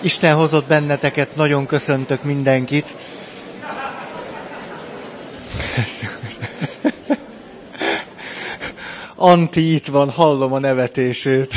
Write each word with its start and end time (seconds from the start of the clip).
Isten 0.00 0.36
hozott 0.36 0.66
benneteket, 0.66 1.36
nagyon 1.36 1.66
köszöntök 1.66 2.22
mindenkit. 2.22 2.94
Anti 9.14 9.74
itt 9.74 9.86
van, 9.86 10.10
hallom 10.10 10.52
a 10.52 10.58
nevetését. 10.58 11.54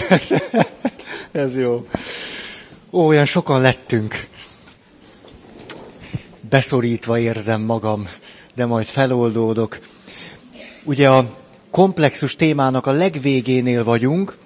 Ez 1.32 1.58
jó. 1.58 1.88
Ó, 2.92 3.08
olyan 3.08 3.26
sokan 3.26 3.62
lettünk. 3.62 4.28
Beszorítva 6.50 7.20
érzem 7.20 7.62
magam, 7.62 8.10
de 8.56 8.66
majd 8.66 8.86
feloldódok. 8.86 9.80
Ugye 10.84 11.10
a 11.10 11.38
komplexus 11.72 12.36
témának 12.36 12.88
a 12.88 12.92
legvégénél 12.92 13.84
vagyunk, 13.84 14.38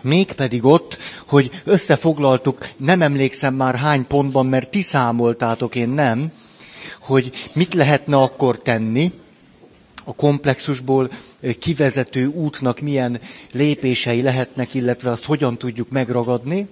mégpedig 0.00 0.64
ott, 0.64 0.98
hogy 1.26 1.50
összefoglaltuk, 1.64 2.68
nem 2.76 3.02
emlékszem 3.02 3.54
már 3.54 3.74
hány 3.74 4.06
pontban, 4.06 4.46
mert 4.46 4.70
ti 4.70 4.80
számoltátok, 4.80 5.74
én 5.74 5.88
nem, 5.88 6.32
hogy 7.00 7.32
mit 7.52 7.74
lehetne 7.74 8.16
akkor 8.16 8.58
tenni, 8.58 9.12
a 10.04 10.14
komplexusból 10.14 11.10
kivezető 11.58 12.26
útnak 12.26 12.80
milyen 12.80 13.20
lépései 13.52 14.22
lehetnek, 14.22 14.74
illetve 14.74 15.10
azt 15.10 15.24
hogyan 15.24 15.58
tudjuk 15.58 15.90
megragadni. 15.90 16.66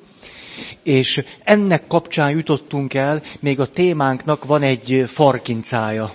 És 0.83 1.25
ennek 1.45 1.87
kapcsán 1.87 2.31
jutottunk 2.31 2.95
el, 2.95 3.23
még 3.41 3.61
a 3.61 3.67
témánknak 3.67 4.45
van 4.45 4.63
egy 4.63 5.05
farkincája. 5.07 6.15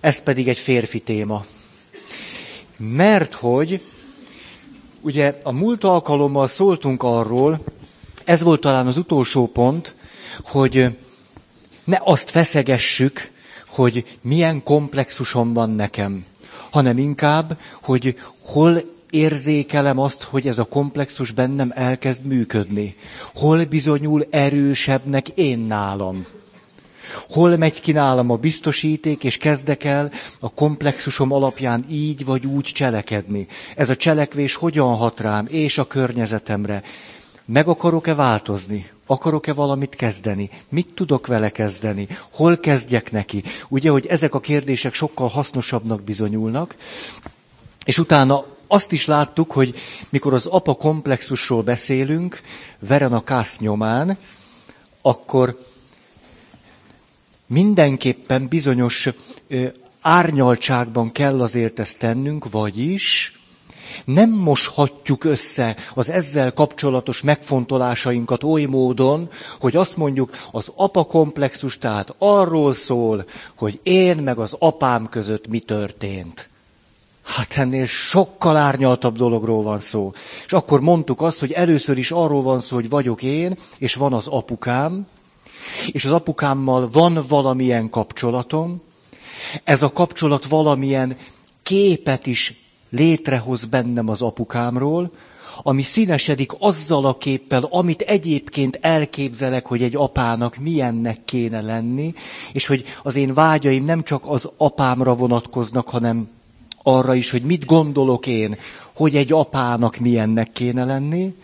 Ez 0.00 0.22
pedig 0.22 0.48
egy 0.48 0.58
férfi 0.58 1.00
téma. 1.00 1.44
Mert 2.76 3.34
hogy 3.34 3.80
ugye 5.02 5.38
a 5.42 5.52
múlt 5.52 5.84
alkalommal 5.84 6.48
szóltunk 6.48 7.02
arról, 7.02 7.60
ez 8.24 8.42
volt 8.42 8.60
talán 8.60 8.86
az 8.86 8.96
utolsó 8.96 9.46
pont, 9.46 9.94
hogy 10.44 10.98
ne 11.84 11.98
azt 12.00 12.30
feszegessük, 12.30 13.30
hogy 13.68 14.18
milyen 14.20 14.62
komplexusom 14.62 15.52
van 15.52 15.70
nekem, 15.70 16.24
hanem 16.70 16.98
inkább, 16.98 17.58
hogy 17.82 18.16
hol 18.42 18.80
érzékelem 19.10 19.98
azt, 19.98 20.22
hogy 20.22 20.46
ez 20.46 20.58
a 20.58 20.64
komplexus 20.64 21.30
bennem 21.30 21.72
elkezd 21.74 22.24
működni. 22.24 22.96
Hol 23.34 23.64
bizonyul 23.64 24.26
erősebbnek 24.30 25.28
én 25.28 25.58
nálam. 25.58 26.26
Hol 27.28 27.56
megy 27.56 27.80
ki 27.80 27.92
nálam 27.92 28.30
a 28.30 28.36
biztosíték, 28.36 29.24
és 29.24 29.36
kezdek 29.36 29.84
el 29.84 30.10
a 30.40 30.52
komplexusom 30.52 31.32
alapján 31.32 31.84
így 31.90 32.24
vagy 32.24 32.46
úgy 32.46 32.64
cselekedni. 32.64 33.46
Ez 33.76 33.90
a 33.90 33.96
cselekvés 33.96 34.54
hogyan 34.54 34.96
hat 34.96 35.20
rám, 35.20 35.46
és 35.50 35.78
a 35.78 35.86
környezetemre. 35.86 36.82
Meg 37.44 37.68
akarok-e 37.68 38.14
változni? 38.14 38.90
Akarok-e 39.06 39.52
valamit 39.52 39.94
kezdeni? 39.94 40.50
Mit 40.68 40.88
tudok 40.94 41.26
vele 41.26 41.50
kezdeni? 41.50 42.08
Hol 42.32 42.56
kezdjek 42.58 43.10
neki? 43.10 43.42
Ugye, 43.68 43.90
hogy 43.90 44.06
ezek 44.06 44.34
a 44.34 44.40
kérdések 44.40 44.94
sokkal 44.94 45.28
hasznosabbnak 45.28 46.02
bizonyulnak, 46.02 46.74
és 47.84 47.98
utána 47.98 48.44
azt 48.68 48.92
is 48.92 49.06
láttuk, 49.06 49.52
hogy 49.52 49.74
mikor 50.08 50.34
az 50.34 50.46
apa 50.46 50.74
komplexusról 50.74 51.62
beszélünk, 51.62 52.40
Veren 52.78 53.12
a 53.12 53.24
Kász 53.24 53.58
nyomán, 53.58 54.18
akkor 55.02 55.58
mindenképpen 57.52 58.48
bizonyos 58.48 59.08
árnyaltságban 60.00 61.12
kell 61.12 61.40
azért 61.40 61.78
ezt 61.78 61.98
tennünk, 61.98 62.50
vagyis 62.50 63.36
nem 64.04 64.30
moshatjuk 64.30 65.24
össze 65.24 65.76
az 65.94 66.10
ezzel 66.10 66.52
kapcsolatos 66.52 67.22
megfontolásainkat 67.22 68.44
oly 68.44 68.64
módon, 68.64 69.30
hogy 69.60 69.76
azt 69.76 69.96
mondjuk, 69.96 70.30
az 70.52 70.72
apa 70.76 71.04
komplexus 71.04 71.78
tehát 71.78 72.14
arról 72.18 72.72
szól, 72.72 73.24
hogy 73.54 73.80
én 73.82 74.16
meg 74.16 74.38
az 74.38 74.56
apám 74.58 75.08
között 75.08 75.48
mi 75.48 75.58
történt. 75.58 76.50
Hát 77.24 77.56
ennél 77.56 77.86
sokkal 77.86 78.56
árnyaltabb 78.56 79.16
dologról 79.16 79.62
van 79.62 79.78
szó. 79.78 80.12
És 80.46 80.52
akkor 80.52 80.80
mondtuk 80.80 81.20
azt, 81.20 81.38
hogy 81.38 81.52
először 81.52 81.98
is 81.98 82.10
arról 82.10 82.42
van 82.42 82.58
szó, 82.58 82.74
hogy 82.74 82.88
vagyok 82.88 83.22
én, 83.22 83.58
és 83.78 83.94
van 83.94 84.12
az 84.12 84.26
apukám, 84.26 85.06
és 85.92 86.04
az 86.04 86.10
apukámmal 86.10 86.88
van 86.92 87.18
valamilyen 87.28 87.90
kapcsolatom, 87.90 88.82
ez 89.64 89.82
a 89.82 89.92
kapcsolat 89.92 90.44
valamilyen 90.44 91.16
képet 91.62 92.26
is 92.26 92.54
létrehoz 92.90 93.64
bennem 93.64 94.08
az 94.08 94.22
apukámról, 94.22 95.10
ami 95.62 95.82
színesedik 95.82 96.52
azzal 96.58 97.06
a 97.06 97.16
képpel, 97.16 97.62
amit 97.70 98.00
egyébként 98.00 98.78
elképzelek, 98.80 99.66
hogy 99.66 99.82
egy 99.82 99.96
apának 99.96 100.56
milyennek 100.56 101.24
kéne 101.24 101.60
lenni, 101.60 102.14
és 102.52 102.66
hogy 102.66 102.84
az 103.02 103.16
én 103.16 103.34
vágyaim 103.34 103.84
nem 103.84 104.02
csak 104.02 104.22
az 104.26 104.50
apámra 104.56 105.14
vonatkoznak, 105.14 105.88
hanem 105.88 106.28
arra 106.82 107.14
is, 107.14 107.30
hogy 107.30 107.42
mit 107.42 107.64
gondolok 107.64 108.26
én, 108.26 108.56
hogy 108.92 109.16
egy 109.16 109.32
apának 109.32 109.96
milyennek 109.96 110.52
kéne 110.52 110.84
lenni. 110.84 111.34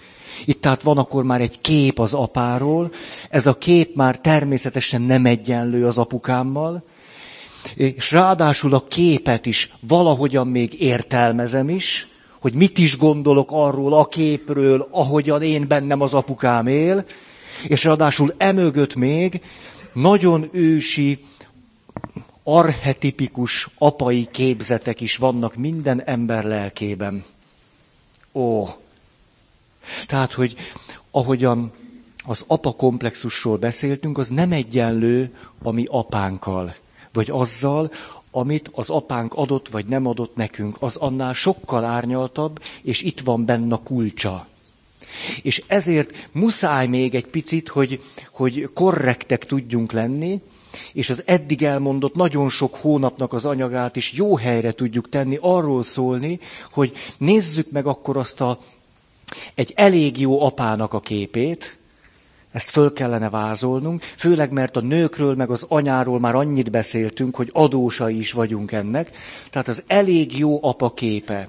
Itt 0.44 0.60
tehát 0.60 0.82
van 0.82 0.98
akkor 0.98 1.24
már 1.24 1.40
egy 1.40 1.60
kép 1.60 1.98
az 1.98 2.14
apáról, 2.14 2.92
ez 3.30 3.46
a 3.46 3.58
kép 3.58 3.94
már 3.94 4.18
természetesen 4.20 5.02
nem 5.02 5.26
egyenlő 5.26 5.86
az 5.86 5.98
apukámmal, 5.98 6.82
és 7.74 8.12
ráadásul 8.12 8.74
a 8.74 8.84
képet 8.88 9.46
is 9.46 9.70
valahogyan 9.80 10.46
még 10.46 10.80
értelmezem 10.80 11.68
is, 11.68 12.08
hogy 12.40 12.54
mit 12.54 12.78
is 12.78 12.96
gondolok 12.96 13.48
arról 13.52 13.94
a 13.94 14.04
képről, 14.08 14.88
ahogyan 14.90 15.42
én 15.42 15.68
bennem 15.68 16.00
az 16.00 16.14
apukám 16.14 16.66
él, 16.66 17.04
és 17.68 17.84
ráadásul 17.84 18.34
emögött 18.36 18.94
még 18.94 19.40
nagyon 19.92 20.48
ősi, 20.52 21.24
arhetipikus 22.42 23.68
apai 23.78 24.28
képzetek 24.30 25.00
is 25.00 25.16
vannak 25.16 25.56
minden 25.56 26.02
ember 26.02 26.44
lelkében. 26.44 27.24
Ó! 28.32 28.64
Tehát, 30.06 30.32
hogy 30.32 30.56
ahogyan 31.10 31.70
az 32.24 32.44
apa 32.46 32.72
komplexusról 32.72 33.56
beszéltünk, 33.56 34.18
az 34.18 34.28
nem 34.28 34.52
egyenlő 34.52 35.34
a 35.62 35.70
mi 35.70 35.84
apánkkal 35.86 36.74
vagy 37.12 37.30
azzal, 37.30 37.90
amit 38.30 38.70
az 38.72 38.90
apánk 38.90 39.34
adott 39.34 39.68
vagy 39.68 39.86
nem 39.86 40.06
adott 40.06 40.36
nekünk, 40.36 40.76
az 40.80 40.96
annál 40.96 41.32
sokkal 41.32 41.84
árnyaltabb, 41.84 42.62
és 42.82 43.02
itt 43.02 43.20
van 43.20 43.44
benne 43.44 43.74
a 43.74 43.82
kulcsa. 43.82 44.46
És 45.42 45.62
ezért 45.66 46.28
muszáj 46.32 46.86
még 46.86 47.14
egy 47.14 47.26
picit, 47.26 47.68
hogy, 47.68 48.02
hogy 48.32 48.70
korrektek 48.74 49.44
tudjunk 49.44 49.92
lenni, 49.92 50.40
és 50.92 51.10
az 51.10 51.22
eddig 51.26 51.62
elmondott 51.62 52.14
nagyon 52.14 52.48
sok 52.48 52.74
hónapnak 52.74 53.32
az 53.32 53.44
anyagát 53.44 53.96
is 53.96 54.12
jó 54.12 54.36
helyre 54.36 54.72
tudjuk 54.72 55.08
tenni, 55.08 55.38
arról 55.40 55.82
szólni, 55.82 56.40
hogy 56.72 56.92
nézzük 57.18 57.70
meg 57.70 57.86
akkor 57.86 58.16
azt 58.16 58.40
a, 58.40 58.58
egy 59.54 59.72
elég 59.76 60.20
jó 60.20 60.42
apának 60.42 60.92
a 60.92 61.00
képét, 61.00 61.78
ezt 62.52 62.70
föl 62.70 62.92
kellene 62.92 63.30
vázolnunk, 63.30 64.02
főleg 64.02 64.50
mert 64.50 64.76
a 64.76 64.80
nőkről 64.80 65.34
meg 65.34 65.50
az 65.50 65.64
anyáról 65.68 66.20
már 66.20 66.34
annyit 66.34 66.70
beszéltünk, 66.70 67.36
hogy 67.36 67.50
adósai 67.52 68.18
is 68.18 68.32
vagyunk 68.32 68.72
ennek. 68.72 69.10
Tehát 69.50 69.68
az 69.68 69.82
elég 69.86 70.38
jó 70.38 70.58
apa 70.62 70.90
képe. 70.94 71.48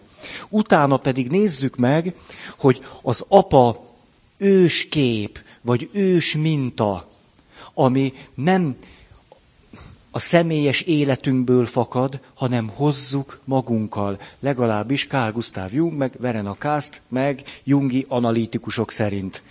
Utána 0.50 0.98
pedig 0.98 1.30
nézzük 1.30 1.76
meg, 1.76 2.14
hogy 2.58 2.82
az 3.02 3.26
apa 3.28 3.94
őskép, 4.38 5.40
vagy 5.62 5.90
ős 5.92 6.36
minta, 6.36 7.10
ami 7.74 8.14
nem 8.36 8.76
a 10.12 10.20
személyes 10.20 10.82
életünkből 10.82 11.66
fakad, 11.66 12.20
hanem 12.34 12.70
hozzuk 12.76 13.40
magunkkal. 13.44 14.20
Legalábbis 14.40 15.08
Carl 15.08 15.32
Gustav 15.32 15.74
Jung, 15.74 15.98
meg 15.98 16.12
Verena 16.20 16.56
Kast, 16.60 17.02
meg 17.08 17.44
Jungi 17.64 18.06
analitikusok 18.10 18.92
szerint 18.92 19.42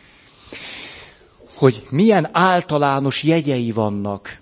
hogy 1.58 1.86
milyen 1.90 2.28
általános 2.32 3.22
jegyei 3.22 3.72
vannak 3.72 4.40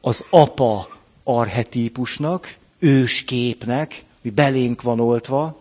az 0.00 0.24
apa 0.30 0.88
arhetípusnak, 1.24 2.54
ősképnek, 2.78 4.04
mi 4.22 4.30
belénk 4.30 4.82
van 4.82 5.00
oltva, 5.00 5.60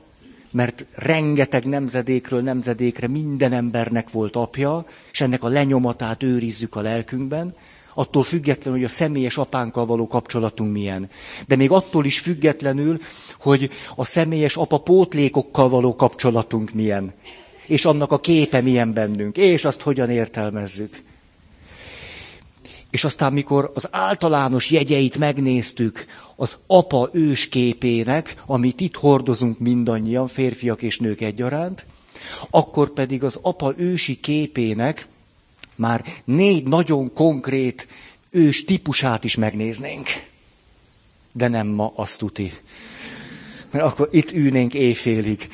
mert 0.51 0.85
rengeteg 0.95 1.65
nemzedékről 1.65 2.41
nemzedékre 2.41 3.07
minden 3.07 3.53
embernek 3.53 4.11
volt 4.11 4.35
apja, 4.35 4.85
és 5.11 5.21
ennek 5.21 5.43
a 5.43 5.47
lenyomatát 5.47 6.23
őrizzük 6.23 6.75
a 6.75 6.81
lelkünkben, 6.81 7.55
attól 7.95 8.23
függetlenül, 8.23 8.79
hogy 8.79 8.89
a 8.89 8.93
személyes 8.93 9.37
apánkkal 9.37 9.85
való 9.85 10.07
kapcsolatunk 10.07 10.71
milyen. 10.71 11.09
De 11.47 11.55
még 11.55 11.71
attól 11.71 12.05
is 12.05 12.19
függetlenül, 12.19 12.99
hogy 13.39 13.69
a 13.95 14.05
személyes 14.05 14.55
apa 14.55 14.77
pótlékokkal 14.77 15.69
való 15.69 15.95
kapcsolatunk 15.95 16.73
milyen 16.73 17.13
és 17.67 17.85
annak 17.85 18.11
a 18.11 18.19
képe 18.19 18.61
milyen 18.61 18.93
bennünk, 18.93 19.37
és 19.37 19.65
azt 19.65 19.81
hogyan 19.81 20.09
értelmezzük. 20.09 21.01
És 22.91 23.03
aztán, 23.03 23.33
mikor 23.33 23.71
az 23.73 23.87
általános 23.91 24.69
jegyeit 24.69 25.17
megnéztük 25.17 26.05
az 26.35 26.57
apa 26.67 27.09
ősképének, 27.13 28.35
amit 28.45 28.81
itt 28.81 28.95
hordozunk 28.95 29.59
mindannyian, 29.59 30.27
férfiak 30.27 30.81
és 30.81 30.99
nők 30.99 31.21
egyaránt, 31.21 31.85
akkor 32.49 32.89
pedig 32.89 33.23
az 33.23 33.39
apa 33.41 33.73
ősi 33.77 34.15
képének 34.19 35.07
Már 35.75 36.05
négy 36.25 36.67
nagyon 36.67 37.13
konkrét 37.13 37.87
ős 38.29 38.63
típusát 38.63 39.23
is 39.23 39.35
megnéznénk. 39.35 40.07
De 41.31 41.47
nem 41.47 41.67
ma, 41.67 41.93
azt 41.95 42.17
tuti. 42.17 42.53
Mert 43.71 43.85
akkor 43.85 44.09
itt 44.11 44.31
ülnénk 44.31 44.73
éjfélig. 44.73 45.49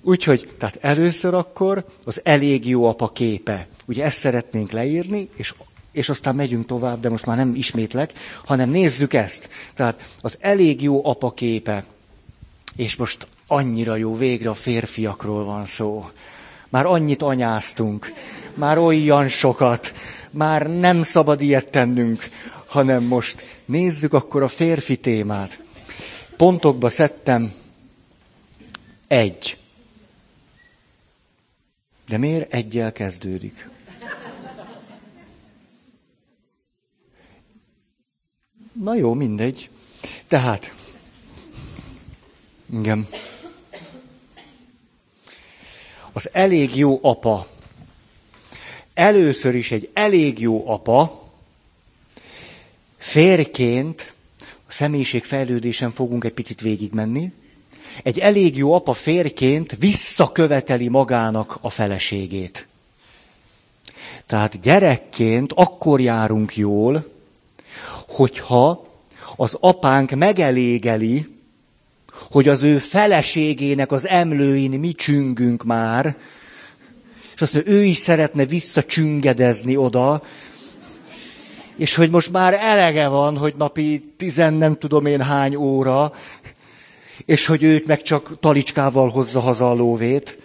Úgyhogy, 0.00 0.48
tehát 0.58 0.78
először 0.80 1.34
akkor 1.34 1.84
az 2.04 2.20
elég 2.24 2.68
jó 2.68 2.84
apa 2.88 3.08
képe. 3.08 3.68
Ugye 3.86 4.04
ezt 4.04 4.18
szeretnénk 4.18 4.70
leírni, 4.70 5.28
és, 5.36 5.54
és 5.92 6.08
aztán 6.08 6.34
megyünk 6.34 6.66
tovább, 6.66 7.00
de 7.00 7.08
most 7.08 7.26
már 7.26 7.36
nem 7.36 7.54
ismétlek, 7.54 8.12
hanem 8.44 8.70
nézzük 8.70 9.12
ezt. 9.12 9.48
Tehát 9.74 10.08
az 10.20 10.38
elég 10.40 10.82
jó 10.82 11.06
apa 11.06 11.32
képe. 11.32 11.84
És 12.76 12.96
most 12.96 13.26
annyira 13.46 13.96
jó, 13.96 14.16
végre 14.16 14.50
a 14.50 14.54
férfiakról 14.54 15.44
van 15.44 15.64
szó. 15.64 16.10
Már 16.68 16.86
annyit 16.86 17.22
anyáztunk, 17.22 18.12
már 18.54 18.78
olyan 18.78 19.28
sokat, 19.28 19.94
már 20.30 20.66
nem 20.66 21.02
szabad 21.02 21.40
ilyet 21.40 21.70
tennünk, 21.70 22.28
hanem 22.66 23.02
most 23.02 23.44
nézzük 23.64 24.12
akkor 24.12 24.42
a 24.42 24.48
férfi 24.48 24.96
témát. 24.96 25.62
Pontokba 26.36 26.88
szedtem 26.88 27.52
egy. 29.06 29.56
De 32.08 32.18
miért 32.18 32.52
egyel 32.52 32.92
kezdődik? 32.92 33.68
Na 38.72 38.94
jó, 38.94 39.14
mindegy. 39.14 39.70
Tehát, 40.28 40.74
igen. 42.72 43.08
Az 46.12 46.28
elég 46.32 46.76
jó 46.76 46.98
apa. 47.02 47.51
Először 48.94 49.54
is 49.54 49.70
egy 49.70 49.90
elég 49.92 50.40
jó 50.40 50.70
apa, 50.70 51.28
férként, 52.98 54.12
a 54.40 54.72
személyiség 54.72 55.24
fejlődésen 55.24 55.90
fogunk 55.90 56.24
egy 56.24 56.32
picit 56.32 56.60
végigmenni, 56.60 57.32
egy 58.02 58.18
elég 58.18 58.56
jó 58.56 58.72
apa 58.72 58.92
férként 58.92 59.76
visszaköveteli 59.78 60.88
magának 60.88 61.58
a 61.60 61.70
feleségét. 61.70 62.66
Tehát 64.26 64.60
gyerekként 64.60 65.52
akkor 65.52 66.00
járunk 66.00 66.56
jól, 66.56 67.10
hogyha 68.08 68.86
az 69.36 69.56
apánk 69.60 70.10
megelégeli, 70.10 71.28
hogy 72.30 72.48
az 72.48 72.62
ő 72.62 72.78
feleségének 72.78 73.92
az 73.92 74.06
emlőin 74.08 74.70
mi 74.70 74.92
csüngünk 74.92 75.64
már, 75.64 76.16
azt 77.42 77.54
mondja, 77.54 77.72
ő 77.72 77.82
is 77.82 77.96
szeretne 77.96 78.46
visszacsüngedezni 78.46 79.76
oda, 79.76 80.22
és 81.76 81.94
hogy 81.94 82.10
most 82.10 82.32
már 82.32 82.54
elege 82.54 83.08
van, 83.08 83.36
hogy 83.36 83.54
napi 83.56 84.12
tizen 84.16 84.54
nem 84.54 84.78
tudom 84.78 85.06
én 85.06 85.20
hány 85.20 85.54
óra, 85.54 86.12
és 87.24 87.46
hogy 87.46 87.62
őt 87.62 87.86
meg 87.86 88.02
csak 88.02 88.40
talicskával 88.40 89.08
hozza 89.08 89.40
haza 89.40 89.70
a 89.70 89.74
lóvét. 89.74 90.38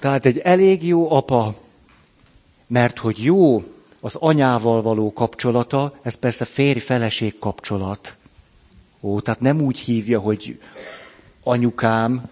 Tehát 0.00 0.26
egy 0.26 0.38
elég 0.38 0.86
jó 0.86 1.12
apa, 1.12 1.54
mert 2.66 2.98
hogy 2.98 3.24
jó 3.24 3.64
az 4.00 4.14
anyával 4.14 4.82
való 4.82 5.12
kapcsolata, 5.12 5.98
ez 6.02 6.14
persze 6.14 6.44
férj-feleség 6.44 7.38
kapcsolat. 7.38 8.16
Ó, 9.00 9.20
tehát 9.20 9.40
nem 9.40 9.60
úgy 9.60 9.78
hívja, 9.78 10.20
hogy 10.20 10.60
anyukám, 11.42 12.28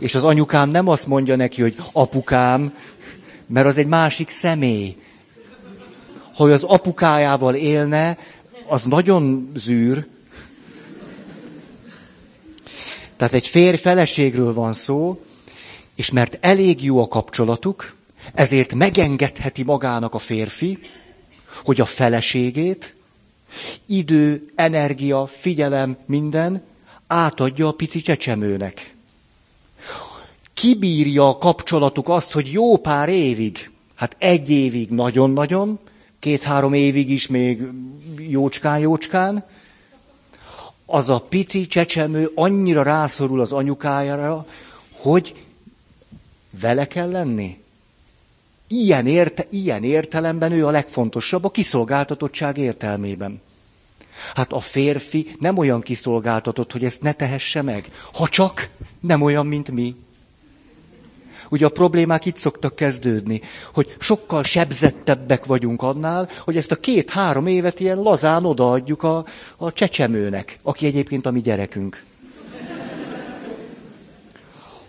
és 0.00 0.14
az 0.14 0.24
anyukám 0.24 0.70
nem 0.70 0.88
azt 0.88 1.06
mondja 1.06 1.36
neki, 1.36 1.62
hogy 1.62 1.76
apukám, 1.92 2.74
mert 3.46 3.66
az 3.66 3.76
egy 3.76 3.86
másik 3.86 4.30
személy. 4.30 4.96
Ha 6.34 6.44
az 6.44 6.62
apukájával 6.62 7.54
élne, 7.54 8.18
az 8.68 8.84
nagyon 8.84 9.50
zűr, 9.54 10.06
Tehát 13.20 13.34
egy 13.34 13.46
férj 13.46 13.76
feleségről 13.76 14.52
van 14.52 14.72
szó, 14.72 15.20
és 15.96 16.10
mert 16.10 16.38
elég 16.40 16.84
jó 16.84 17.02
a 17.02 17.08
kapcsolatuk, 17.08 17.94
ezért 18.34 18.74
megengedheti 18.74 19.62
magának 19.62 20.14
a 20.14 20.18
férfi, 20.18 20.78
hogy 21.64 21.80
a 21.80 21.84
feleségét, 21.84 22.96
idő, 23.86 24.52
energia, 24.54 25.26
figyelem, 25.26 25.96
minden 26.06 26.62
átadja 27.06 27.66
a 27.68 27.72
pici 27.72 28.00
csecsemőnek. 28.00 28.94
Kibírja 30.60 31.28
a 31.28 31.38
kapcsolatuk 31.38 32.08
azt, 32.08 32.32
hogy 32.32 32.52
jó 32.52 32.76
pár 32.76 33.08
évig, 33.08 33.70
hát 33.94 34.16
egy 34.18 34.50
évig 34.50 34.90
nagyon-nagyon, 34.90 35.78
két-három 36.18 36.72
évig 36.72 37.10
is 37.10 37.26
még 37.26 37.62
jócskán-jócskán, 38.18 39.44
az 40.86 41.08
a 41.08 41.20
pici 41.20 41.66
csecsemő 41.66 42.30
annyira 42.34 42.82
rászorul 42.82 43.40
az 43.40 43.52
anyukájára, 43.52 44.46
hogy 44.90 45.44
vele 46.60 46.86
kell 46.86 47.10
lenni. 47.10 47.58
Ilyen, 48.68 49.06
érte, 49.06 49.46
ilyen 49.50 49.84
értelemben 49.84 50.52
ő 50.52 50.66
a 50.66 50.70
legfontosabb, 50.70 51.44
a 51.44 51.50
kiszolgáltatottság 51.50 52.58
értelmében. 52.58 53.40
Hát 54.34 54.52
a 54.52 54.60
férfi 54.60 55.34
nem 55.38 55.58
olyan 55.58 55.80
kiszolgáltatott, 55.80 56.72
hogy 56.72 56.84
ezt 56.84 57.02
ne 57.02 57.12
tehesse 57.12 57.62
meg, 57.62 57.90
ha 58.12 58.28
csak 58.28 58.70
nem 59.00 59.22
olyan, 59.22 59.46
mint 59.46 59.70
mi. 59.70 59.96
Ugye 61.50 61.66
a 61.66 61.68
problémák 61.68 62.24
itt 62.24 62.36
szoktak 62.36 62.76
kezdődni, 62.76 63.40
hogy 63.72 63.96
sokkal 63.98 64.42
sebzettebbek 64.42 65.44
vagyunk 65.44 65.82
annál, 65.82 66.28
hogy 66.38 66.56
ezt 66.56 66.72
a 66.72 66.76
két-három 66.76 67.46
évet 67.46 67.80
ilyen 67.80 67.98
lazán 67.98 68.44
odaadjuk 68.44 69.02
a, 69.02 69.24
a 69.56 69.72
csecsemőnek, 69.72 70.58
aki 70.62 70.86
egyébként 70.86 71.26
a 71.26 71.30
mi 71.30 71.40
gyerekünk. 71.40 72.04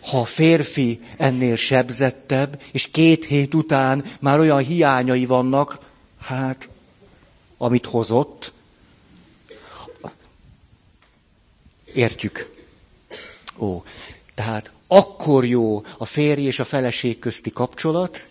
Ha 0.01 0.19
a 0.19 0.25
férfi 0.25 0.99
ennél 1.17 1.55
sebzettebb, 1.55 2.61
és 2.71 2.87
két 2.91 3.25
hét 3.25 3.53
után 3.53 4.05
már 4.19 4.39
olyan 4.39 4.59
hiányai 4.59 5.25
vannak, 5.25 5.79
hát, 6.21 6.69
amit 7.57 7.85
hozott, 7.85 8.53
értjük. 11.93 12.55
Ó, 13.57 13.83
tehát 14.35 14.71
akkor 14.93 15.45
jó 15.45 15.83
a 15.97 16.05
férj 16.05 16.41
és 16.41 16.59
a 16.59 16.63
feleség 16.63 17.19
közti 17.19 17.49
kapcsolat, 17.49 18.25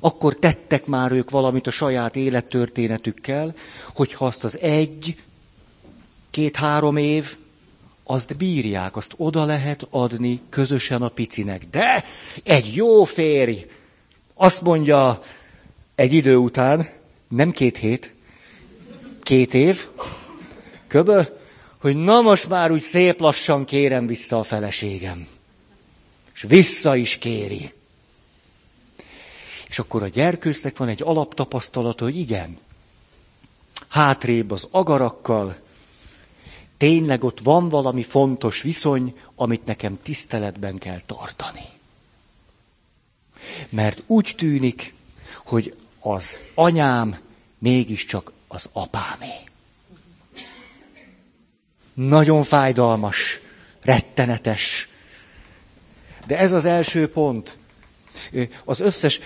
akkor 0.00 0.36
tettek 0.36 0.86
már 0.86 1.12
ők 1.12 1.30
valamit 1.30 1.66
a 1.66 1.70
saját 1.70 2.16
élettörténetükkel, 2.16 3.54
hogyha 3.94 4.26
azt 4.26 4.44
az 4.44 4.58
egy, 4.58 5.16
két-három 6.30 6.96
év, 6.96 7.36
azt 8.04 8.36
bírják, 8.36 8.96
azt 8.96 9.14
oda 9.16 9.44
lehet 9.44 9.86
adni 9.90 10.40
közösen 10.48 11.02
a 11.02 11.08
picinek. 11.08 11.66
De 11.70 12.04
egy 12.44 12.74
jó 12.74 13.04
férj 13.04 13.66
azt 14.34 14.62
mondja 14.62 15.22
egy 15.94 16.12
idő 16.12 16.36
után, 16.36 16.88
nem 17.28 17.50
két 17.50 17.76
hét, 17.76 18.14
két 19.22 19.54
év, 19.54 19.86
köbö, 20.86 21.22
hogy 21.80 21.96
na 21.96 22.20
most 22.20 22.48
már 22.48 22.70
úgy 22.70 22.82
szép 22.82 23.20
lassan 23.20 23.64
kérem 23.64 24.06
vissza 24.06 24.38
a 24.38 24.42
feleségem 24.42 25.34
és 26.36 26.44
vissza 26.48 26.96
is 26.96 27.18
kéri. 27.18 27.72
És 29.68 29.78
akkor 29.78 30.02
a 30.02 30.08
gyerkősznek 30.08 30.76
van 30.76 30.88
egy 30.88 31.02
alaptapasztalata, 31.02 32.04
hogy 32.04 32.18
igen, 32.18 32.58
hátrébb 33.88 34.50
az 34.50 34.68
agarakkal, 34.70 35.56
tényleg 36.76 37.24
ott 37.24 37.40
van 37.40 37.68
valami 37.68 38.02
fontos 38.02 38.62
viszony, 38.62 39.16
amit 39.34 39.64
nekem 39.64 39.98
tiszteletben 40.02 40.78
kell 40.78 41.00
tartani. 41.06 41.64
Mert 43.68 44.02
úgy 44.06 44.34
tűnik, 44.36 44.94
hogy 45.44 45.76
az 46.00 46.40
anyám 46.54 47.18
mégiscsak 47.58 48.32
az 48.48 48.68
apámé. 48.72 49.34
Nagyon 51.94 52.42
fájdalmas, 52.42 53.40
rettenetes, 53.80 54.88
de 56.26 56.38
ez 56.38 56.52
az 56.52 56.64
első 56.64 57.08
pont. 57.08 57.56
Az 58.64 58.80
összes, 58.80 59.20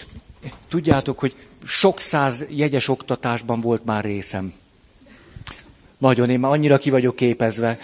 tudjátok, 0.68 1.18
hogy 1.18 1.34
sok 1.64 2.00
száz 2.00 2.46
jegyes 2.48 2.88
oktatásban 2.88 3.60
volt 3.60 3.84
már 3.84 4.04
részem. 4.04 4.52
Nagyon, 5.98 6.30
én 6.30 6.40
már 6.40 6.50
annyira 6.52 6.78
ki 6.78 6.90
vagyok 6.90 7.16
képezve. 7.16 7.78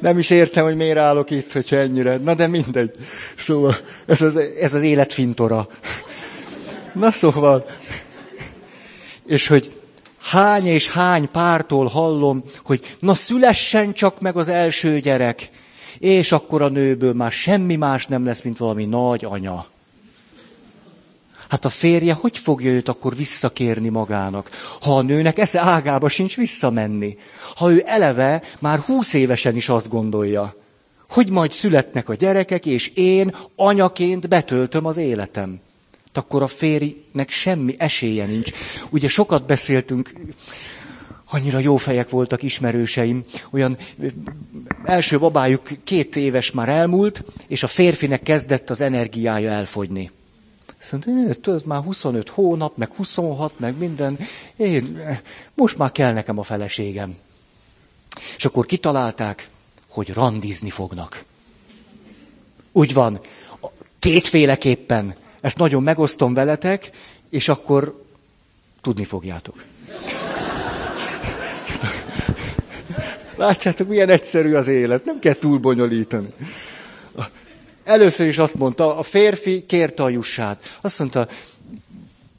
Nem 0.00 0.18
is 0.18 0.30
értem, 0.30 0.64
hogy 0.64 0.76
miért 0.76 0.98
állok 0.98 1.30
itt, 1.30 1.52
hogyha 1.52 1.76
ennyire. 1.76 2.16
Na 2.16 2.34
de 2.34 2.46
mindegy. 2.46 2.90
Szóval 3.36 3.76
ez 4.06 4.22
az, 4.22 4.36
ez 4.36 4.74
az 4.74 4.82
életfintora. 4.82 5.68
Na 6.92 7.10
szóval. 7.10 7.66
És 9.26 9.46
hogy 9.46 9.77
hány 10.30 10.66
és 10.66 10.90
hány 10.90 11.30
pártól 11.30 11.86
hallom, 11.86 12.42
hogy 12.64 12.96
na 12.98 13.14
szülessen 13.14 13.92
csak 13.92 14.20
meg 14.20 14.36
az 14.36 14.48
első 14.48 15.00
gyerek, 15.00 15.50
És 15.98 16.32
akkor 16.32 16.62
a 16.62 16.68
nőből 16.68 17.12
már 17.12 17.30
semmi 17.30 17.76
más 17.76 18.06
nem 18.06 18.24
lesz, 18.24 18.42
mint 18.42 18.58
valami 18.58 18.84
nagy 18.84 19.24
anya. 19.24 19.66
Hát 21.48 21.64
a 21.64 21.68
férje 21.68 22.12
hogy 22.12 22.38
fogja 22.38 22.70
őt 22.70 22.88
akkor 22.88 23.16
visszakérni 23.16 23.88
magának, 23.88 24.50
ha 24.80 24.96
a 24.96 25.02
nőnek 25.02 25.38
esze 25.38 25.60
ágába 25.60 26.08
sincs 26.08 26.36
visszamenni? 26.36 27.16
Ha 27.54 27.70
ő 27.70 27.82
eleve 27.86 28.42
már 28.60 28.78
húsz 28.78 29.14
évesen 29.14 29.56
is 29.56 29.68
azt 29.68 29.88
gondolja, 29.88 30.54
hogy 31.08 31.30
majd 31.30 31.52
születnek 31.52 32.08
a 32.08 32.14
gyerekek, 32.14 32.66
és 32.66 32.88
én 32.94 33.36
anyaként 33.56 34.28
betöltöm 34.28 34.86
az 34.86 34.96
életem. 34.96 35.60
Akkor 36.18 36.42
a 36.42 36.46
férjnek 36.46 37.30
semmi 37.30 37.74
esélye 37.78 38.26
nincs. 38.26 38.50
Ugye 38.90 39.08
sokat 39.08 39.46
beszéltünk, 39.46 40.12
annyira 41.30 41.58
jó 41.58 41.76
fejek 41.76 42.10
voltak 42.10 42.42
ismerőseim, 42.42 43.24
olyan 43.50 43.76
első 44.84 45.18
babájuk 45.18 45.68
két 45.84 46.16
éves 46.16 46.50
már 46.50 46.68
elmúlt, 46.68 47.24
és 47.46 47.62
a 47.62 47.66
férfinek 47.66 48.22
kezdett 48.22 48.70
az 48.70 48.80
energiája 48.80 49.50
elfogyni. 49.50 50.10
Azt 50.80 50.92
mondta, 50.92 51.52
ez 51.52 51.62
már 51.62 51.82
25 51.82 52.28
hónap, 52.28 52.76
meg 52.76 52.90
26, 52.96 53.58
meg 53.58 53.78
minden. 53.78 54.18
Én, 54.56 55.02
most 55.54 55.78
már 55.78 55.92
kell 55.92 56.12
nekem 56.12 56.38
a 56.38 56.42
feleségem. 56.42 57.16
És 58.36 58.44
akkor 58.44 58.66
kitalálták, 58.66 59.48
hogy 59.88 60.12
randizni 60.12 60.70
fognak. 60.70 61.24
Úgy 62.72 62.92
van, 62.92 63.20
kétféleképpen. 63.98 65.14
Ezt 65.40 65.58
nagyon 65.58 65.82
megosztom 65.82 66.34
veletek, 66.34 66.90
és 67.30 67.48
akkor 67.48 68.04
tudni 68.80 69.04
fogjátok. 69.04 69.64
Látjátok, 73.36 73.88
milyen 73.88 74.08
egyszerű 74.08 74.54
az 74.54 74.68
élet, 74.68 75.04
nem 75.04 75.18
kell 75.18 75.34
túl 75.34 75.58
bonyolítani. 75.58 76.28
Először 77.84 78.26
is 78.26 78.38
azt 78.38 78.54
mondta, 78.54 78.96
a 78.96 79.02
férfi 79.02 79.64
kérte 79.66 80.02
a 80.02 80.08
jussát. 80.08 80.76
Azt 80.80 80.98
mondta, 80.98 81.28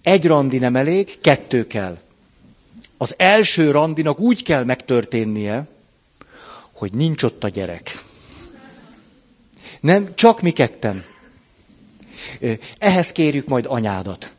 egy 0.02 0.28
randi 0.28 0.58
nem 0.58 0.76
elég, 0.76 1.20
kettő 1.22 1.68
kell. 1.68 1.98
Az 2.98 3.14
első 3.18 3.72
randinak 3.72 4.20
úgy 4.20 4.44
kell 4.44 4.64
megtörténnie, 4.64 5.68
hogy 6.72 6.94
nincs 6.94 7.24
ott 7.24 7.44
a 7.44 7.48
gyerek. 7.48 8.04
Nem, 9.80 10.16
csak 10.16 10.42
mi 10.42 10.52
ketten. 10.52 11.04
Ehhez 12.78 13.12
kérjük 13.12 13.48
majd 13.48 13.66
anyádat. 13.68 14.32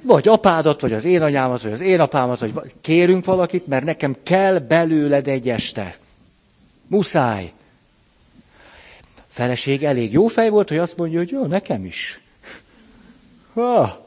Vagy 0.00 0.28
apádat, 0.28 0.80
vagy 0.80 0.92
az 0.92 1.04
én 1.04 1.22
anyámat, 1.22 1.62
vagy 1.62 1.72
az 1.72 1.80
én 1.80 2.00
apámat, 2.00 2.38
vagy 2.52 2.72
kérünk 2.80 3.24
valakit, 3.24 3.66
mert 3.66 3.84
nekem 3.84 4.16
kell 4.22 4.58
belőled 4.58 5.28
egy 5.28 5.48
este. 5.48 5.96
Muszáj. 6.86 7.52
Feleség 9.28 9.84
elég 9.84 10.12
jó 10.12 10.26
fej 10.26 10.48
volt, 10.48 10.68
hogy 10.68 10.78
azt 10.78 10.96
mondja, 10.96 11.18
hogy 11.18 11.30
jó, 11.30 11.46
nekem 11.46 11.84
is. 11.84 12.20
Ha, 13.52 14.06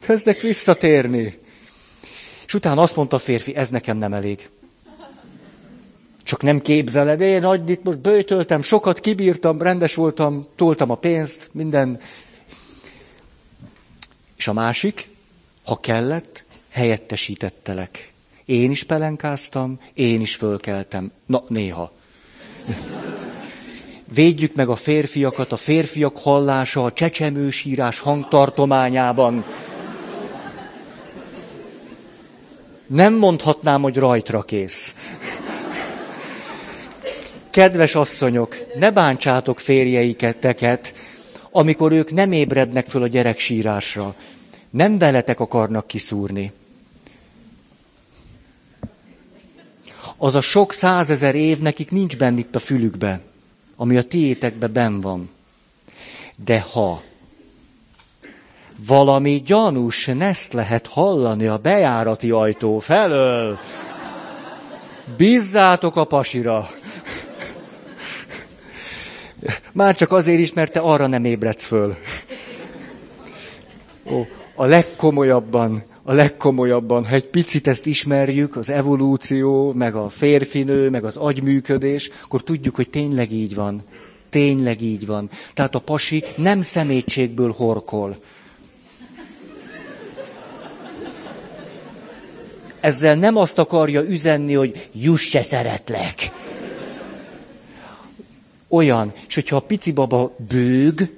kezdek 0.00 0.40
visszatérni. 0.40 1.40
És 2.46 2.54
utána 2.54 2.82
azt 2.82 2.96
mondta 2.96 3.16
a 3.16 3.18
férfi, 3.18 3.56
ez 3.56 3.68
nekem 3.68 3.96
nem 3.96 4.12
elég. 4.12 4.50
Csak 6.32 6.42
nem 6.42 6.60
képzeled, 6.60 7.20
én 7.20 7.62
itt 7.66 7.82
most 7.82 7.98
bőtöltem, 7.98 8.62
sokat 8.62 9.00
kibírtam, 9.00 9.62
rendes 9.62 9.94
voltam, 9.94 10.46
toltam 10.56 10.90
a 10.90 10.94
pénzt, 10.94 11.48
minden. 11.52 12.00
És 14.36 14.48
a 14.48 14.52
másik, 14.52 15.08
ha 15.64 15.76
kellett, 15.76 16.44
helyettesítettelek. 16.68 18.12
Én 18.44 18.70
is 18.70 18.82
pelenkáztam, 18.82 19.80
én 19.94 20.20
is 20.20 20.34
fölkeltem. 20.34 21.12
Na, 21.26 21.44
néha. 21.48 21.92
Védjük 24.14 24.54
meg 24.54 24.68
a 24.68 24.76
férfiakat, 24.76 25.52
a 25.52 25.56
férfiak 25.56 26.18
hallása 26.18 26.84
a 26.84 26.92
csecsemősírás 26.92 27.98
hangtartományában. 27.98 29.44
Nem 32.86 33.14
mondhatnám, 33.14 33.82
hogy 33.82 33.96
rajtra 33.96 34.42
kész. 34.42 34.96
Kedves 37.52 37.94
asszonyok, 37.94 38.56
ne 38.78 38.90
bántsátok 38.90 39.60
férjeiketeket, 39.60 40.94
amikor 41.50 41.92
ők 41.92 42.10
nem 42.10 42.32
ébrednek 42.32 42.88
föl 42.88 43.02
a 43.02 43.06
gyereksírásra. 43.06 44.14
Nem 44.70 44.98
veletek 44.98 45.40
akarnak 45.40 45.86
kiszúrni. 45.86 46.52
Az 50.16 50.34
a 50.34 50.40
sok 50.40 50.72
százezer 50.72 51.34
év 51.34 51.58
nekik 51.58 51.90
nincs 51.90 52.16
benne 52.16 52.38
itt 52.38 52.54
a 52.54 52.58
fülükbe, 52.58 53.20
ami 53.76 53.96
a 53.96 54.02
tiétekbe 54.02 54.66
ben 54.66 55.00
van. 55.00 55.30
De 56.44 56.60
ha 56.60 57.02
valami 58.86 59.42
gyanús 59.46 60.06
neszt 60.06 60.52
lehet 60.52 60.86
hallani 60.86 61.46
a 61.46 61.58
bejárati 61.58 62.30
ajtó 62.30 62.78
felől, 62.78 63.58
bízzátok 65.16 65.96
a 65.96 66.04
pasira. 66.04 66.70
Már 69.72 69.94
csak 69.94 70.12
azért 70.12 70.38
is, 70.38 70.52
mert 70.52 70.72
te 70.72 70.80
arra 70.80 71.06
nem 71.06 71.24
ébredsz 71.24 71.64
föl. 71.64 71.96
Ó, 74.10 74.26
a 74.54 74.64
legkomolyabban, 74.64 75.82
a 76.02 76.12
legkomolyabban, 76.12 77.06
ha 77.06 77.14
egy 77.14 77.26
picit 77.26 77.66
ezt 77.66 77.86
ismerjük, 77.86 78.56
az 78.56 78.70
evolúció, 78.70 79.72
meg 79.72 79.94
a 79.94 80.08
férfinő, 80.08 80.90
meg 80.90 81.04
az 81.04 81.16
agyműködés, 81.16 82.10
akkor 82.24 82.42
tudjuk, 82.42 82.74
hogy 82.74 82.90
tényleg 82.90 83.32
így 83.32 83.54
van. 83.54 83.82
Tényleg 84.30 84.80
így 84.80 85.06
van. 85.06 85.30
Tehát 85.54 85.74
a 85.74 85.78
pasi 85.78 86.24
nem 86.36 86.62
szemétségből 86.62 87.52
horkol. 87.52 88.18
Ezzel 92.80 93.14
nem 93.14 93.36
azt 93.36 93.58
akarja 93.58 94.02
üzenni, 94.02 94.54
hogy 94.54 94.88
juss 94.92 95.28
se 95.28 95.42
szeretlek 95.42 96.30
olyan, 98.72 99.12
és 99.28 99.34
hogyha 99.34 99.56
a 99.56 99.60
pici 99.60 99.92
baba 99.92 100.34
bőg, 100.48 101.16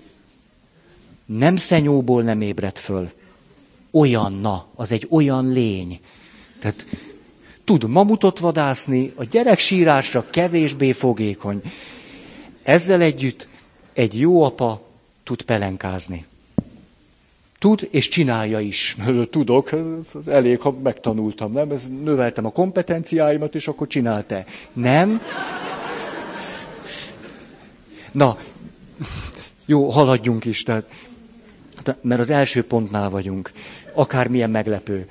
nem 1.27 1.57
szenyóból 1.57 2.23
nem 2.23 2.41
ébred 2.41 2.79
föl. 2.79 3.11
Olyan, 3.91 4.33
na, 4.33 4.67
az 4.75 4.93
egy 4.93 5.07
olyan 5.11 5.53
lény. 5.53 6.01
Tehát 6.59 6.87
tud 7.65 7.89
mamutot 7.89 8.39
vadászni, 8.39 9.13
a 9.15 9.25
gyerek 9.25 9.59
sírásra 9.59 10.31
kevésbé 10.31 10.93
fogékony. 10.93 11.63
Ezzel 12.63 13.01
együtt 13.01 13.49
egy 13.93 14.21
jó 14.21 14.43
apa 14.43 14.83
tud 15.23 15.43
pelenkázni. 15.43 16.27
Tud, 17.59 17.89
és 17.91 18.09
csinálja 18.09 18.61
is. 18.61 18.97
Tudok, 19.31 19.71
elég, 20.27 20.61
ha 20.61 20.77
megtanultam, 20.83 21.53
nem? 21.53 21.71
Ez 21.71 21.91
növeltem 22.03 22.47
a 22.47 22.51
kompetenciáimat, 22.51 23.55
és 23.55 23.69
akkor 23.69 23.87
csinálta. 23.87 24.45
Nem? 24.73 25.21
Na, 28.15 28.39
jó, 29.67 29.91
haladjunk 29.91 30.45
is, 30.45 30.63
tehát, 30.63 30.85
mert 32.01 32.21
az 32.21 32.31
első 32.31 32.65
pontnál 32.65 33.11
vagyunk. 33.11 33.53
Akármilyen 33.95 34.51
meglepő. 34.51 35.09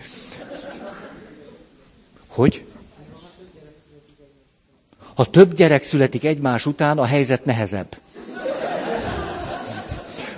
Hogy? 2.28 2.66
Ha 5.16 5.26
több 5.26 5.54
gyerek 5.54 5.84
születik 5.84 6.24
egymás 6.24 6.66
után, 6.66 6.98
a 6.98 7.06
helyzet 7.06 7.46
nehezebb. 7.46 7.98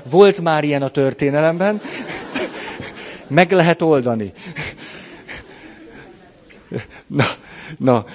Volt 0.10 0.42
már 0.42 0.64
ilyen 0.64 0.82
a 0.82 0.90
történelemben, 0.90 1.82
meg 3.28 3.52
lehet 3.52 3.82
oldani. 3.82 4.34
Na, 7.08 7.26
na, 7.78 8.06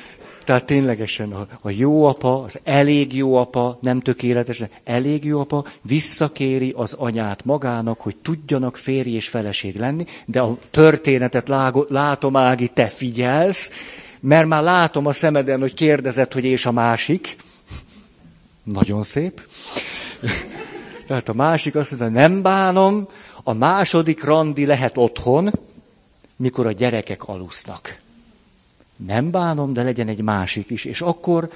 tehát 0.51 0.67
ténylegesen 0.67 1.33
a, 1.33 1.47
a 1.63 1.71
jó 1.71 2.05
apa, 2.05 2.43
az 2.43 2.61
elég 2.65 3.17
jó 3.17 3.37
apa, 3.37 3.79
nem 3.81 4.01
tökéletesen, 4.01 4.71
elég 4.85 5.25
jó 5.25 5.41
apa 5.41 5.65
visszakéri 5.83 6.73
az 6.77 6.93
anyát 6.93 7.45
magának, 7.45 8.01
hogy 8.01 8.17
tudjanak 8.17 8.77
férj 8.77 9.11
és 9.11 9.29
feleség 9.29 9.77
lenni, 9.77 10.05
de 10.27 10.41
a 10.41 10.57
történetet 10.71 11.49
lágo, 11.49 11.85
látom, 11.89 12.37
Ági, 12.37 12.69
te 12.69 12.87
figyelsz, 12.87 13.73
mert 14.21 14.47
már 14.47 14.63
látom 14.63 15.07
a 15.07 15.13
szemeden, 15.13 15.61
hogy 15.61 15.75
kérdezed, 15.75 16.33
hogy 16.33 16.45
és 16.45 16.67
a 16.67 16.73
másik. 16.73 17.37
Nagyon 18.63 19.03
szép. 19.03 19.43
Tehát 21.07 21.29
a 21.29 21.35
másik 21.35 21.75
azt 21.75 21.99
mondja, 21.99 22.21
nem 22.21 22.43
bánom, 22.43 23.09
a 23.43 23.53
második 23.53 24.25
randi 24.25 24.67
lehet 24.67 24.97
otthon, 24.97 25.51
mikor 26.37 26.67
a 26.67 26.73
gyerekek 26.73 27.25
alusznak. 27.25 28.00
Nem 29.07 29.31
bánom, 29.31 29.73
de 29.73 29.83
legyen 29.83 30.09
egy 30.09 30.23
másik 30.23 30.71
is. 30.71 30.85
És 30.85 31.01
akkor 31.01 31.51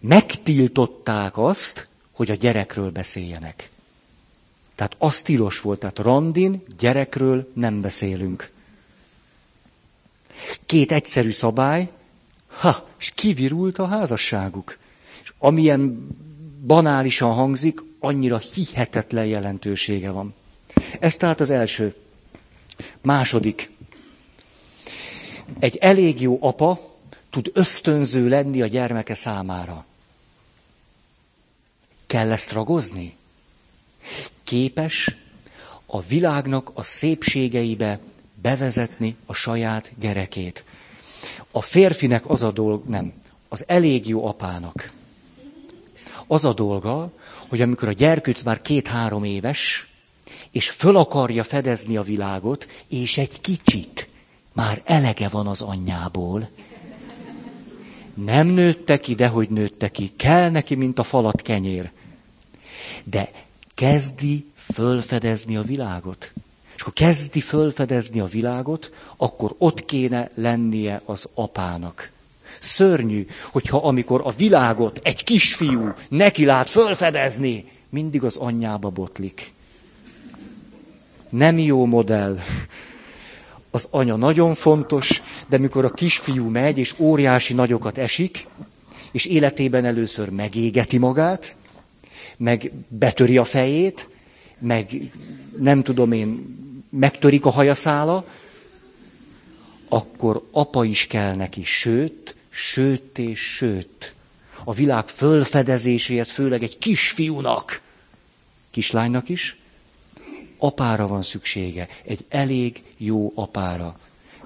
megtiltották 0.00 1.38
azt, 1.38 1.88
hogy 2.12 2.30
a 2.30 2.34
gyerekről 2.34 2.90
beszéljenek. 2.90 3.70
Tehát 4.74 4.96
az 4.98 5.22
tilos 5.22 5.60
volt, 5.60 5.78
tehát 5.78 5.98
randin 5.98 6.62
gyerekről 6.78 7.50
nem 7.54 7.80
beszélünk. 7.80 8.52
Két 10.66 10.92
egyszerű 10.92 11.30
szabály, 11.30 11.90
ha, 12.46 12.88
és 12.98 13.10
kivirult 13.14 13.78
a 13.78 13.86
házasságuk. 13.86 14.78
És 15.22 15.32
amilyen 15.38 16.08
banálisan 16.66 17.32
hangzik, 17.32 17.80
annyira 17.98 18.38
hihetetlen 18.38 19.26
jelentősége 19.26 20.10
van. 20.10 20.34
Ez 21.00 21.16
tehát 21.16 21.40
az 21.40 21.50
első. 21.50 21.94
Második. 23.02 23.70
Egy 25.58 25.76
elég 25.76 26.20
jó 26.20 26.38
apa 26.40 26.80
tud 27.30 27.50
ösztönző 27.54 28.28
lenni 28.28 28.62
a 28.62 28.66
gyermeke 28.66 29.14
számára. 29.14 29.84
Kell 32.06 32.32
ezt 32.32 32.52
ragozni? 32.52 33.16
Képes 34.44 35.16
a 35.86 36.00
világnak 36.00 36.70
a 36.74 36.82
szépségeibe 36.82 37.98
bevezetni 38.42 39.16
a 39.26 39.32
saját 39.32 39.92
gyerekét. 39.98 40.64
A 41.50 41.62
férfinek 41.62 42.30
az 42.30 42.42
a 42.42 42.50
dolg, 42.50 42.88
nem, 42.88 43.12
az 43.48 43.64
elég 43.66 44.08
jó 44.08 44.26
apának. 44.26 44.92
Az 46.26 46.44
a 46.44 46.52
dolga, 46.52 47.12
hogy 47.48 47.60
amikor 47.60 47.88
a 47.88 47.92
gyerkőc 47.92 48.42
már 48.42 48.62
két-három 48.62 49.24
éves, 49.24 49.86
és 50.50 50.70
föl 50.70 50.96
akarja 50.96 51.44
fedezni 51.44 51.96
a 51.96 52.02
világot, 52.02 52.68
és 52.88 53.18
egy 53.18 53.40
kicsit 53.40 54.08
már 54.56 54.82
elege 54.84 55.28
van 55.28 55.46
az 55.46 55.60
anyjából. 55.60 56.48
Nem 58.14 58.46
nőtte 58.46 59.00
ki, 59.00 59.14
de 59.14 59.28
hogy 59.28 59.48
nőtte 59.48 59.88
ki. 59.88 60.12
Kell 60.16 60.50
neki, 60.50 60.74
mint 60.74 60.98
a 60.98 61.02
falat 61.02 61.42
kenyér. 61.42 61.90
De 63.04 63.30
kezdi 63.74 64.46
fölfedezni 64.56 65.56
a 65.56 65.62
világot. 65.62 66.32
És 66.74 66.82
akkor 66.82 66.92
kezdi 66.92 67.40
fölfedezni 67.40 68.20
a 68.20 68.24
világot, 68.24 68.90
akkor 69.16 69.54
ott 69.58 69.84
kéne 69.84 70.30
lennie 70.34 71.02
az 71.04 71.28
apának. 71.34 72.10
Szörnyű, 72.60 73.26
hogyha 73.52 73.78
amikor 73.78 74.20
a 74.24 74.30
világot 74.30 75.00
egy 75.02 75.24
kisfiú 75.24 75.92
neki 76.08 76.44
lát 76.44 76.70
fölfedezni, 76.70 77.70
mindig 77.88 78.24
az 78.24 78.36
anyjába 78.36 78.90
botlik. 78.90 79.52
Nem 81.28 81.58
jó 81.58 81.84
modell. 81.84 82.38
Az 83.70 83.88
anya 83.90 84.16
nagyon 84.16 84.54
fontos, 84.54 85.22
de 85.48 85.58
mikor 85.58 85.84
a 85.84 85.90
kisfiú 85.90 86.48
megy, 86.48 86.78
és 86.78 86.94
óriási 86.98 87.54
nagyokat 87.54 87.98
esik, 87.98 88.46
és 89.12 89.24
életében 89.24 89.84
először 89.84 90.28
megégeti 90.28 90.98
magát, 90.98 91.56
meg 92.36 92.72
betöri 92.88 93.36
a 93.36 93.44
fejét, 93.44 94.08
meg 94.58 95.10
nem 95.58 95.82
tudom 95.82 96.12
én, 96.12 96.56
megtörik 96.90 97.44
a 97.44 97.50
hajaszála, 97.50 98.24
akkor 99.88 100.48
apa 100.50 100.84
is 100.84 101.06
kell 101.06 101.34
neki, 101.34 101.64
sőt, 101.64 102.36
sőt 102.48 103.18
és 103.18 103.40
sőt. 103.40 104.14
A 104.64 104.72
világ 104.72 105.08
fölfedezéséhez 105.08 106.30
főleg 106.30 106.62
egy 106.62 106.78
kisfiúnak, 106.78 107.80
kislánynak 108.70 109.28
is, 109.28 109.56
apára 110.58 111.06
van 111.06 111.22
szüksége, 111.22 111.88
egy 112.04 112.24
elég 112.28 112.82
jó 112.96 113.32
apára. 113.34 113.98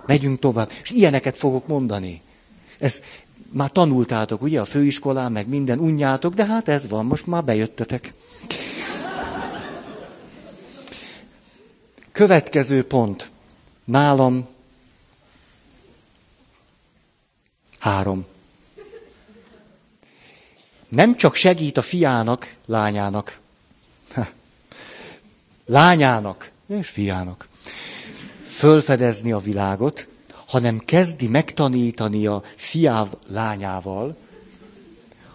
Megyünk 0.06 0.38
tovább, 0.38 0.70
és 0.82 0.90
ilyeneket 0.90 1.38
fogok 1.38 1.66
mondani. 1.66 2.22
Ez 2.78 3.02
már 3.52 3.70
tanultátok, 3.70 4.42
ugye, 4.42 4.60
a 4.60 4.64
főiskolán, 4.64 5.32
meg 5.32 5.48
minden 5.48 5.78
unjátok, 5.78 6.34
de 6.34 6.44
hát 6.44 6.68
ez 6.68 6.88
van, 6.88 7.06
most 7.06 7.26
már 7.26 7.44
bejöttetek. 7.44 8.12
Következő 12.12 12.84
pont. 12.84 13.30
Nálam 13.84 14.48
három. 17.80 18.26
Nem 20.88 21.16
csak 21.16 21.34
segít 21.34 21.76
a 21.76 21.82
fiának, 21.82 22.54
lányának, 22.66 23.39
lányának 25.70 26.50
és 26.66 26.88
fiának 26.88 27.48
fölfedezni 28.46 29.32
a 29.32 29.38
világot, 29.38 30.08
hanem 30.46 30.78
kezdi 30.78 31.26
megtanítani 31.26 32.26
a 32.26 32.42
fiáv 32.56 33.08
lányával, 33.26 34.16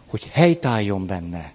hogy 0.06 0.30
helytálljon 0.32 1.06
benne. 1.06 1.54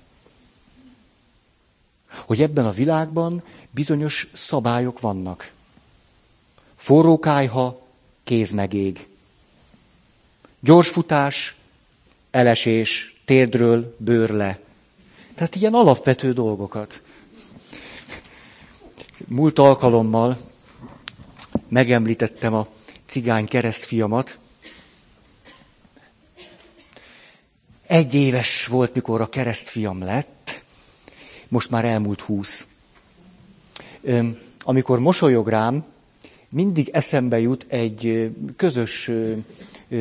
Hogy 2.26 2.42
ebben 2.42 2.66
a 2.66 2.70
világban 2.70 3.42
bizonyos 3.70 4.28
szabályok 4.32 5.00
vannak. 5.00 5.52
Forró 6.76 7.18
kájha, 7.18 7.80
kéz 8.24 8.50
megég. 8.50 9.08
Gyors 10.60 10.88
futás, 10.88 11.56
elesés, 12.30 13.20
térdről, 13.24 13.96
bőrle. 13.98 14.58
Tehát 15.34 15.56
ilyen 15.56 15.74
alapvető 15.74 16.32
dolgokat. 16.32 17.02
Múlt 19.26 19.58
alkalommal 19.58 20.38
megemlítettem 21.68 22.54
a 22.54 22.66
cigány 23.06 23.46
keresztfiamat. 23.46 24.38
Egy 27.86 28.14
éves 28.14 28.66
volt, 28.66 28.94
mikor 28.94 29.20
a 29.20 29.28
keresztfiam 29.28 30.02
lett, 30.02 30.62
most 31.48 31.70
már 31.70 31.84
elmúlt 31.84 32.20
húsz. 32.20 32.66
Amikor 34.62 34.98
mosolyog 34.98 35.48
rám, 35.48 35.84
mindig 36.48 36.88
eszembe 36.88 37.40
jut 37.40 37.66
egy 37.68 38.30
közös 38.56 39.10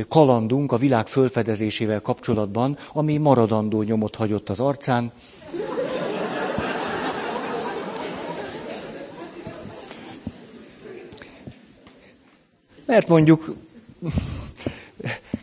kalandunk 0.08 0.72
a 0.72 0.78
világ 0.78 1.08
fölfedezésével 1.08 2.02
kapcsolatban, 2.02 2.78
ami 2.94 3.18
maradandó 3.18 3.82
nyomot 3.82 4.16
hagyott 4.16 4.50
az 4.50 4.60
arcán. 4.60 5.12
Mert 12.90 13.08
mondjuk 13.08 13.56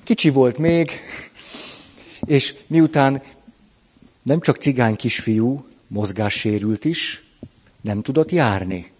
kicsi 0.04 0.28
volt 0.28 0.58
még, 0.58 0.90
és 2.24 2.54
miután 2.66 3.22
nem 4.22 4.40
csak 4.40 4.56
cigány 4.56 4.96
kisfiú, 4.96 5.66
mozgássérült 5.86 6.84
is, 6.84 7.22
nem 7.80 8.02
tudott 8.02 8.30
járni. 8.30 8.92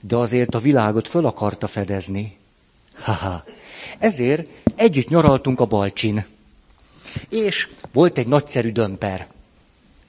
De 0.00 0.16
azért 0.16 0.54
a 0.54 0.58
világot 0.58 1.08
föl 1.08 1.26
akarta 1.26 1.66
fedezni. 1.66 2.36
Haha. 2.94 3.44
Ezért 3.98 4.48
együtt 4.74 5.08
nyaraltunk 5.08 5.60
a 5.60 5.66
Balcsin. 5.66 6.24
És 7.28 7.68
volt 7.92 8.18
egy 8.18 8.26
nagyszerű 8.26 8.70
dömper. 8.70 9.28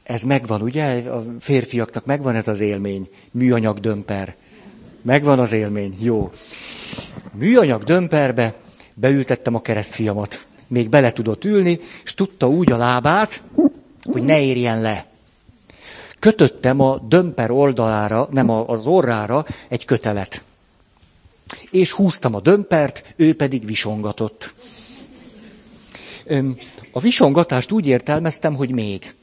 Ez 0.03 0.23
megvan, 0.23 0.61
ugye? 0.61 1.09
A 1.09 1.25
férfiaknak 1.39 2.05
megvan 2.05 2.35
ez 2.35 2.47
az 2.47 2.59
élmény. 2.59 3.09
Műanyag 3.31 3.79
dömper. 3.79 4.35
Megvan 5.01 5.39
az 5.39 5.51
élmény. 5.51 5.97
Jó. 5.99 6.31
Műanyag 7.37 7.83
dömperbe 7.83 8.53
beültettem 8.93 9.55
a 9.55 9.61
keresztfiamat. 9.61 10.45
Még 10.67 10.89
bele 10.89 11.13
tudott 11.13 11.45
ülni, 11.45 11.79
és 12.03 12.13
tudta 12.13 12.47
úgy 12.47 12.71
a 12.71 12.77
lábát, 12.77 13.41
hogy 14.11 14.21
ne 14.21 14.41
érjen 14.41 14.81
le. 14.81 15.05
Kötöttem 16.19 16.79
a 16.79 16.97
dömper 16.97 17.51
oldalára, 17.51 18.27
nem 18.31 18.49
az 18.49 18.87
orrára 18.87 19.45
egy 19.67 19.85
kötelet. 19.85 20.43
És 21.71 21.91
húztam 21.91 22.35
a 22.35 22.39
dömpert, 22.39 23.13
ő 23.15 23.35
pedig 23.35 23.65
visongatott. 23.65 24.53
A 26.91 26.99
visongatást 26.99 27.71
úgy 27.71 27.87
értelmeztem, 27.87 28.55
hogy 28.55 28.71
még. 28.71 29.15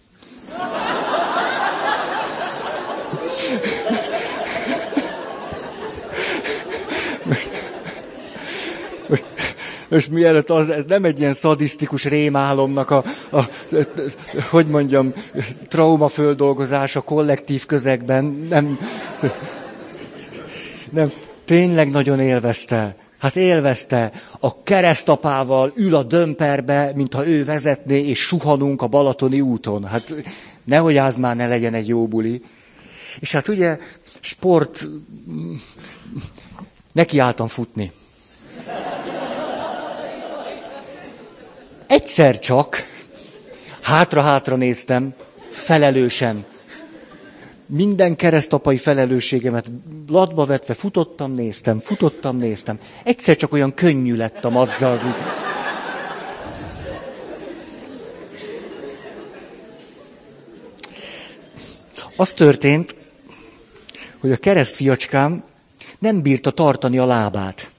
Most 9.94 10.10
mielőtt 10.10 10.50
az, 10.50 10.68
ez 10.68 10.84
nem 10.84 11.04
egy 11.04 11.20
ilyen 11.20 11.32
szadisztikus 11.32 12.04
rémálomnak 12.04 12.90
a, 12.90 13.04
a, 13.30 13.38
a 13.38 13.46
hogy 14.50 14.66
mondjam, 14.66 15.12
traumaföldolgozása 15.68 17.00
kollektív 17.00 17.66
közegben, 17.66 18.24
nem, 18.50 18.78
nem, 20.90 21.12
tényleg 21.44 21.90
nagyon 21.90 22.20
élvezte. 22.20 22.96
Hát 23.18 23.36
élvezte. 23.36 24.12
A 24.40 24.62
keresztapával 24.62 25.72
ül 25.76 25.94
a 25.94 26.02
dömperbe, 26.02 26.92
mintha 26.94 27.26
ő 27.26 27.44
vezetné, 27.44 28.00
és 28.00 28.18
suhanunk 28.18 28.82
a 28.82 28.86
Balatoni 28.86 29.40
úton. 29.40 29.84
Hát 29.84 30.14
nehogy 30.64 30.96
az 30.96 31.16
már 31.16 31.36
ne 31.36 31.46
legyen 31.46 31.74
egy 31.74 31.88
jó 31.88 32.06
buli. 32.06 32.42
És 33.20 33.32
hát 33.32 33.48
ugye 33.48 33.78
sport, 34.20 34.88
nekiálltam 36.92 37.46
futni. 37.46 37.92
Egyszer 41.94 42.38
csak 42.38 42.88
hátra-hátra 43.82 44.56
néztem, 44.56 45.14
felelősen. 45.50 46.44
Minden 47.66 48.16
keresztapai 48.16 48.76
felelősségemet 48.76 49.70
latba 50.08 50.44
vetve 50.44 50.74
futottam, 50.74 51.32
néztem, 51.32 51.80
futottam, 51.80 52.36
néztem. 52.36 52.78
Egyszer 53.04 53.36
csak 53.36 53.52
olyan 53.52 53.74
könnyű 53.74 54.16
lett 54.16 54.44
a 54.44 54.50
madzag. 54.50 55.00
Az 62.16 62.32
történt, 62.32 62.94
hogy 64.18 64.32
a 64.32 64.36
keresztfiacskám 64.36 65.44
nem 65.98 66.22
bírta 66.22 66.50
tartani 66.50 66.98
a 66.98 67.06
lábát. 67.06 67.72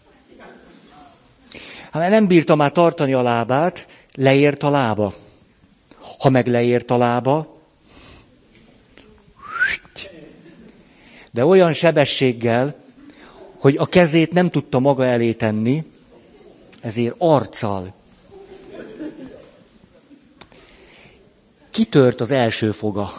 Ha 1.91 2.09
nem 2.09 2.27
bírta 2.27 2.55
már 2.55 2.71
tartani 2.71 3.13
a 3.13 3.21
lábát, 3.21 3.87
leért 4.15 4.63
a 4.63 4.69
lába. 4.69 5.13
Ha 6.19 6.29
meg 6.29 6.47
leért 6.47 6.91
a 6.91 6.97
lába, 6.97 7.55
de 11.31 11.45
olyan 11.45 11.73
sebességgel, 11.73 12.75
hogy 13.57 13.75
a 13.77 13.85
kezét 13.85 14.31
nem 14.31 14.49
tudta 14.49 14.79
maga 14.79 15.05
elé 15.05 15.33
tenni, 15.33 15.83
ezért 16.81 17.15
arccal. 17.17 17.93
Kitört 21.71 22.21
az 22.21 22.31
első 22.31 22.71
foga. 22.71 23.11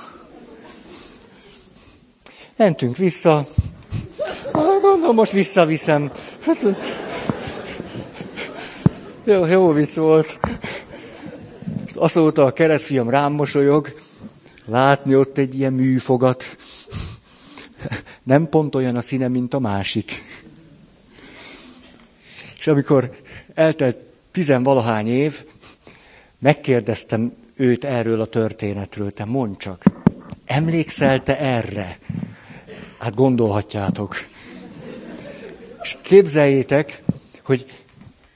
Mentünk 2.56 2.96
vissza. 2.96 3.46
Gondolom, 4.52 5.14
most 5.14 5.32
visszaviszem. 5.32 6.12
Hát, 6.40 6.66
jó, 9.24 9.46
jó 9.46 9.72
vicc 9.72 9.94
volt. 9.94 10.38
Azóta 11.96 12.44
a 12.44 12.52
keresztfiam 12.52 13.10
rám 13.10 13.32
mosolyog, 13.32 13.94
látni 14.64 15.16
ott 15.16 15.38
egy 15.38 15.54
ilyen 15.54 15.72
műfogat. 15.72 16.56
Nem 18.22 18.48
pont 18.48 18.74
olyan 18.74 18.96
a 18.96 19.00
színe, 19.00 19.28
mint 19.28 19.54
a 19.54 19.58
másik. 19.58 20.22
És 22.58 22.66
amikor 22.66 23.10
eltelt 23.54 23.96
tizenvalahány 24.32 25.08
év, 25.08 25.44
megkérdeztem 26.38 27.32
őt 27.54 27.84
erről 27.84 28.20
a 28.20 28.26
történetről. 28.26 29.10
Te 29.10 29.24
mondd 29.24 29.56
csak, 29.58 29.84
emlékszel 30.44 31.22
te 31.22 31.38
erre? 31.38 31.98
Hát 32.98 33.14
gondolhatjátok. 33.14 34.16
És 35.82 35.96
képzeljétek, 36.02 37.02
hogy 37.44 37.66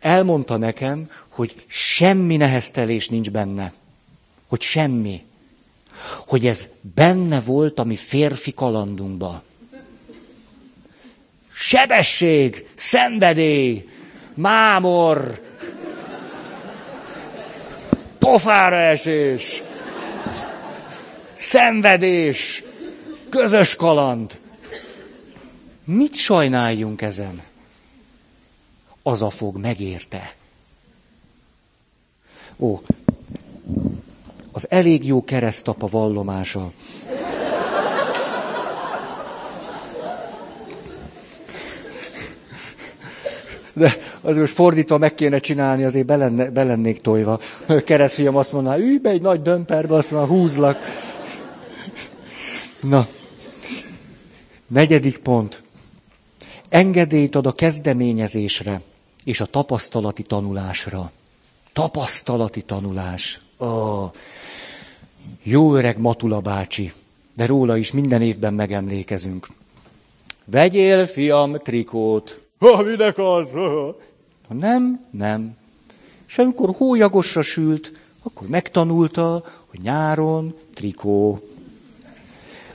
elmondta 0.01 0.57
nekem, 0.57 1.11
hogy 1.41 1.65
semmi 1.67 2.37
neheztelés 2.37 3.09
nincs 3.09 3.31
benne. 3.31 3.73
Hogy 4.49 4.61
semmi. 4.61 5.25
Hogy 6.27 6.47
ez 6.47 6.69
benne 6.95 7.41
volt 7.41 7.79
a 7.79 7.85
mi 7.85 7.97
férfi 7.97 8.53
kalandunkba. 8.53 9.43
Sebesség, 11.53 12.69
szenvedély, 12.75 13.89
mámor, 14.35 15.41
pofára 18.19 18.77
esés, 18.77 19.63
szenvedés, 21.33 22.65
közös 23.29 23.77
kaland. 23.77 24.41
Mit 25.85 26.15
sajnáljunk 26.15 27.03
ezen? 27.03 27.43
Az 29.03 29.23
a 29.23 29.31
fog 29.31 29.57
megérte. 29.57 30.39
Ó, 32.61 32.81
az 34.53 34.67
elég 34.71 35.07
jó 35.07 35.25
keresztapa 35.25 35.87
vallomása. 35.87 36.73
De 43.73 43.97
az 44.21 44.37
most 44.37 44.53
fordítva 44.53 44.99
meg 44.99 45.15
kéne 45.15 45.39
csinálni, 45.39 45.85
azért 45.85 46.07
belenne, 46.07 46.51
belennék 46.51 47.01
tojva. 47.01 47.41
Keresztfiam 47.85 48.37
azt 48.37 48.53
mondaná, 48.53 48.77
ülj 48.77 48.99
be 48.99 49.11
egy 49.11 49.23
nagy 49.23 49.43
dömperbe, 49.43 49.95
azt 49.95 50.11
mondja, 50.11 50.37
húzlak. 50.37 50.79
Na, 52.81 53.07
negyedik 54.67 55.19
pont. 55.19 55.63
Engedélyt 56.69 57.35
ad 57.35 57.47
a 57.47 57.53
kezdeményezésre 57.53 58.81
és 59.25 59.41
a 59.41 59.47
tapasztalati 59.47 60.23
tanulásra. 60.23 61.11
Tapasztalati 61.73 62.63
tanulás. 62.63 63.41
Oh. 63.57 64.11
Jó 65.43 65.75
öreg 65.75 65.99
Matula 65.99 66.41
bácsi, 66.41 66.93
de 67.35 67.47
róla 67.47 67.77
is 67.77 67.93
minden 67.93 68.23
évben 68.23 68.55
megemlékezünk. 68.55 69.49
Vegyél, 70.45 71.07
fiam, 71.07 71.59
trikót. 71.59 72.41
Ha, 72.59 72.83
minek 72.83 73.19
az? 73.19 73.53
Ha 74.49 74.55
nem, 74.55 75.07
nem. 75.11 75.57
És 76.29 76.39
amikor 76.39 76.75
hólyagosra 76.77 77.43
sült, 77.43 77.93
akkor 78.23 78.49
megtanulta, 78.49 79.45
hogy 79.67 79.81
nyáron 79.81 80.55
trikó. 80.75 81.41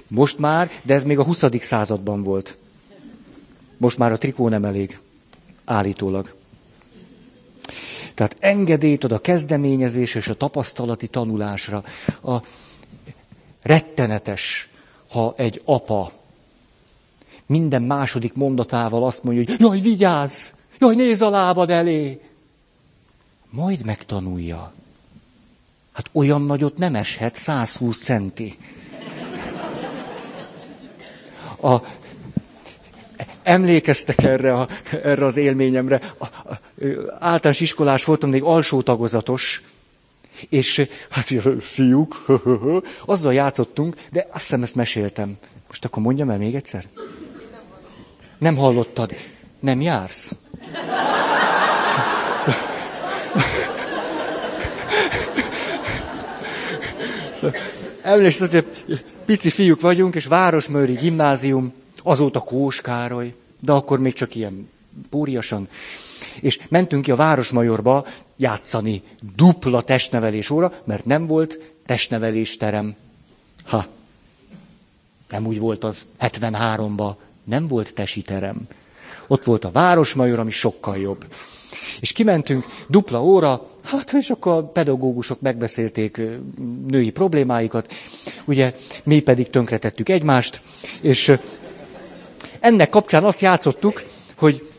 Most 0.08 0.38
már, 0.38 0.72
de 0.84 0.94
ez 0.94 1.04
még 1.04 1.20
a 1.20 1.24
20. 1.24 1.44
században 1.60 2.24
volt. 2.24 2.58
Most 3.78 3.98
már 3.98 4.12
a 4.12 4.18
trikó 4.18 4.50
nem 4.50 4.66
elég. 4.66 5.00
Állítólag. 5.66 6.34
Tehát 8.16 8.36
engedélyt 8.40 9.04
ad 9.04 9.12
a 9.12 9.22
kezdeményezés 9.22 10.16
és 10.16 10.28
a 10.28 10.36
tapasztalati 10.36 11.08
tanulásra. 11.08 11.84
A 12.24 12.36
rettenetes, 13.62 14.70
ha 15.10 15.34
egy 15.38 15.62
apa 15.66 16.12
minden 17.46 17.82
második 17.82 18.34
mondatával 18.34 19.06
azt 19.06 19.24
mondja, 19.24 19.44
hogy 19.48 19.60
jaj, 19.60 19.80
vigyázz, 19.80 20.50
jaj, 20.80 20.96
nézz 20.96 21.22
a 21.22 21.30
lábad 21.30 21.70
elé. 21.70 22.22
Majd 23.50 23.86
megtanulja. 23.86 24.74
Hát 25.94 26.10
olyan 26.12 26.42
nagyot 26.42 26.78
nem 26.78 26.96
eshet, 26.96 27.36
120 27.36 27.98
centi. 27.98 28.58
A, 31.62 31.76
emlékeztek 33.46 34.24
erre, 34.24 34.54
a, 34.54 34.68
erre 35.04 35.26
az 35.26 35.38
élményemre. 35.38 36.02
A, 36.18 36.26
a, 36.26 36.60
általános 37.20 37.60
iskolás 37.60 38.04
voltam, 38.04 38.30
még 38.30 38.44
alsó 38.44 38.82
tagozatos, 38.82 39.64
és 40.50 40.88
hát 41.10 41.34
fiúk, 41.60 42.26
azzal 43.06 43.34
játszottunk, 43.34 43.96
de 44.12 44.28
azt 44.32 44.42
hiszem 44.42 44.64
ezt 44.64 44.76
meséltem. 44.76 45.38
Most 45.68 45.86
akkor 45.86 46.04
mondjam 46.04 46.30
el 46.30 46.38
még 46.38 46.56
egyszer? 46.56 46.86
Nem 48.38 48.56
hallottad. 48.56 49.16
Nem 49.60 49.82
jársz. 49.82 50.32
Szóval, 57.36 57.56
emlékszem, 58.02 58.50
hogy 58.50 58.66
pici 59.26 59.50
fiúk 59.50 59.82
vagyunk, 59.82 60.16
és 60.16 60.26
Városmőri 60.26 60.94
gimnázium, 60.94 61.74
azóta 62.06 62.40
Kós 62.40 62.82
Károly, 62.82 63.34
de 63.60 63.72
akkor 63.72 64.00
még 64.00 64.14
csak 64.14 64.36
ilyen 64.36 64.70
púriasan. 65.10 65.68
És 66.42 66.60
mentünk 66.70 67.04
ki 67.04 67.12
a 67.12 67.16
Városmajorba 67.16 68.06
játszani 68.38 69.04
dupla 69.36 69.82
testnevelés 69.82 70.50
óra, 70.50 70.74
mert 70.84 71.06
nem 71.06 71.28
volt 71.28 71.60
testnevelés 71.86 72.58
terem. 72.58 72.96
Ha, 73.66 73.86
nem 75.30 75.46
úgy 75.46 75.60
volt 75.60 75.84
az 75.84 76.06
73-ba, 76.20 77.16
nem 77.44 77.68
volt 77.68 77.94
tesi 77.94 78.22
terem. 78.22 78.68
Ott 79.28 79.44
volt 79.44 79.66
a 79.66 79.72
Városmajor, 79.72 80.40
ami 80.40 80.52
sokkal 80.52 80.98
jobb. 80.98 81.26
És 82.00 82.12
kimentünk, 82.12 82.66
dupla 82.88 83.24
óra, 83.24 83.70
hát 83.84 84.14
és 84.14 84.30
akkor 84.30 84.54
a 84.54 84.64
pedagógusok 84.64 85.42
megbeszélték 85.42 86.22
női 86.88 87.10
problémáikat, 87.10 87.94
ugye 88.46 88.76
mi 89.04 89.20
pedig 89.20 89.50
tönkretettük 89.50 90.10
egymást, 90.10 90.62
és 91.02 91.38
ennek 92.66 92.90
kapcsán 92.90 93.24
azt 93.24 93.42
játszottuk, 93.42 94.04
hogy 94.38 94.70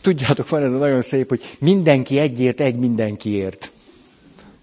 tudjátok, 0.00 0.48
van 0.48 0.62
ez 0.62 0.72
a 0.72 0.76
nagyon 0.76 1.02
szép, 1.02 1.28
hogy 1.28 1.56
mindenki 1.58 2.18
egyért, 2.18 2.60
egy 2.60 2.76
mindenkiért. 2.76 3.72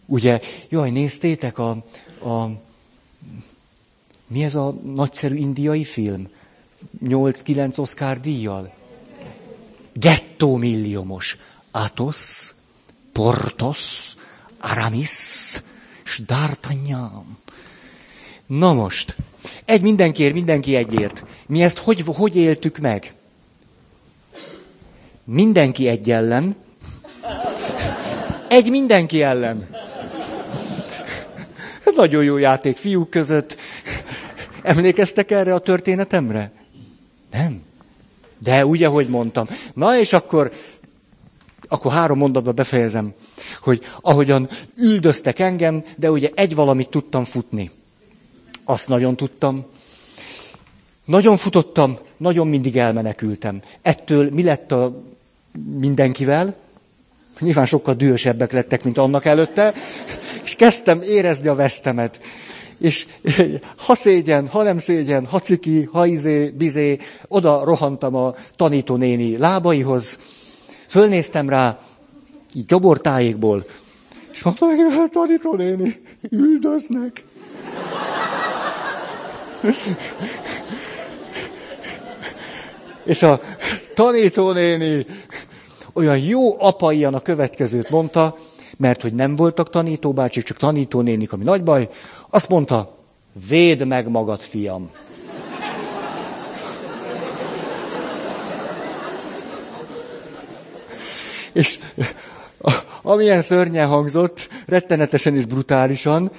Ugye, 0.06 0.40
jaj, 0.70 0.90
néztétek 0.90 1.58
a, 1.58 1.70
a 2.24 2.50
mi 4.28 4.44
ez 4.44 4.56
a 4.56 4.76
nagyszerű 4.84 5.36
indiai 5.36 5.84
film? 5.84 6.28
8-9 7.06 7.80
Oscar 7.80 8.20
díjjal? 8.20 8.74
Gettó 9.94 10.56
milliómos. 10.56 11.38
Athos, 11.72 12.54
Portos, 13.12 14.16
Aramis, 14.58 15.10
és 16.04 16.22
D'Artagnan. 16.28 17.24
Na 18.46 18.74
most, 18.74 19.16
egy 19.66 19.82
mindenkiért, 19.82 20.34
mindenki 20.34 20.76
egyért. 20.76 21.24
Mi 21.48 21.64
ezt 21.64 21.78
hogy, 21.78 22.04
hogy 22.06 22.36
éltük 22.36 22.78
meg? 22.78 23.14
Mindenki 25.24 25.88
egy 25.88 26.12
ellen. 26.12 26.56
Egy 28.50 28.70
mindenki 28.70 29.22
ellen. 29.22 29.68
Nagyon 31.96 32.24
jó 32.24 32.38
játék 32.38 32.78
fiúk 32.78 33.10
között. 33.10 33.58
Emlékeztek 34.62 35.32
erre 35.32 35.54
a 35.54 35.60
történetemre? 35.60 36.52
Nem. 37.32 37.62
De 38.40 38.66
úgy, 38.66 38.84
ahogy 38.84 39.08
mondtam. 39.08 39.48
Na 39.74 40.00
és 40.00 40.14
akkor, 40.14 40.52
akkor 41.68 41.92
három 41.92 42.18
mondatba 42.18 42.52
befejezem, 42.52 43.14
hogy 43.62 43.86
ahogyan 44.02 44.50
üldöztek 44.78 45.40
engem, 45.40 45.84
de 45.98 46.12
ugye 46.12 46.30
egy 46.34 46.56
valamit 46.56 46.90
tudtam 46.90 47.24
futni. 47.24 47.72
Azt 48.70 48.88
nagyon 48.88 49.16
tudtam. 49.16 49.66
Nagyon 51.06 51.38
futottam, 51.38 51.98
nagyon 52.18 52.48
mindig 52.48 52.78
elmenekültem. 52.78 53.62
Ettől 53.82 54.30
mi 54.32 54.44
lett 54.44 54.72
a 54.72 55.04
mindenkivel? 55.80 56.56
Nyilván 57.40 57.66
sokkal 57.66 57.94
dühösebbek 57.94 58.52
lettek, 58.52 58.84
mint 58.84 58.98
annak 58.98 59.26
előtte, 59.26 59.74
és 60.44 60.56
kezdtem 60.56 61.02
érezni 61.02 61.48
a 61.48 61.56
vesztemet. 61.56 62.20
És 62.80 63.08
ha 63.86 63.96
szégyen, 63.96 64.48
ha 64.48 64.64
nem 64.64 64.78
szégyen, 64.78 65.26
ha 65.26 65.40
ciki, 65.40 65.84
ha 65.92 66.06
izé, 66.06 66.50
bizé, 66.50 66.98
oda 67.28 67.64
rohantam 67.64 68.16
a 68.16 68.36
tanítónéni 68.56 69.38
lábaihoz, 69.38 70.20
fölnéztem 70.88 71.50
rá, 71.50 71.80
így 72.54 72.66
gyobortájékból, 72.66 73.66
és 74.32 74.44
mondtam, 74.44 74.70
hogy 74.70 75.10
tanítónéni, 75.12 76.02
üldöznek. 76.30 77.24
És 83.04 83.24
a 83.24 83.42
tanítónéni 83.96 85.06
olyan 85.94 86.18
jó 86.18 86.62
apaian 86.62 87.14
a 87.14 87.20
következőt 87.20 87.90
mondta, 87.90 88.38
mert 88.78 89.02
hogy 89.02 89.14
nem 89.14 89.36
voltak 89.36 89.70
tanítóbácsik, 89.70 90.44
csak 90.44 90.58
tanítónénik, 90.58 91.34
ami 91.34 91.44
nagy 91.44 91.64
baj, 91.64 91.90
azt 92.30 92.50
mondta, 92.50 92.98
védd 93.48 93.84
meg 93.86 94.10
magad, 94.10 94.42
fiam. 94.42 94.92
És 101.54 101.80
amilyen 103.02 103.42
szörnyen 103.42 103.88
hangzott, 103.88 104.50
rettenetesen 104.66 105.36
és 105.36 105.46
brutálisan, 105.46 106.32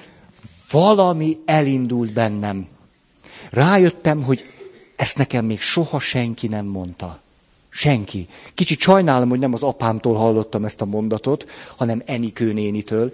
valami 0.71 1.37
elindult 1.45 2.13
bennem. 2.13 2.67
Rájöttem, 3.49 4.23
hogy 4.23 4.49
ezt 4.95 5.17
nekem 5.17 5.45
még 5.45 5.59
soha 5.61 5.99
senki 5.99 6.47
nem 6.47 6.65
mondta. 6.65 7.19
Senki. 7.69 8.27
Kicsit 8.53 8.79
sajnálom, 8.79 9.29
hogy 9.29 9.39
nem 9.39 9.53
az 9.53 9.63
apámtól 9.63 10.15
hallottam 10.15 10.65
ezt 10.65 10.81
a 10.81 10.85
mondatot, 10.85 11.49
hanem 11.75 12.01
Enikő 12.05 12.53
nénitől. 12.53 13.13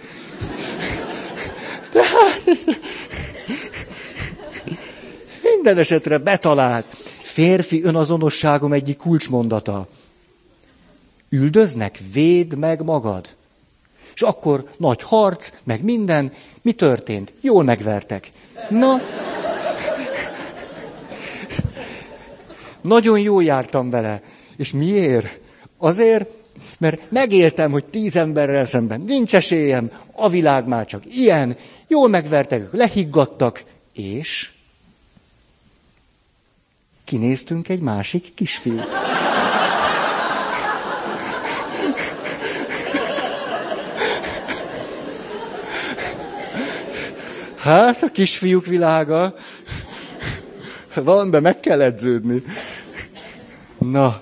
De 1.92 2.02
hát, 2.04 2.42
minden 5.44 5.78
esetre 5.78 6.18
betalált. 6.18 6.86
Férfi 7.22 7.84
önazonosságom 7.84 8.74
egyik 8.74 8.98
kulcsmondata. 8.98 9.88
Üldöznek, 11.30 12.00
véd 12.14 12.58
meg 12.58 12.84
magad. 12.84 13.28
És 14.14 14.22
akkor 14.22 14.70
nagy 14.78 15.02
harc, 15.02 15.52
meg 15.64 15.84
minden. 15.84 16.34
Mi 16.62 16.72
történt? 16.72 17.34
Jól 17.42 17.64
megvertek. 17.64 18.32
Na, 18.70 19.02
nagyon 22.86 23.20
jól 23.20 23.44
jártam 23.44 23.90
vele. 23.90 24.22
És 24.58 24.72
miért? 24.72 25.40
Azért, 25.78 26.30
mert 26.78 27.12
megéltem, 27.12 27.72
hogy 27.72 27.86
tíz 27.86 28.16
emberrel 28.16 28.66
szemben 28.66 29.02
nincs 29.02 29.36
esélyem, 29.36 29.92
a 30.12 30.30
világ 30.30 30.68
már 30.68 30.86
csak 30.86 31.04
ilyen, 31.16 31.58
jól 31.88 32.10
megvertek, 32.10 32.68
lehiggadtak, 32.72 33.64
és 33.94 34.52
kinéztünk 37.06 37.70
egy 37.70 37.80
másik 37.80 38.34
kisfiút. 38.34 38.88
Hát, 47.58 48.04
a 48.04 48.08
kisfiúk 48.08 48.66
világa. 48.66 49.36
Valamiben 50.94 51.42
meg 51.42 51.60
kell 51.60 51.82
edződni. 51.82 52.44
Na, 53.92 54.22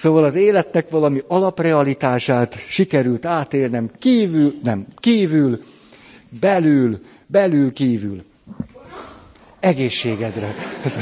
Szóval 0.00 0.24
az 0.24 0.34
életnek 0.34 0.90
valami 0.90 1.22
alaprealitását 1.26 2.58
sikerült 2.68 3.24
átélnem 3.24 3.90
kívül, 3.98 4.54
nem, 4.62 4.86
kívül, 4.96 5.62
belül, 6.40 6.98
belül, 7.26 7.72
kívül. 7.72 8.22
Egészségedre. 9.60 10.54
Ez, 10.84 10.98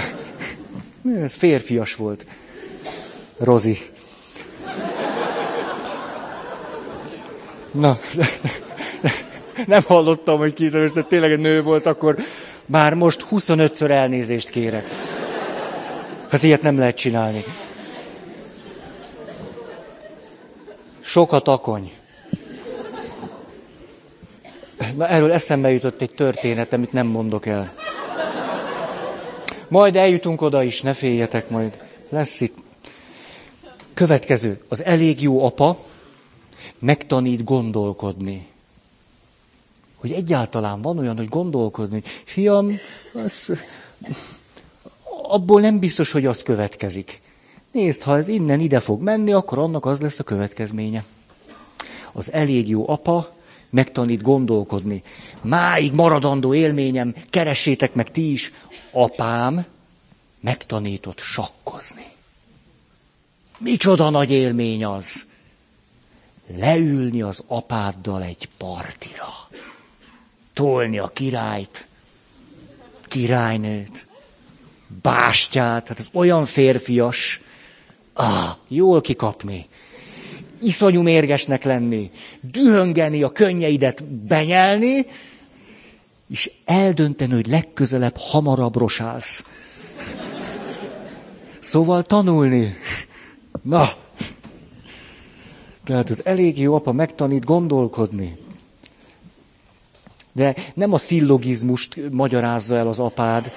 ez 1.22 1.34
férfias 1.34 1.94
volt. 1.94 2.26
Rozi. 3.38 3.78
Na, 7.70 7.98
nem 9.66 9.82
hallottam, 9.86 10.38
hogy 10.38 10.54
kízemes, 10.54 10.92
de 10.92 11.02
tényleg 11.02 11.32
egy 11.32 11.38
nő 11.38 11.62
volt, 11.62 11.86
akkor 11.86 12.16
már 12.66 12.94
most 12.94 13.24
25-ször 13.30 13.90
elnézést 13.90 14.48
kérek. 14.48 14.86
Hát 16.28 16.42
ilyet 16.42 16.62
nem 16.62 16.78
lehet 16.78 16.96
csinálni. 16.96 17.44
Sok 21.00 21.32
a 21.32 21.38
takony. 21.38 21.92
Na, 24.96 25.08
erről 25.08 25.32
eszembe 25.32 25.70
jutott 25.70 26.00
egy 26.00 26.14
történet, 26.14 26.72
amit 26.72 26.92
nem 26.92 27.06
mondok 27.06 27.46
el. 27.46 27.72
Majd 29.68 29.96
eljutunk 29.96 30.40
oda 30.40 30.62
is, 30.62 30.80
ne 30.80 30.94
féljetek, 30.94 31.48
majd 31.48 31.80
lesz 32.08 32.40
itt. 32.40 32.56
Következő. 33.94 34.60
Az 34.68 34.84
elég 34.84 35.22
jó 35.22 35.44
apa 35.44 35.78
megtanít 36.78 37.44
gondolkodni. 37.44 38.46
Hogy 39.96 40.12
egyáltalán 40.12 40.82
van 40.82 40.98
olyan, 40.98 41.16
hogy 41.16 41.28
gondolkodni. 41.28 42.02
Fiam, 42.24 42.78
az, 43.24 43.50
abból 45.28 45.60
nem 45.60 45.78
biztos, 45.78 46.12
hogy 46.12 46.26
az 46.26 46.42
következik. 46.42 47.20
Nézd, 47.72 48.02
ha 48.02 48.16
ez 48.16 48.28
innen 48.28 48.60
ide 48.60 48.80
fog 48.80 49.02
menni, 49.02 49.32
akkor 49.32 49.58
annak 49.58 49.86
az 49.86 50.00
lesz 50.00 50.18
a 50.18 50.22
következménye. 50.22 51.04
Az 52.12 52.32
elég 52.32 52.68
jó 52.68 52.88
apa 52.88 53.36
megtanít 53.70 54.22
gondolkodni. 54.22 55.02
Máig 55.42 55.92
maradandó 55.92 56.54
élményem, 56.54 57.14
keressétek 57.30 57.94
meg 57.94 58.10
ti 58.10 58.32
is, 58.32 58.52
apám 58.92 59.64
megtanított 60.40 61.18
sakkozni. 61.18 62.06
Micsoda 63.58 64.10
nagy 64.10 64.30
élmény 64.30 64.84
az! 64.84 65.26
Leülni 66.56 67.22
az 67.22 67.44
apáddal 67.46 68.22
egy 68.22 68.48
partira. 68.56 69.48
Tolni 70.52 70.98
a 70.98 71.08
királyt, 71.08 71.86
királynőt, 73.08 74.07
bástyát, 75.02 75.88
hát 75.88 75.98
ez 75.98 76.08
olyan 76.12 76.44
férfias, 76.44 77.40
Ah, 78.20 78.56
jól 78.68 79.00
kikapni. 79.00 79.66
Iszonyú 80.60 81.02
mérgesnek 81.02 81.64
lenni. 81.64 82.10
Dühöngeni, 82.40 83.22
a 83.22 83.32
könnyeidet 83.32 84.04
benyelni, 84.04 85.06
és 86.30 86.50
eldönteni, 86.64 87.32
hogy 87.32 87.46
legközelebb 87.46 88.16
hamarabb 88.16 88.76
rosálsz. 88.76 89.44
Szóval 91.58 92.02
tanulni. 92.02 92.76
Na, 93.62 93.88
tehát 95.84 96.10
az 96.10 96.24
elég 96.24 96.58
jó 96.58 96.74
apa 96.74 96.92
megtanít 96.92 97.44
gondolkodni. 97.44 98.38
De 100.32 100.54
nem 100.74 100.92
a 100.92 100.98
szillogizmust 100.98 102.10
magyarázza 102.10 102.76
el 102.76 102.88
az 102.88 102.98
apád, 102.98 103.52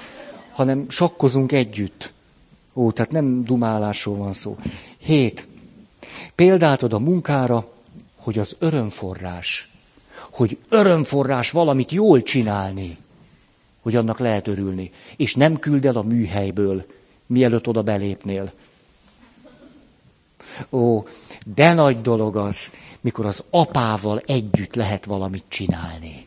hanem 0.52 0.86
sakkozunk 0.88 1.52
együtt. 1.52 2.12
Ó, 2.74 2.92
tehát 2.92 3.10
nem 3.10 3.44
dumálásról 3.44 4.16
van 4.16 4.32
szó. 4.32 4.58
Hét. 4.98 5.46
Példát 6.34 6.82
ad 6.82 6.92
a 6.92 6.98
munkára, 6.98 7.68
hogy 8.16 8.38
az 8.38 8.56
örömforrás, 8.58 9.70
hogy 10.32 10.58
örömforrás 10.68 11.50
valamit 11.50 11.92
jól 11.92 12.22
csinálni, 12.22 12.96
hogy 13.82 13.96
annak 13.96 14.18
lehet 14.18 14.48
örülni, 14.48 14.90
és 15.16 15.34
nem 15.34 15.58
küld 15.58 15.84
el 15.84 15.96
a 15.96 16.02
műhelyből, 16.02 16.86
mielőtt 17.26 17.68
oda 17.68 17.82
belépnél. 17.82 18.52
Ó, 20.70 21.04
de 21.54 21.72
nagy 21.72 22.00
dolog 22.00 22.36
az, 22.36 22.70
mikor 23.00 23.26
az 23.26 23.44
apával 23.50 24.22
együtt 24.26 24.74
lehet 24.74 25.04
valamit 25.04 25.44
csinálni. 25.48 26.26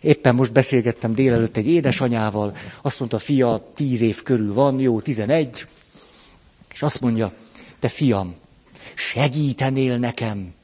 Éppen 0.00 0.34
most 0.34 0.52
beszélgettem 0.52 1.14
délelőtt 1.14 1.56
egy 1.56 1.66
édesanyával, 1.66 2.56
azt 2.82 2.98
mondta, 2.98 3.18
fia 3.18 3.72
tíz 3.74 4.00
év 4.00 4.22
körül 4.22 4.54
van, 4.54 4.80
jó, 4.80 5.00
tizenegy, 5.00 5.66
és 6.72 6.82
azt 6.82 7.00
mondja, 7.00 7.32
te 7.78 7.88
fiam, 7.88 8.34
segítenél 8.94 9.96
nekem 9.96 10.54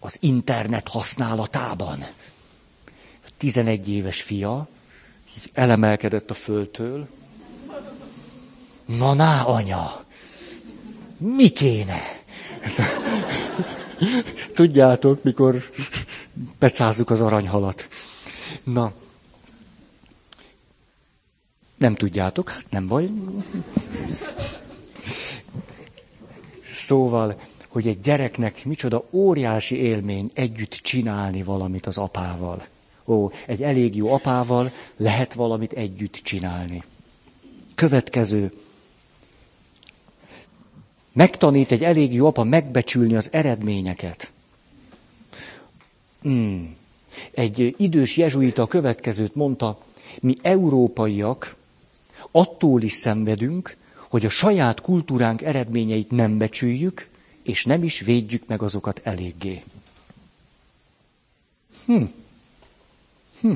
az 0.00 0.16
internet 0.20 0.88
használatában. 0.88 2.06
A 3.24 3.28
tizenegy 3.36 3.88
éves 3.88 4.22
fia 4.22 4.68
így 5.36 5.50
elemelkedett 5.52 6.30
a 6.30 6.34
földtől. 6.34 7.08
Na, 8.86 9.14
ná, 9.14 9.42
anya, 9.42 10.04
mi 11.16 11.48
kéne? 11.48 12.00
Tudjátok, 14.54 15.22
mikor 15.22 15.70
pecázzuk 16.58 17.10
az 17.10 17.20
aranyhalat. 17.20 17.88
Na, 18.62 18.92
Nem 21.82 21.94
tudjátok? 21.94 22.48
Hát 22.48 22.64
nem 22.70 22.86
baj. 22.86 23.10
Szóval, 26.72 27.40
hogy 27.68 27.86
egy 27.86 28.00
gyereknek 28.00 28.64
micsoda 28.64 29.04
óriási 29.10 29.76
élmény 29.76 30.30
együtt 30.34 30.70
csinálni 30.72 31.42
valamit 31.42 31.86
az 31.86 31.98
apával. 31.98 32.66
Ó, 33.06 33.30
egy 33.46 33.62
elég 33.62 33.96
jó 33.96 34.12
apával 34.12 34.72
lehet 34.96 35.34
valamit 35.34 35.72
együtt 35.72 36.14
csinálni. 36.14 36.82
Következő. 37.74 38.52
Megtanít 41.12 41.72
egy 41.72 41.82
elég 41.84 42.14
jó 42.14 42.26
apa 42.26 42.44
megbecsülni 42.44 43.14
az 43.14 43.32
eredményeket. 43.32 44.32
Hmm. 46.22 46.76
Egy 47.30 47.74
idős 47.78 48.16
jezsuita 48.16 48.66
következőt 48.66 49.34
mondta, 49.34 49.78
mi 50.20 50.34
európaiak 50.42 51.56
attól 52.30 52.82
is 52.82 52.92
szenvedünk, 52.92 53.76
hogy 54.08 54.24
a 54.24 54.28
saját 54.28 54.80
kultúránk 54.80 55.42
eredményeit 55.42 56.10
nem 56.10 56.38
becsüljük, 56.38 57.08
és 57.42 57.64
nem 57.64 57.82
is 57.82 58.00
védjük 58.00 58.46
meg 58.46 58.62
azokat 58.62 59.00
eléggé. 59.04 59.62
Hm. 61.86 62.02
Hm. 63.40 63.52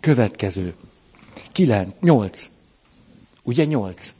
Következő. 0.00 0.74
Kilenc, 1.52 1.94
nyolc. 2.00 2.50
Ugye 3.42 3.64
nyolc? 3.64 4.14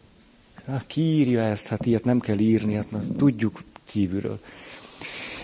Hát, 0.67 0.87
ki 0.87 1.01
írja 1.01 1.41
ezt? 1.41 1.67
Hát 1.67 1.87
ilyet 1.87 2.05
nem 2.05 2.21
kell 2.21 2.39
írni, 2.39 2.75
hát 2.75 2.87
tudjuk 3.17 3.63
kívülről. 3.85 4.41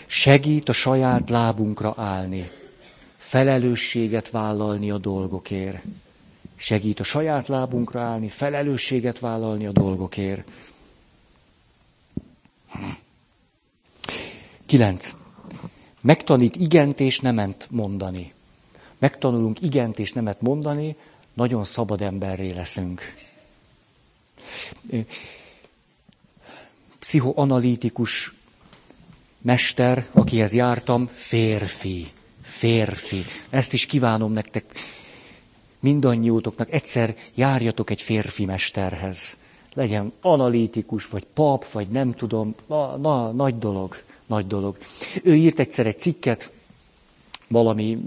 Segít 0.07 0.69
a 0.69 0.73
saját 0.73 1.31
lábunkra 1.31 1.95
állni. 1.97 2.51
Felelősséget 3.27 4.31
vállalni 4.31 4.91
a 4.91 4.99
dolgokért. 4.99 5.83
Segít 6.57 7.01
a 7.01 7.03
saját 7.03 7.49
lábunkra 7.49 8.01
állni, 8.01 8.29
felelősséget 8.29 9.19
vállalni 9.19 9.67
a 9.67 9.73
dolgokért. 9.73 10.51
Kilenc. 14.67 15.15
Megtanít 16.01 16.57
igent 16.57 17.01
és 17.01 17.21
nemet 17.21 17.67
mondani. 17.71 18.33
Megtanulunk 18.99 19.63
igent 19.63 19.99
és 19.99 20.13
nemet 20.13 20.41
mondani, 20.41 20.97
nagyon 21.35 21.65
szabad 21.65 22.01
emberré 22.01 22.53
leszünk. 22.53 23.15
Pszichoanalitikus 26.99 28.35
mester, 29.41 30.09
akihez 30.13 30.53
jártam, 30.53 31.07
férfi. 31.13 32.15
Férfi. 32.57 33.25
Ezt 33.51 33.73
is 33.73 33.87
kívánom 33.87 34.33
nektek, 34.33 34.65
mindannyiótoknak, 35.81 36.73
egyszer 36.73 37.15
járjatok 37.35 37.91
egy 37.91 38.01
férfi 38.01 38.45
mesterhez. 38.45 39.37
Legyen 39.75 40.13
analitikus, 40.21 41.07
vagy 41.07 41.27
pap, 41.35 41.71
vagy 41.71 41.89
nem 41.89 42.15
tudom, 42.15 42.55
na, 42.67 42.97
na, 42.97 43.31
nagy 43.31 43.59
dolog, 43.59 43.97
nagy 44.27 44.47
dolog. 44.47 44.77
Ő 45.23 45.35
írt 45.35 45.59
egyszer 45.59 45.87
egy 45.87 45.99
cikket, 45.99 46.51
valami 47.49 47.99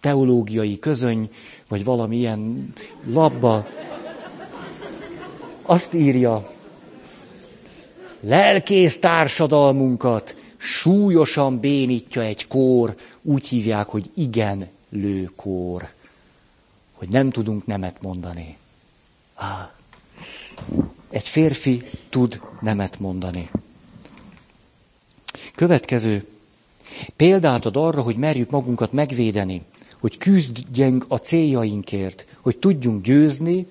teológiai 0.00 0.78
közöny, 0.78 1.30
vagy 1.68 1.84
valami 1.84 2.16
ilyen 2.16 2.72
labba. 3.06 3.66
Azt 5.62 5.94
írja, 5.94 6.52
lelkész 8.20 8.98
társadalmunkat 8.98 10.36
súlyosan 10.68 11.60
bénítja 11.60 12.22
egy 12.22 12.46
kór, 12.46 12.96
úgy 13.22 13.48
hívják, 13.48 13.88
hogy 13.88 14.10
igen 14.14 14.68
lőkór, 14.88 15.88
hogy 16.92 17.08
nem 17.08 17.30
tudunk 17.30 17.66
nemet 17.66 18.02
mondani. 18.02 18.56
Egy 21.10 21.28
férfi 21.28 21.82
tud 22.08 22.40
nemet 22.60 22.98
mondani. 22.98 23.50
Következő. 25.54 26.26
Példát 27.16 27.64
ad 27.64 27.76
arra, 27.76 28.02
hogy 28.02 28.16
merjük 28.16 28.50
magunkat 28.50 28.92
megvédeni, 28.92 29.62
hogy 29.98 30.18
küzdjünk 30.18 31.04
a 31.08 31.16
céljainkért, 31.16 32.26
hogy 32.40 32.56
tudjunk 32.56 33.04
győzni, 33.04 33.66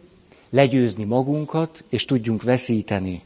legyőzni 0.49 1.03
magunkat, 1.03 1.83
és 1.89 2.05
tudjunk 2.05 2.43
veszíteni. 2.43 3.21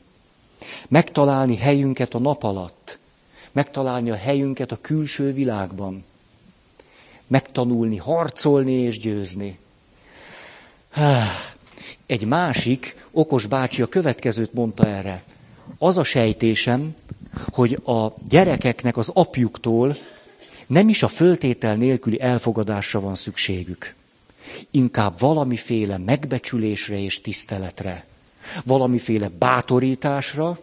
Megtalálni 0.88 1.56
helyünket 1.56 2.14
a 2.14 2.20
nap 2.20 2.44
alatt, 2.44 3.00
megtalálni 3.52 4.10
a 4.10 4.16
helyünket 4.16 4.72
a 4.72 4.82
külső 4.82 5.34
világban, 5.34 6.04
megtanulni, 7.28 7.98
harcolni 7.98 8.74
és 8.74 9.00
győzni. 9.00 9.60
Egy 12.06 12.26
másik 12.26 12.96
okos 13.12 13.46
bácsi 13.46 13.82
a 13.82 13.88
következőt 13.88 14.54
mondta 14.54 14.88
erre. 14.88 15.24
Az 15.78 15.98
a 15.98 16.04
sejtésem, 16.04 16.96
hogy 17.52 17.74
a 17.86 18.14
gyerekeknek 18.30 18.98
az 18.98 19.10
apjuktól 19.14 19.98
nem 20.68 20.90
is 20.90 21.04
a 21.04 21.08
föltétel 21.08 21.76
nélküli 21.76 22.22
elfogadásra 22.22 23.00
van 23.00 23.16
szükségük. 23.16 23.96
Inkább 24.72 25.20
valamiféle 25.20 25.98
megbecsülésre 25.98 27.00
és 27.00 27.22
tiszteletre, 27.22 28.06
valamiféle 28.66 29.30
bátorításra, 29.40 30.60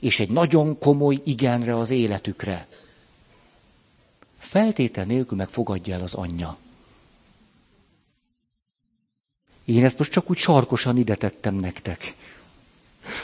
és 0.00 0.20
egy 0.20 0.30
nagyon 0.30 0.78
komoly 0.78 1.20
igenre 1.24 1.76
az 1.76 1.90
életükre. 1.90 2.66
Feltétel 4.38 5.04
nélkül 5.04 5.36
meg 5.36 5.48
fogadja 5.48 5.94
el 5.94 6.02
az 6.02 6.14
anyja. 6.14 6.56
Én 9.64 9.84
ezt 9.84 9.98
most 9.98 10.10
csak 10.10 10.30
úgy 10.30 10.36
sarkosan 10.36 10.96
ide 10.96 11.14
tettem 11.14 11.54
nektek. 11.54 12.14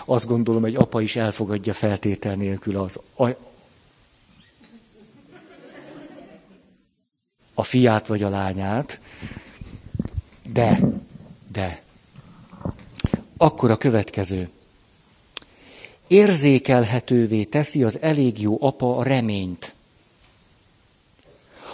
Azt 0.04 0.26
gondolom, 0.26 0.64
egy 0.64 0.76
apa 0.76 1.00
is 1.00 1.16
elfogadja 1.16 1.74
feltétel 1.74 2.34
nélkül 2.34 2.76
az 2.76 3.00
a, 3.14 3.28
a 7.54 7.62
fiát 7.62 8.06
vagy 8.06 8.22
a 8.22 8.28
lányát, 8.28 9.00
de, 10.52 10.78
de, 11.52 11.82
akkor 13.36 13.70
a 13.70 13.76
következő. 13.76 14.50
Érzékelhetővé 16.06 17.44
teszi 17.44 17.84
az 17.84 18.00
elég 18.00 18.40
jó 18.40 18.56
apa 18.60 18.96
a 18.96 19.02
reményt. 19.02 19.74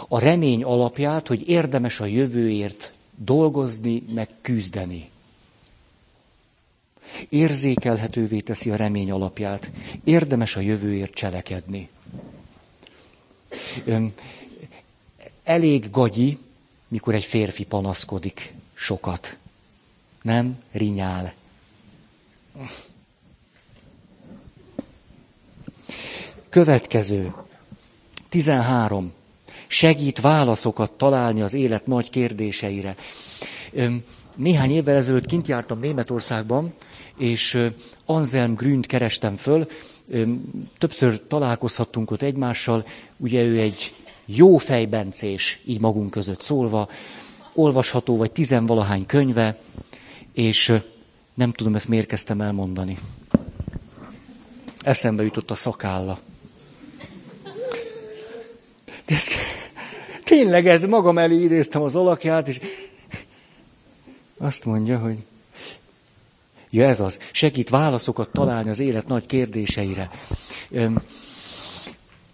A 0.07 0.19
remény 0.19 0.63
alapját, 0.63 1.27
hogy 1.27 1.49
érdemes 1.49 1.99
a 1.99 2.05
jövőért 2.05 2.93
dolgozni, 3.15 4.03
meg 4.13 4.29
küzdeni. 4.41 5.09
Érzékelhetővé 7.29 8.39
teszi 8.39 8.69
a 8.69 8.75
remény 8.75 9.11
alapját. 9.11 9.71
Érdemes 10.03 10.55
a 10.55 10.59
jövőért 10.59 11.13
cselekedni. 11.13 11.89
Elég 15.43 15.89
gagyi, 15.89 16.37
mikor 16.87 17.13
egy 17.13 17.23
férfi 17.23 17.63
panaszkodik 17.63 18.53
sokat. 18.73 19.37
Nem? 20.21 20.57
Rinyál. 20.71 21.33
Következő. 26.53 27.33
13 28.29 29.11
segít 29.67 30.21
válaszokat 30.21 30.91
találni 30.91 31.41
az 31.41 31.53
élet 31.53 31.87
nagy 31.87 32.09
kérdéseire. 32.09 32.95
Néhány 34.35 34.71
évvel 34.71 34.95
ezelőtt 34.95 35.25
kint 35.25 35.47
jártam 35.47 35.79
Németországban, 35.79 36.73
és 37.17 37.69
Anselm 38.05 38.53
Grünt 38.53 38.85
kerestem 38.85 39.35
föl, 39.35 39.67
többször 40.77 41.21
találkozhattunk 41.27 42.11
ott 42.11 42.21
egymással, 42.21 42.85
ugye 43.17 43.43
ő 43.43 43.59
egy 43.59 43.95
jó 44.25 44.57
fejbencés, 44.57 45.59
így 45.65 45.79
magunk 45.79 46.09
között 46.09 46.41
szólva, 46.41 46.89
olvasható 47.53 48.17
vagy 48.17 48.31
tizenvalahány 48.31 49.05
könyve, 49.05 49.57
és 50.33 50.73
nem 51.33 51.51
tudom, 51.51 51.75
ezt 51.75 51.87
miért 51.87 52.07
kezdtem 52.07 52.41
elmondani. 52.41 52.97
Eszembe 54.79 55.23
jutott 55.23 55.51
a 55.51 55.55
szakálla. 55.55 56.19
Ez, 59.13 59.23
tényleg 60.23 60.67
ez, 60.67 60.83
magam 60.83 61.17
elé 61.17 61.43
idéztem 61.43 61.81
az 61.81 61.95
alakját, 61.95 62.47
és 62.47 62.59
azt 64.37 64.65
mondja, 64.65 64.99
hogy 64.99 65.17
ja 66.69 66.87
ez 66.87 66.99
az, 66.99 67.19
segít 67.31 67.69
válaszokat 67.69 68.29
találni 68.29 68.69
az 68.69 68.79
élet 68.79 69.07
nagy 69.07 69.25
kérdéseire. 69.25 70.09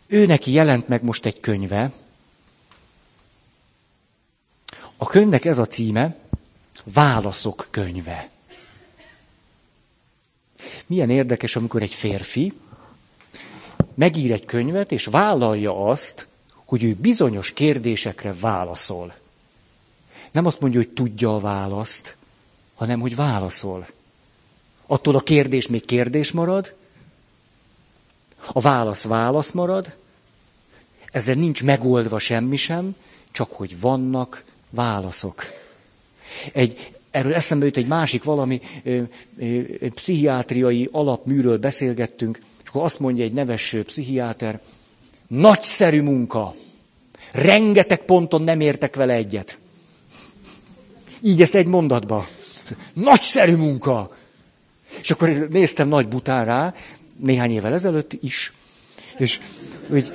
Ő 0.07 0.25
neki 0.25 0.51
jelent 0.51 0.87
meg 0.87 1.03
most 1.03 1.25
egy 1.25 1.39
könyve. 1.39 1.91
A 4.97 5.05
könyvnek 5.05 5.45
ez 5.45 5.57
a 5.57 5.65
címe, 5.65 6.17
Válaszok 6.93 7.67
könyve. 7.71 8.29
Milyen 10.87 11.09
érdekes, 11.09 11.55
amikor 11.55 11.81
egy 11.81 11.93
férfi 11.93 12.53
megír 13.93 14.31
egy 14.31 14.45
könyvet, 14.45 14.91
és 14.91 15.05
vállalja 15.05 15.85
azt, 15.85 16.27
hogy 16.69 16.83
ő 16.83 16.95
bizonyos 16.99 17.53
kérdésekre 17.53 18.33
válaszol. 18.39 19.13
Nem 20.31 20.45
azt 20.45 20.59
mondja, 20.59 20.79
hogy 20.79 20.89
tudja 20.89 21.35
a 21.35 21.39
választ, 21.39 22.17
hanem 22.75 22.99
hogy 22.99 23.15
válaszol. 23.15 23.87
Attól 24.85 25.15
a 25.15 25.19
kérdés 25.19 25.67
még 25.67 25.85
kérdés 25.85 26.31
marad, 26.31 26.75
a 28.53 28.59
válasz 28.59 29.03
válasz 29.03 29.51
marad, 29.51 29.95
ezzel 31.11 31.35
nincs 31.35 31.63
megoldva 31.63 32.19
semmi 32.19 32.55
sem, 32.55 32.95
csak 33.31 33.51
hogy 33.51 33.79
vannak 33.79 34.43
válaszok. 34.69 35.43
Egy, 36.53 36.91
erről 37.11 37.33
eszembe 37.33 37.65
jut 37.65 37.77
egy 37.77 37.87
másik 37.87 38.23
valami, 38.23 38.61
ö, 38.83 39.01
ö, 39.37 39.61
pszichiátriai 39.89 40.89
alapműről 40.91 41.57
beszélgettünk, 41.57 42.39
és 42.63 42.69
akkor 42.69 42.83
azt 42.83 42.99
mondja 42.99 43.23
egy 43.23 43.33
neves 43.33 43.75
pszichiáter, 43.85 44.61
nagyszerű 45.29 46.01
munka, 46.01 46.55
rengeteg 47.31 48.05
ponton 48.05 48.41
nem 48.41 48.59
értek 48.59 48.95
vele 48.95 49.13
egyet. 49.13 49.59
Így 51.21 51.41
ezt 51.41 51.55
egy 51.55 51.65
mondatba. 51.65 52.27
Nagyszerű 52.93 53.55
munka! 53.55 54.17
És 55.01 55.11
akkor 55.11 55.29
néztem 55.29 55.87
nagy 55.87 56.07
bután 56.07 56.45
rá, 56.45 56.73
néhány 57.17 57.51
évvel 57.51 57.73
ezelőtt 57.73 58.13
is, 58.21 58.53
és 59.17 59.39
úgy 59.89 60.11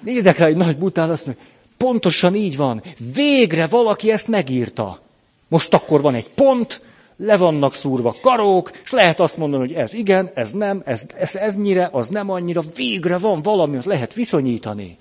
nézek 0.00 0.38
rá 0.38 0.46
egy 0.46 0.56
nagy 0.56 0.78
bután, 0.78 1.10
azt 1.10 1.26
mondja, 1.26 1.44
pontosan 1.76 2.34
így 2.34 2.56
van, 2.56 2.82
végre 3.14 3.66
valaki 3.66 4.10
ezt 4.10 4.28
megírta. 4.28 5.02
Most 5.48 5.74
akkor 5.74 6.00
van 6.00 6.14
egy 6.14 6.28
pont, 6.28 6.82
le 7.16 7.36
vannak 7.36 7.74
szúrva 7.74 8.16
karók, 8.22 8.70
és 8.84 8.90
lehet 8.90 9.20
azt 9.20 9.36
mondani, 9.36 9.66
hogy 9.66 9.74
ez 9.74 9.92
igen, 9.92 10.30
ez 10.34 10.52
nem, 10.52 10.82
ez, 10.84 11.06
ez, 11.14 11.34
ez 11.34 11.56
nyire, 11.56 11.88
az 11.92 12.08
nem 12.08 12.30
annyira, 12.30 12.62
végre 12.74 13.18
van 13.18 13.42
valami, 13.42 13.76
azt 13.76 13.86
lehet 13.86 14.14
viszonyítani. 14.14 14.98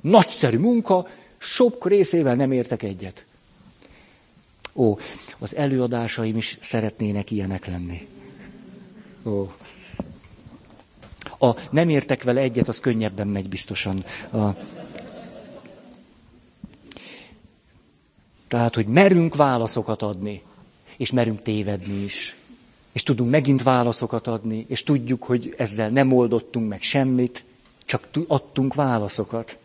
Nagyszerű 0.00 0.58
munka, 0.58 1.08
sok 1.38 1.88
részével 1.88 2.34
nem 2.34 2.52
értek 2.52 2.82
egyet. 2.82 3.26
Ó, 4.74 4.98
az 5.38 5.56
előadásaim 5.56 6.36
is 6.36 6.58
szeretnének 6.60 7.30
ilyenek 7.30 7.66
lenni. 7.66 8.08
Ó. 9.24 9.52
A 11.38 11.56
nem 11.70 11.88
értek 11.88 12.22
vele 12.22 12.40
egyet, 12.40 12.68
az 12.68 12.80
könnyebben 12.80 13.26
megy 13.26 13.48
biztosan. 13.48 14.04
A... 14.32 14.48
Tehát, 18.48 18.74
hogy 18.74 18.86
merünk 18.86 19.34
válaszokat 19.34 20.02
adni, 20.02 20.42
és 20.96 21.10
merünk 21.12 21.42
tévedni 21.42 22.02
is. 22.02 22.36
És 22.92 23.02
tudunk 23.02 23.30
megint 23.30 23.62
válaszokat 23.62 24.26
adni, 24.26 24.64
és 24.68 24.82
tudjuk, 24.82 25.22
hogy 25.22 25.54
ezzel 25.56 25.88
nem 25.88 26.12
oldottunk 26.12 26.68
meg 26.68 26.82
semmit, 26.82 27.44
csak 27.84 28.08
adtunk 28.26 28.74
válaszokat. 28.74 29.58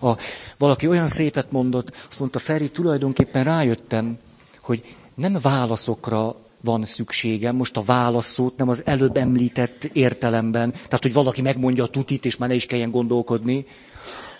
A, 0.00 0.16
valaki 0.58 0.86
olyan 0.86 1.08
szépet 1.08 1.52
mondott, 1.52 1.92
azt 2.08 2.18
mondta, 2.18 2.38
Feri, 2.38 2.70
tulajdonképpen 2.70 3.44
rájöttem, 3.44 4.18
hogy 4.60 4.96
nem 5.14 5.38
válaszokra 5.42 6.36
van 6.60 6.84
szükségem, 6.84 7.56
most 7.56 7.76
a 7.76 7.82
válaszót 7.82 8.56
nem 8.56 8.68
az 8.68 8.82
előbb 8.86 9.16
említett 9.16 9.84
értelemben, 9.84 10.72
tehát 10.72 11.02
hogy 11.02 11.12
valaki 11.12 11.42
megmondja 11.42 11.84
a 11.84 11.88
tutit, 11.88 12.24
és 12.24 12.36
már 12.36 12.48
ne 12.48 12.54
is 12.54 12.66
kelljen 12.66 12.90
gondolkodni, 12.90 13.66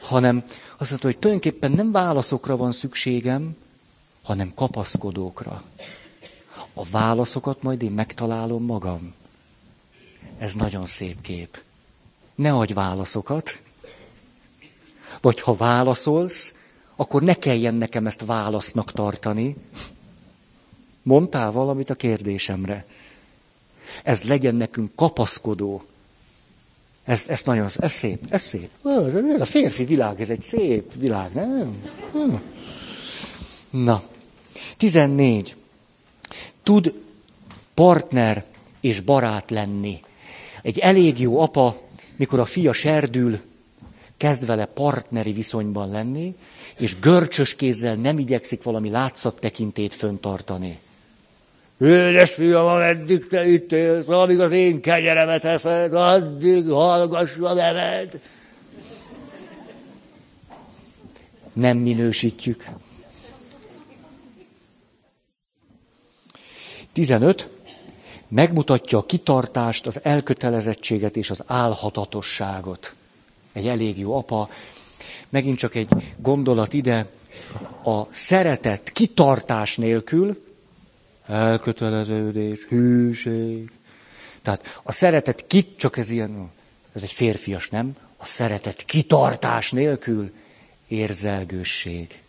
hanem 0.03 0.45
azt 0.79 0.91
mondta, 0.91 1.09
hogy 1.09 1.19
tulajdonképpen 1.19 1.73
nem 1.73 1.93
válaszokra 1.93 2.57
van 2.57 2.73
szükségem, 2.73 3.57
hanem 4.23 4.55
kapaszkodókra. 4.55 5.63
A 6.75 6.85
válaszokat 6.85 7.63
majd 7.63 7.83
én 7.83 7.91
megtalálom 7.91 8.65
magam. 8.65 9.15
Ez 10.39 10.55
nagyon 10.55 10.87
szép 10.87 11.21
kép. 11.21 11.63
Ne 12.35 12.53
adj 12.53 12.73
válaszokat, 12.73 13.61
vagy 15.21 15.41
ha 15.41 15.55
válaszolsz, 15.55 16.55
akkor 16.97 17.23
ne 17.23 17.35
kelljen 17.35 17.75
nekem 17.75 18.07
ezt 18.07 18.25
válasznak 18.25 18.93
tartani. 18.93 19.57
Mondtál 21.03 21.53
valamit 21.53 21.91
a 21.91 21.95
kérdésemre. 21.95 22.87
Ez 24.03 24.23
legyen 24.23 24.55
nekünk 24.55 24.95
kapaszkodó. 24.95 25.85
Ez, 27.05 27.29
ez 27.29 27.43
nagyon, 27.43 27.69
ez 27.79 27.93
szép, 27.93 28.27
ez 28.29 28.43
szép. 28.43 28.71
Ez 28.85 29.41
a 29.41 29.45
férfi 29.45 29.85
világ, 29.85 30.21
ez 30.21 30.31
egy 30.31 30.43
szép 30.43 30.95
világ, 30.95 31.33
nem? 31.33 31.91
Hm. 32.13 32.35
Na, 33.71 34.03
14. 34.77 35.55
Tud 36.63 36.95
partner 37.75 38.45
és 38.81 39.01
barát 39.01 39.51
lenni. 39.51 40.01
Egy 40.63 40.79
elég 40.79 41.21
jó 41.21 41.41
apa, 41.41 41.77
mikor 42.17 42.39
a 42.39 42.45
fia 42.45 42.73
serdül, 42.73 43.41
kezd 44.17 44.47
vele 44.47 44.65
partneri 44.65 45.33
viszonyban 45.33 45.91
lenni, 45.91 46.35
és 46.77 46.99
görcsös 46.99 47.55
kézzel 47.55 47.95
nem 47.95 48.19
igyekszik 48.19 48.63
valami 48.63 48.91
látszattekintét 48.91 49.95
föntartani. 49.95 50.79
Édes 51.81 52.33
fiam, 52.33 52.67
ameddig 52.67 53.27
te 53.27 53.49
itt 53.49 53.73
élsz, 53.73 54.09
amíg 54.09 54.41
az 54.41 54.53
én 54.53 54.81
kenyeremet 54.81 55.45
eszed, 55.45 55.95
addig 55.95 56.69
hallgass 56.69 57.37
a 57.37 57.53
neved. 57.53 58.21
Nem 61.53 61.77
minősítjük. 61.77 62.65
15. 66.93 67.49
Megmutatja 68.29 68.99
a 68.99 69.07
kitartást, 69.07 69.87
az 69.87 70.01
elkötelezettséget 70.03 71.17
és 71.17 71.31
az 71.31 71.45
álhatatosságot 71.47 72.95
egy 73.53 73.69
elég 73.69 73.99
jó 73.99 74.17
apa. 74.17 74.49
Megint 75.29 75.59
csak 75.59 75.75
egy 75.75 75.89
gondolat 76.19 76.73
ide, 76.73 77.09
a 77.85 78.13
szeretet 78.13 78.91
kitartás 78.93 79.77
nélkül, 79.77 80.43
elköteleződés, 81.27 82.65
hűség. 82.69 83.71
Tehát 84.43 84.81
a 84.83 84.93
szeretet 84.93 85.47
kit, 85.47 85.77
csak 85.77 85.97
ez 85.97 86.11
ilyen, 86.11 86.51
ez 86.93 87.03
egy 87.03 87.13
férfias, 87.13 87.69
nem? 87.69 87.97
A 88.17 88.25
szeretet 88.25 88.85
kitartás 88.85 89.71
nélkül 89.71 90.33
érzelgősség, 90.89 92.23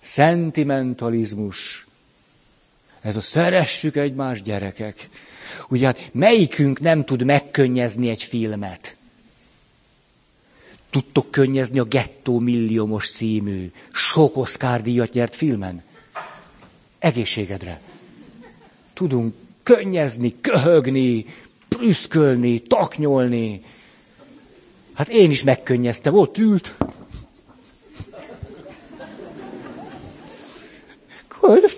szentimentalizmus. 0.00 1.83
Ez 3.04 3.16
a 3.16 3.20
szeressük 3.20 3.96
egymás 3.96 4.42
gyerekek. 4.42 5.08
Ugye 5.68 5.86
hát 5.86 6.10
melyikünk 6.12 6.80
nem 6.80 7.04
tud 7.04 7.24
megkönnyezni 7.24 8.08
egy 8.08 8.22
filmet? 8.22 8.96
Tudtok 10.90 11.30
könnyezni 11.30 11.78
a 11.78 11.84
Gettó 11.84 12.38
milliómos 12.38 13.10
című, 13.10 13.72
sok 13.92 14.36
Oscar 14.36 14.80
díjat 14.80 15.12
nyert 15.12 15.34
filmen? 15.34 15.82
Egészségedre. 16.98 17.80
Tudunk 18.92 19.34
könnyezni, 19.62 20.34
köhögni, 20.40 21.24
prüszkölni, 21.68 22.58
taknyolni. 22.58 23.64
Hát 24.94 25.08
én 25.08 25.30
is 25.30 25.42
megkönnyeztem, 25.42 26.14
ott 26.14 26.38
ült. 26.38 26.74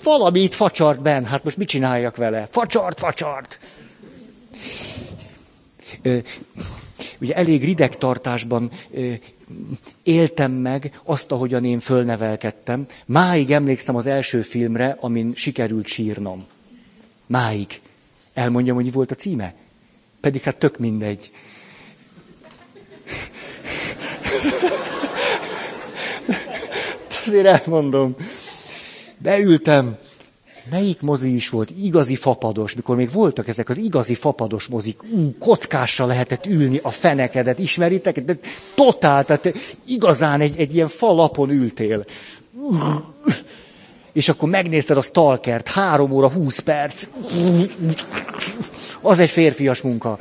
Valamit 0.03 0.55
facsart 0.55 1.03
ben, 1.03 1.25
hát 1.25 1.45
most 1.45 1.57
mit 1.57 1.69
csináljak 1.69 2.17
vele? 2.17 2.49
Facsart, 2.51 2.99
facsart. 2.99 3.59
ugye 7.21 7.35
elég 7.35 7.65
rideg 7.65 7.97
tartásban 7.97 8.71
éltem 10.03 10.53
meg 10.53 11.01
azt, 11.05 11.33
ahogyan 11.33 11.65
én 11.65 11.81
fölnevelkedtem. 11.81 12.87
Máig 13.07 13.51
emlékszem 13.51 13.97
az 13.97 14.07
első 14.07 14.43
filmre, 14.43 14.97
amin 15.01 15.33
sikerült 15.35 15.87
sírnom. 15.87 16.47
Máig. 17.27 17.81
Elmondjam, 18.35 18.77
hogy 18.77 18.93
volt 18.93 19.11
a 19.11 19.15
címe? 19.15 19.55
Pedig 20.21 20.43
hát 20.43 20.57
tök 20.57 20.79
mindegy. 20.79 21.31
Azért 27.27 27.47
elmondom. 27.47 28.17
Beültem, 29.19 29.97
Melyik 30.71 31.01
mozi 31.01 31.35
is 31.35 31.49
volt 31.49 31.71
igazi 31.71 32.15
fapados, 32.15 32.75
mikor 32.75 32.97
még 32.97 33.13
voltak 33.13 33.49
ezek 33.49 33.69
az 33.69 33.77
igazi 33.77 34.15
fapados 34.15 34.67
mozik, 34.67 35.03
ú, 35.03 35.35
kockással 35.39 36.07
lehetett 36.07 36.47
ülni 36.47 36.81
a 36.83 36.91
fenekedet, 36.91 37.59
ismeritek? 37.59 38.21
De 38.21 38.39
totál, 38.75 39.25
tehát 39.25 39.55
igazán 39.87 40.41
egy, 40.41 40.59
egy 40.59 40.75
ilyen 40.75 40.89
falapon 40.89 41.51
ültél. 41.51 42.05
És 44.13 44.29
akkor 44.29 44.49
megnézted 44.49 44.97
a 44.97 45.01
stalkert, 45.01 45.69
három 45.69 46.11
óra, 46.11 46.31
húsz 46.31 46.59
perc. 46.59 47.07
Az 49.01 49.19
egy 49.19 49.31
férfias 49.31 49.81
munka. 49.81 50.19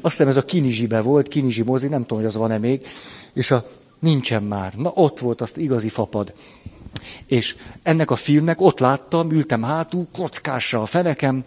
Azt 0.00 0.12
hiszem 0.12 0.28
ez 0.28 0.36
a 0.36 0.44
Kinizsibe 0.44 1.00
volt, 1.00 1.28
Kinizsi 1.28 1.62
mozi, 1.62 1.88
nem 1.88 2.00
tudom, 2.00 2.18
hogy 2.18 2.26
az 2.26 2.36
van-e 2.36 2.58
még, 2.58 2.86
és 3.32 3.50
a 3.50 3.79
nincsen 4.00 4.42
már. 4.42 4.74
Na 4.74 4.90
ott 4.94 5.18
volt 5.18 5.40
azt 5.40 5.56
igazi 5.56 5.88
fapad. 5.88 6.34
És 7.26 7.56
ennek 7.82 8.10
a 8.10 8.16
filmnek 8.16 8.60
ott 8.60 8.78
láttam, 8.78 9.30
ültem 9.30 9.62
hátul, 9.62 10.08
kockásra 10.12 10.82
a 10.82 10.86
fenekem, 10.86 11.44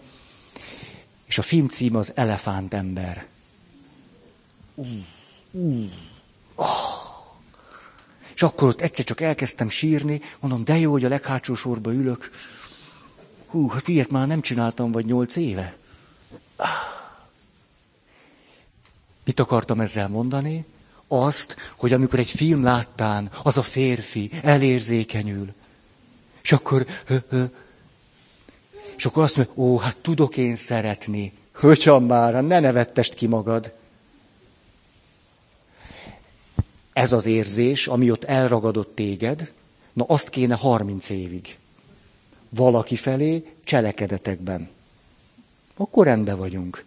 és 1.26 1.38
a 1.38 1.42
film 1.42 1.68
címe 1.68 1.98
az 1.98 2.12
Elefánt 2.14 2.74
ember. 2.74 3.26
Uh, 4.74 4.86
uh, 5.50 5.84
oh. 6.54 6.66
És 8.34 8.42
akkor 8.42 8.68
ott 8.68 8.80
egyszer 8.80 9.04
csak 9.04 9.20
elkezdtem 9.20 9.68
sírni, 9.68 10.20
mondom, 10.40 10.64
de 10.64 10.78
jó, 10.78 10.90
hogy 10.90 11.04
a 11.04 11.08
leghátsó 11.08 11.54
sorba 11.54 11.92
ülök. 11.92 12.30
Hú, 13.46 13.68
hát 13.68 13.88
ilyet 13.88 14.10
már 14.10 14.26
nem 14.26 14.40
csináltam, 14.40 14.92
vagy 14.92 15.06
nyolc 15.06 15.36
éve. 15.36 15.76
Mit 19.24 19.40
akartam 19.40 19.80
ezzel 19.80 20.08
mondani? 20.08 20.64
Azt, 21.08 21.56
hogy 21.76 21.92
amikor 21.92 22.18
egy 22.18 22.30
film 22.30 22.62
láttán, 22.62 23.30
az 23.42 23.56
a 23.56 23.62
férfi 23.62 24.30
elérzékenyül, 24.42 25.52
és 26.42 26.52
akkor, 26.52 26.86
és 28.96 29.04
akkor 29.04 29.22
azt 29.22 29.36
mondja, 29.36 29.54
ó, 29.56 29.78
hát 29.78 29.96
tudok 29.96 30.36
én 30.36 30.56
szeretni. 30.56 31.32
Hogyan 31.54 32.02
már, 32.02 32.34
hát 32.34 32.46
ne 32.46 32.60
nevettest 32.60 33.14
ki 33.14 33.26
magad. 33.26 33.72
Ez 36.92 37.12
az 37.12 37.26
érzés, 37.26 37.86
ami 37.86 38.10
ott 38.10 38.24
elragadott 38.24 38.94
téged, 38.94 39.52
na 39.92 40.04
azt 40.04 40.28
kéne 40.28 40.54
30 40.54 41.10
évig. 41.10 41.58
Valaki 42.48 42.96
felé 42.96 43.54
cselekedetekben. 43.64 44.70
Akkor 45.76 46.06
rendben 46.06 46.36
vagyunk. 46.36 46.84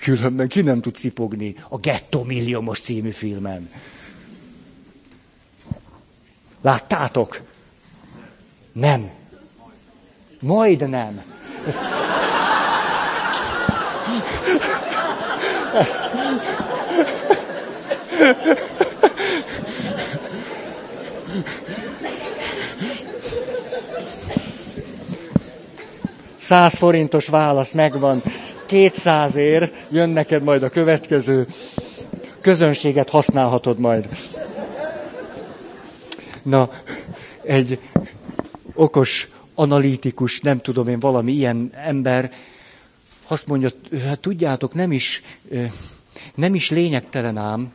Különben 0.00 0.48
ki 0.48 0.60
nem 0.60 0.80
tud 0.80 0.96
szipogni 0.96 1.54
a 1.68 1.76
Ghetto 1.76 2.22
Milliomos 2.22 2.80
című 2.80 3.10
filmen. 3.10 3.70
Láttátok? 6.60 7.40
Nem. 8.72 9.10
Majd 10.40 10.88
nem. 10.88 11.22
Ez... 15.74 15.88
Száz 26.38 26.74
forintos 26.74 27.26
válasz 27.26 27.72
megvan. 27.72 28.22
Kétszáz 28.66 29.34
ér, 29.34 29.72
jön 29.90 30.08
neked 30.08 30.42
majd 30.42 30.62
a 30.62 30.68
következő. 30.68 31.46
Közönséget 32.40 33.10
használhatod 33.10 33.78
majd. 33.78 34.08
Na, 36.42 36.70
egy 37.42 37.80
okos, 38.74 39.28
analitikus, 39.54 40.40
nem 40.40 40.58
tudom 40.58 40.88
én, 40.88 40.98
valami 40.98 41.32
ilyen 41.32 41.70
ember 41.74 42.32
azt 43.26 43.46
mondja, 43.46 43.68
hát 44.04 44.20
tudjátok, 44.20 44.74
nem 44.74 44.92
is, 44.92 45.22
nem 46.34 46.54
is 46.54 46.70
lényegtelen 46.70 47.36
ám, 47.36 47.72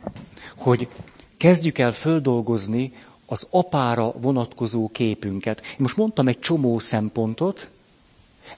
hogy 0.56 0.88
kezdjük 1.36 1.78
el 1.78 1.92
földolgozni 1.92 2.92
az 3.26 3.46
apára 3.50 4.12
vonatkozó 4.20 4.88
képünket. 4.92 5.60
Én 5.64 5.76
most 5.78 5.96
mondtam 5.96 6.28
egy 6.28 6.38
csomó 6.38 6.78
szempontot, 6.78 7.70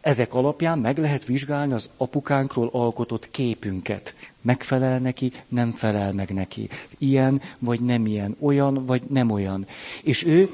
ezek 0.01 0.35
alapján 0.35 0.79
meg 0.79 0.99
lehet 0.99 1.25
vizsgálni 1.25 1.73
az 1.73 1.89
apukánkról 1.97 2.69
alkotott 2.73 3.31
képünket. 3.31 4.15
Megfelel 4.41 4.99
neki, 4.99 5.33
nem 5.49 5.71
felel 5.71 6.13
meg 6.13 6.31
neki. 6.31 6.69
Ilyen 6.99 7.41
vagy 7.59 7.81
nem 7.81 8.07
ilyen, 8.07 8.37
olyan 8.41 8.87
vagy 8.87 9.03
nem 9.09 9.31
olyan. 9.31 9.67
És 10.03 10.25
ő 10.25 10.51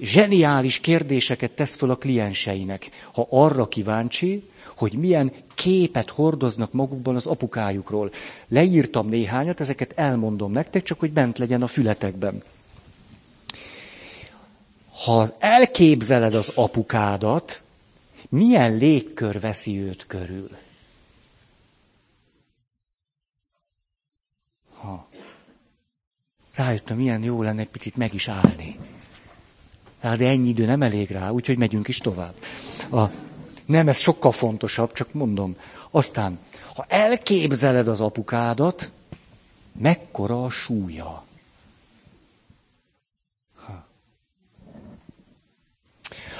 zseniális 0.00 0.78
kérdéseket 0.78 1.50
tesz 1.52 1.74
föl 1.74 1.90
a 1.90 1.96
klienseinek. 1.96 2.90
Ha 3.12 3.26
arra 3.30 3.68
kíváncsi, 3.68 4.42
hogy 4.76 4.92
milyen 4.92 5.32
képet 5.54 6.10
hordoznak 6.10 6.72
magukban 6.72 7.14
az 7.14 7.26
apukájukról. 7.26 8.10
Leírtam 8.48 9.08
néhányat, 9.08 9.60
ezeket 9.60 9.92
elmondom 9.96 10.52
nektek, 10.52 10.82
csak 10.82 11.00
hogy 11.00 11.12
bent 11.12 11.38
legyen 11.38 11.62
a 11.62 11.66
fületekben. 11.66 12.42
Ha 15.04 15.28
elképzeled 15.38 16.34
az 16.34 16.52
apukádat, 16.54 17.62
milyen 18.28 18.76
légkör 18.76 19.40
veszi 19.40 19.80
őt 19.80 20.06
körül? 20.06 20.50
Ha. 24.74 25.08
Rájöttem, 26.54 26.96
milyen 26.96 27.22
jó 27.22 27.42
lenne 27.42 27.60
egy 27.60 27.68
picit 27.68 27.96
meg 27.96 28.14
is 28.14 28.28
állni. 28.28 28.78
Hát, 30.00 30.18
de 30.18 30.28
ennyi 30.28 30.48
idő 30.48 30.64
nem 30.64 30.82
elég 30.82 31.10
rá, 31.10 31.30
úgyhogy 31.30 31.58
megyünk 31.58 31.88
is 31.88 31.98
tovább. 31.98 32.34
A, 32.90 33.04
nem, 33.66 33.88
ez 33.88 33.98
sokkal 33.98 34.32
fontosabb, 34.32 34.92
csak 34.92 35.12
mondom. 35.12 35.56
Aztán, 35.90 36.38
ha 36.74 36.84
elképzeled 36.88 37.88
az 37.88 38.00
apukádat, 38.00 38.90
mekkora 39.72 40.44
a 40.44 40.50
súlya? 40.50 41.24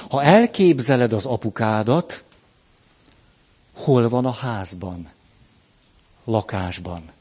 Ha 0.09 0.23
elképzeled 0.23 1.13
az 1.13 1.25
apukádat, 1.25 2.23
hol 3.73 4.09
van 4.09 4.25
a 4.25 4.31
házban? 4.31 5.09
Lakásban. 6.23 7.11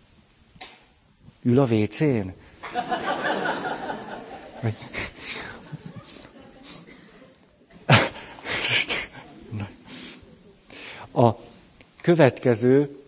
Ül 1.42 1.58
a 1.58 1.64
vécén? 1.64 2.34
A 11.12 11.30
következő, 12.00 13.02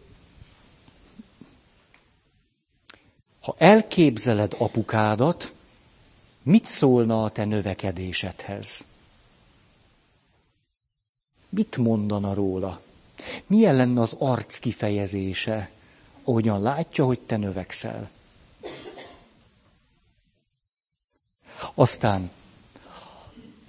ha 3.41 3.55
elképzeled 3.59 4.55
apukádat, 4.59 5.53
mit 6.43 6.67
szólna 6.67 7.25
a 7.25 7.31
te 7.31 7.45
növekedésedhez? 7.45 8.85
Mit 11.51 11.77
mondana 11.77 12.35
róla? 12.35 12.81
Milyen 13.47 13.77
lenne 13.77 14.01
az 14.01 14.17
arc 14.19 14.59
kifejezése, 14.59 15.71
ahogyan 16.25 16.63
látja, 16.63 17.05
hogy 17.05 17.19
te 17.21 17.37
növekszel? 17.37 18.11
Aztán, 21.75 22.31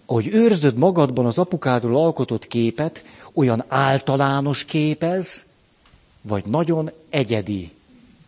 ahogy 0.06 0.28
őrzöd 0.28 0.78
magadban 0.78 1.26
az 1.26 1.38
apukádról 1.38 2.04
alkotott 2.04 2.48
képet, 2.48 3.04
olyan 3.34 3.64
általános 3.68 4.66
képez, 4.66 5.46
vagy 6.22 6.46
nagyon 6.46 6.92
egyedi 7.10 7.72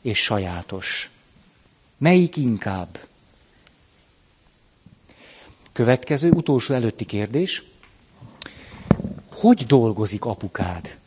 és 0.01 0.23
sajátos. 0.23 1.09
Melyik 1.97 2.37
inkább? 2.37 2.99
Következő, 5.71 6.31
utolsó 6.31 6.73
előtti 6.73 7.05
kérdés. 7.05 7.63
Hogy 9.33 9.65
dolgozik 9.65 10.25
apukád? 10.25 10.97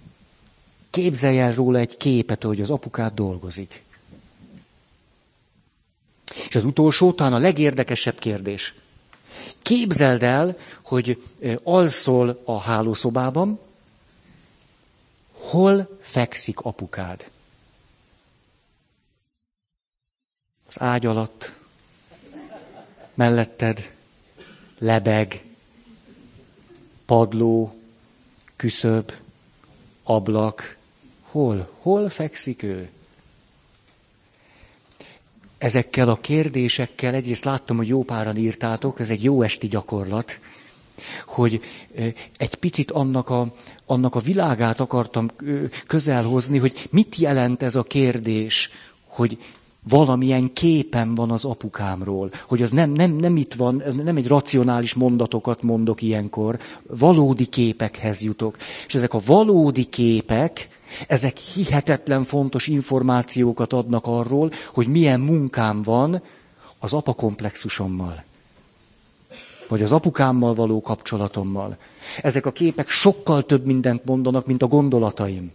Képzelj 0.91 1.39
el 1.41 1.55
róla 1.55 1.79
egy 1.79 1.97
képet, 1.97 2.43
hogy 2.43 2.61
az 2.61 2.71
apukád 2.71 3.15
dolgozik. 3.15 3.85
És 6.49 6.55
az 6.55 6.65
utolsó, 6.65 7.13
talán 7.13 7.33
a 7.33 7.39
legérdekesebb 7.39 8.19
kérdés. 8.19 8.75
Képzeld 9.63 10.23
el, 10.23 10.59
hogy 10.83 11.23
alszol 11.63 12.43
a 12.45 12.59
hálószobában, 12.59 13.59
Hol 15.37 15.99
fekszik 16.01 16.61
apukád? 16.61 17.31
Az 20.69 20.81
ágy 20.81 21.07
alatt, 21.07 21.53
melletted, 23.15 23.93
lebeg, 24.79 25.45
padló, 27.05 27.76
küszöb, 28.57 29.13
ablak. 30.03 30.77
Hol, 31.23 31.71
hol 31.81 32.09
fekszik 32.09 32.63
ő? 32.63 32.89
Ezekkel 35.59 36.09
a 36.09 36.17
kérdésekkel 36.21 37.15
egyrészt 37.15 37.45
láttam, 37.45 37.77
hogy 37.77 37.89
jó 37.89 38.03
páran 38.03 38.37
írtátok, 38.37 39.01
ez 39.01 39.11
egy 39.11 39.25
jó 39.25 39.43
esti 39.43 39.69
gyakorlat, 39.69 40.41
hogy 41.27 41.61
egy 42.37 42.55
picit 42.55 42.91
annak 42.91 43.31
a, 43.31 43.53
annak 43.87 44.15
a 44.15 44.21
világát 44.21 44.81
akartam 44.81 45.31
közelhozni, 45.87 46.59
hogy 46.59 46.89
mit 46.91 47.17
jelent 47.17 47.63
ez 47.63 47.77
a 47.77 47.83
kérdés, 47.83 48.71
hogy 49.07 49.39
valamilyen 49.89 50.53
képen 50.53 51.15
van 51.15 51.31
az 51.31 51.45
apukámról, 51.45 52.31
hogy 52.49 52.63
az 52.63 52.71
nem, 52.71 52.91
nem, 52.91 53.13
nem 53.13 53.37
itt 53.37 53.55
van, 53.55 53.83
nem 54.05 54.17
egy 54.17 54.27
racionális 54.27 54.95
mondatokat 54.95 55.63
mondok 55.63 56.03
ilyenkor, 56.03 56.59
valódi 56.87 57.47
képekhez 57.47 58.23
jutok. 58.23 58.57
És 58.87 58.95
ezek 58.95 59.15
a 59.15 59.21
valódi 59.27 59.85
képek, 59.85 60.69
ezek 61.09 61.37
hihetetlen 61.37 62.25
fontos 62.25 62.67
információkat 62.67 63.73
adnak 63.73 64.07
arról, 64.07 64.51
hogy 64.75 64.87
milyen 64.87 65.21
munkám 65.21 65.83
van 65.83 66.23
az 66.79 66.93
apakomplexusommal 66.93 68.25
vagy 69.69 69.83
az 69.83 69.93
apukámmal 69.93 70.55
való 70.55 70.81
kapcsolatommal. 70.81 71.77
Ezek 72.23 72.47
a 72.47 72.53
képek 72.53 72.89
sokkal 72.89 73.43
több 73.43 73.65
mindent 73.65 74.05
mondanak, 74.05 74.47
mint 74.47 74.63
a 74.63 74.67
gondolataim. 74.67 75.53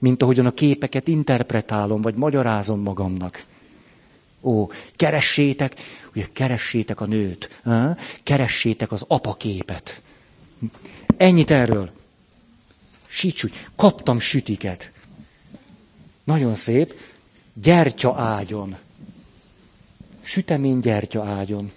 Mint 0.00 0.22
ahogyan 0.22 0.46
a 0.46 0.50
képeket 0.50 1.08
interpretálom, 1.08 2.00
vagy 2.00 2.14
magyarázom 2.14 2.80
magamnak. 2.80 3.44
Ó, 4.42 4.66
keressétek, 4.96 5.74
ugye 6.14 6.26
keressétek 6.32 7.00
a 7.00 7.06
nőt, 7.06 7.62
keressétek 8.22 8.92
az 8.92 9.04
apaképet. 9.08 10.02
Ennyit 11.16 11.50
erről. 11.50 11.90
Sítsúgy. 13.06 13.52
Kaptam 13.76 14.20
sütiket. 14.20 14.92
Nagyon 16.24 16.54
szép. 16.54 16.94
Gyertya 17.54 18.14
ágyon. 18.14 18.76
Sütemény 20.22 20.78
gyertya 20.78 21.24
ágyon. 21.24 21.72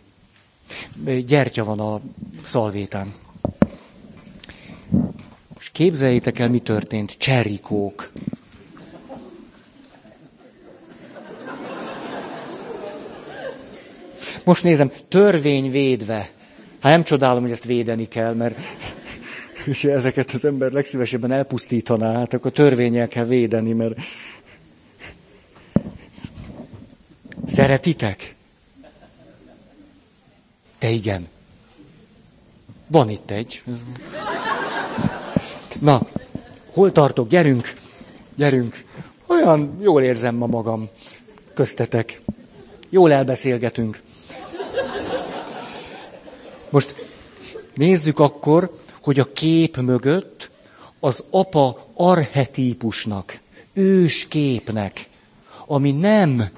Gyertya 1.25 1.63
van 1.63 1.79
a 1.79 2.01
szalvétán. 2.41 3.13
Képzeljétek 5.73 6.39
el, 6.39 6.49
mi 6.49 6.59
történt. 6.59 7.17
Cserikók. 7.17 8.11
Most 14.43 14.63
nézem, 14.63 14.91
törvény 15.07 15.71
védve. 15.71 16.29
Hát 16.79 16.91
nem 16.91 17.03
csodálom, 17.03 17.41
hogy 17.41 17.51
ezt 17.51 17.63
védeni 17.63 18.07
kell, 18.07 18.33
mert 18.33 18.57
és 19.65 19.83
ezeket 19.83 20.31
az 20.31 20.45
ember 20.45 20.71
legszívesebben 20.71 21.31
elpusztítaná, 21.31 22.13
hát 22.13 22.33
akkor 22.33 22.51
törvényel 22.51 23.07
kell 23.07 23.25
védeni, 23.25 23.71
mert 23.71 23.95
szeretitek? 27.45 28.35
Te 30.77 30.89
igen. 30.89 31.27
Van 32.87 33.09
itt 33.09 33.31
egy. 33.31 33.63
Na, 35.83 36.01
hol 36.73 36.91
tartok? 36.91 37.27
Gyerünk, 37.27 37.73
gyerünk. 38.35 38.83
Olyan 39.27 39.77
jól 39.81 40.01
érzem 40.01 40.35
ma 40.35 40.45
magam 40.45 40.89
köztetek. 41.53 42.21
Jól 42.89 43.11
elbeszélgetünk. 43.11 44.01
Most 46.69 46.95
nézzük 47.73 48.19
akkor, 48.19 48.79
hogy 49.01 49.19
a 49.19 49.31
kép 49.33 49.77
mögött 49.77 50.49
az 50.99 51.23
apa 51.29 51.87
arhetípusnak, 51.93 53.39
ősképnek, 53.73 55.09
ami 55.65 55.91
nem 55.91 56.49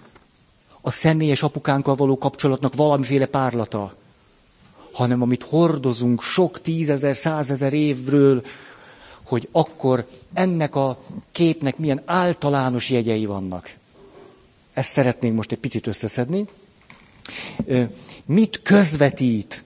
a 0.81 0.91
személyes 0.91 1.43
apukánkkal 1.43 1.95
való 1.95 2.17
kapcsolatnak 2.17 2.75
valamiféle 2.75 3.25
párlata, 3.25 3.95
hanem 4.91 5.21
amit 5.21 5.43
hordozunk 5.43 6.21
sok 6.21 6.61
tízezer, 6.61 7.15
százezer 7.15 7.73
évről, 7.73 8.43
hogy 9.25 9.47
akkor 9.51 10.07
ennek 10.33 10.75
a 10.75 11.03
képnek 11.31 11.77
milyen 11.77 12.01
általános 12.05 12.89
jegyei 12.89 13.25
vannak. 13.25 13.75
Ezt 14.73 14.91
szeretnénk 14.91 15.35
most 15.35 15.51
egy 15.51 15.57
picit 15.57 15.87
összeszedni. 15.87 16.45
Mit 18.25 18.61
közvetít 18.61 19.63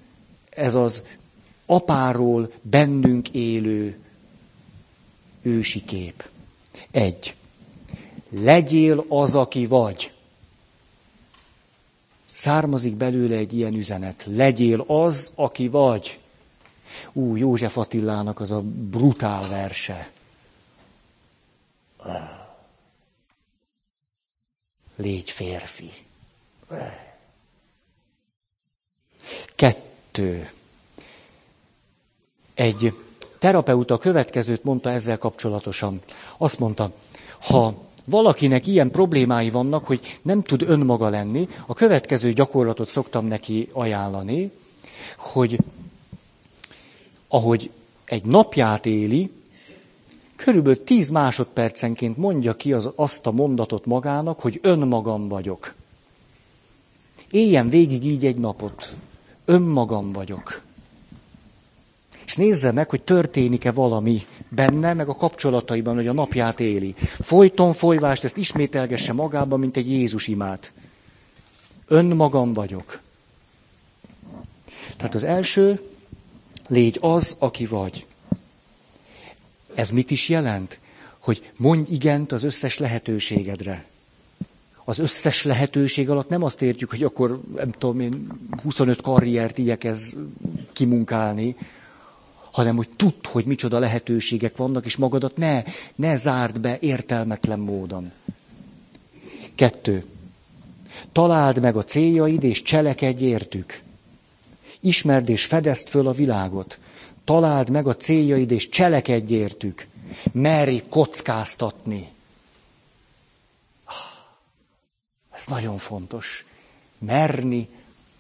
ez 0.50 0.76
az 0.76 1.04
apáról 1.66 2.52
bennünk 2.62 3.30
élő 3.30 3.98
ősi 5.42 5.84
kép. 5.84 6.30
Egy. 6.92 7.36
Legyél 8.30 9.06
az, 9.08 9.36
aki 9.36 9.66
vagy. 9.66 10.14
Származik 12.32 12.96
belőle 12.96 13.36
egy 13.36 13.54
ilyen 13.54 13.74
üzenet. 13.74 14.28
Legyél 14.30 14.84
az, 14.88 15.32
aki 15.36 15.68
vagy. 15.68 16.20
Ú, 17.14 17.36
József 17.36 17.78
Attilának 17.78 18.40
az 18.40 18.52
a 18.52 18.62
brutál 18.62 19.48
verse. 19.48 20.12
Légy 24.96 25.30
férfi. 25.30 25.92
Kettő. 29.56 30.50
Egy 32.54 32.94
terapeuta 33.40 33.98
következőt 33.98 34.64
mondta 34.64 34.90
ezzel 34.90 35.18
kapcsolatosan. 35.18 36.02
Azt 36.38 36.60
mondta, 36.60 36.92
ha 37.42 37.74
valakinek 38.06 38.68
ilyen 38.68 38.92
problémái 38.92 39.50
vannak, 39.50 39.86
hogy 39.86 40.20
nem 40.22 40.42
tud 40.44 40.62
önmaga 40.68 41.10
lenni, 41.10 41.48
a 41.66 41.74
következő 41.74 42.34
gyakorlatot 42.34 42.88
szoktam 42.88 43.26
neki 43.26 43.68
ajánlani, 43.74 44.52
hogy 45.18 45.58
ahogy 47.30 47.72
egy 48.06 48.26
napját 48.26 48.86
éli, 48.86 49.32
körülbelül 50.36 50.84
10 50.84 51.10
másodpercenként 51.10 52.18
mondja 52.18 52.56
ki 52.56 52.74
az, 52.74 52.92
azt 52.96 53.28
a 53.28 53.32
mondatot 53.32 53.86
magának, 53.86 54.40
hogy 54.40 54.60
önmagam 54.62 55.28
vagyok. 55.28 55.74
Éljen 57.32 57.70
végig 57.70 58.06
így 58.06 58.26
egy 58.26 58.38
napot. 58.38 58.96
Önmagam 59.46 60.12
vagyok 60.12 60.62
és 62.30 62.36
nézze 62.36 62.72
meg, 62.72 62.90
hogy 62.90 63.02
történik-e 63.02 63.72
valami 63.72 64.26
benne, 64.50 64.94
meg 64.94 65.10
a 65.10 65.16
kapcsolataiban, 65.16 65.96
hogy 65.96 66.08
a 66.08 66.14
napját 66.14 66.60
éli. 66.60 66.96
Folyton 67.20 67.74
folyvást, 67.74 68.24
ezt 68.24 68.38
ismételgesse 68.38 69.14
magában, 69.14 69.60
mint 69.60 69.78
egy 69.78 69.90
Jézus 69.90 70.28
imát. 70.28 70.72
Önmagam 71.88 72.54
vagyok. 72.54 73.02
Tehát 74.98 75.16
az 75.16 75.24
első, 75.24 75.82
légy 76.70 76.98
az, 77.02 77.36
aki 77.40 77.66
vagy. 77.66 78.06
Ez 79.74 79.90
mit 79.90 80.12
is 80.12 80.30
jelent? 80.30 80.80
Hogy 81.20 81.52
mondj 81.56 81.92
igent 81.92 82.32
az 82.32 82.44
összes 82.44 82.78
lehetőségedre. 82.78 83.86
Az 84.84 85.00
összes 85.00 85.44
lehetőség 85.44 86.10
alatt 86.10 86.30
nem 86.30 86.44
azt 86.44 86.62
értjük, 86.62 86.90
hogy 86.90 87.04
akkor, 87.04 87.42
nem 87.56 87.72
tudom 87.72 88.00
én, 88.00 88.28
25 88.64 89.02
karriert 89.02 89.58
igyekez 89.58 90.16
kimunkálni, 90.74 91.56
hanem 92.52 92.76
hogy 92.76 92.90
tudd, 92.96 93.28
hogy 93.28 93.46
micsoda 93.46 93.80
lehetőségek 93.80 94.58
vannak, 94.58 94.86
és 94.86 94.96
magadat 94.96 95.38
ne, 95.38 95.64
ne 95.96 96.16
zárd 96.16 96.60
be 96.60 96.78
értelmetlen 96.80 97.60
módon. 97.60 98.12
Kettő. 99.56 100.06
Találd 101.12 101.60
meg 101.60 101.76
a 101.76 101.84
céljaid, 101.84 102.44
és 102.44 102.62
cselekedj 102.62 103.24
értük. 103.24 103.82
Ismerd 104.80 105.30
és 105.30 105.46
fedezd 105.46 105.88
föl 105.88 106.08
a 106.08 106.14
világot. 106.14 106.80
Találd 107.24 107.70
meg 107.70 107.88
a 107.88 107.96
céljaid, 107.96 108.52
és 108.52 108.70
cselekedj 108.70 109.34
értük. 109.34 109.88
Merj 110.32 110.84
kockáztatni. 110.90 112.10
Ez 115.32 115.46
nagyon 115.46 115.78
fontos. 115.78 116.46
Merni, 116.98 117.70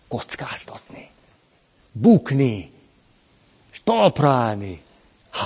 kockáztatni. 0.07 1.09
Bukni, 1.91 2.71
talpra 3.83 4.29
állni. 4.29 4.81
Ha. 5.29 5.45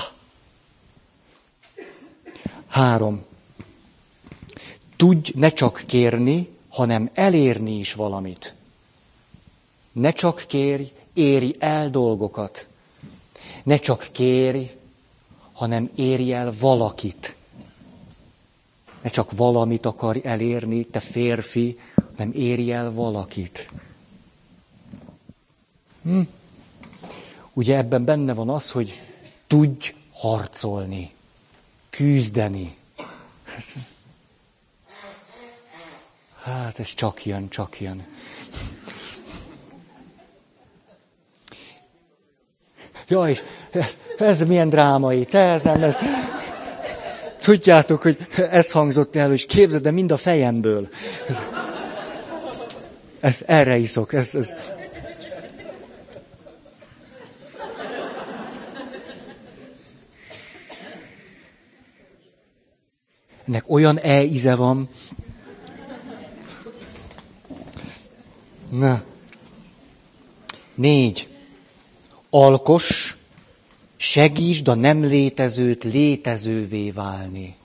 Három. 2.68 3.26
Tudj 4.96 5.32
ne 5.36 5.50
csak 5.50 5.84
kérni, 5.88 6.50
hanem 6.70 7.10
elérni 7.14 7.80
is 7.80 7.94
valamit. 7.94 8.56
Ne 9.92 10.12
csak 10.12 10.44
kérj, 10.48 10.92
éri 11.14 11.56
el 11.60 11.90
dolgokat. 11.90 12.68
Ne 13.64 13.78
csak 13.78 14.10
kérj, 14.12 14.72
hanem 15.52 15.90
érj 15.96 16.34
el 16.34 16.54
valakit. 16.60 17.36
Ne 19.02 19.10
csak 19.10 19.32
valamit 19.32 19.86
akarj 19.86 20.20
elérni, 20.24 20.84
te 20.84 21.00
férfi, 21.00 21.80
nem 22.18 22.32
érj 22.34 22.72
el 22.72 22.92
valakit. 22.92 23.70
Hm? 26.02 26.22
ugye 27.54 27.78
ebben 27.78 28.04
benne 28.04 28.34
van 28.34 28.50
az, 28.50 28.72
hogy 28.72 29.02
tudj 29.48 29.94
harcolni, 30.12 31.14
küzdeni. 31.90 32.76
Hát 36.42 36.80
ez 36.80 36.94
csak 36.94 37.26
jön, 37.26 37.50
csak 37.50 37.82
jön. 37.82 38.06
Jaj, 43.14 43.40
ez, 43.72 43.98
ez 44.18 44.40
milyen 44.40 44.70
drámai, 44.70 45.26
te 45.26 45.40
ezen, 45.40 45.84
ez... 45.84 45.96
Tudjátok, 47.42 48.02
hogy 48.02 48.28
ez 48.52 48.72
hangzott 48.72 49.16
el, 49.16 49.32
és 49.32 49.46
képzeld, 49.46 49.84
de 49.84 49.92
mind 49.92 50.12
a 50.12 50.18
fejemből. 50.18 50.90
Ez, 51.30 51.42
ez 53.20 53.44
erre 53.46 53.78
iszok, 53.78 54.14
ez, 54.14 54.36
ez, 54.36 54.54
Ennek 63.48 63.64
olyan 63.68 63.98
e-íze 63.98 64.56
van. 64.56 64.90
Na. 68.70 69.04
Négy. 70.76 71.33
Alkos, 72.36 73.18
segítsd 73.96 74.68
a 74.68 74.76
nem 74.76 75.04
létezőt 75.04 75.84
létezővé 75.84 76.92
válni. 76.92 77.56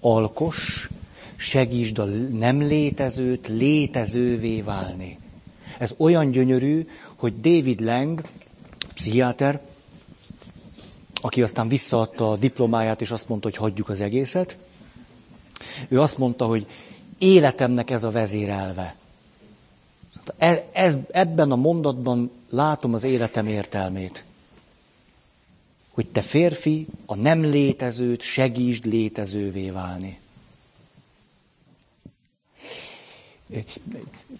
Alkos, 0.00 0.88
segítsd 1.36 1.98
a 1.98 2.04
nem 2.38 2.62
létezőt 2.62 3.48
létezővé 3.48 4.60
válni. 4.60 5.18
Ez 5.78 5.94
olyan 5.96 6.30
gyönyörű, 6.30 6.88
hogy 7.16 7.40
David 7.40 7.80
Lang, 7.80 8.22
pszichiáter, 8.94 9.60
aki 11.14 11.42
aztán 11.42 11.68
visszaadta 11.68 12.30
a 12.30 12.36
diplomáját, 12.36 13.00
és 13.00 13.10
azt 13.10 13.28
mondta, 13.28 13.48
hogy 13.48 13.58
hagyjuk 13.58 13.88
az 13.88 14.00
egészet, 14.00 14.56
ő 15.88 16.00
azt 16.00 16.18
mondta, 16.18 16.46
hogy 16.46 16.66
életemnek 17.18 17.90
ez 17.90 18.04
a 18.04 18.10
vezérelve. 18.10 18.96
E, 20.38 20.68
ez, 20.72 20.96
ebben 21.10 21.50
a 21.50 21.56
mondatban 21.56 22.30
látom 22.54 22.94
az 22.94 23.04
életem 23.04 23.46
értelmét. 23.46 24.24
Hogy 25.90 26.06
te 26.06 26.22
férfi 26.22 26.86
a 27.06 27.14
nem 27.14 27.40
létezőt 27.40 28.20
segítsd 28.20 28.84
létezővé 28.84 29.70
válni. 29.70 30.18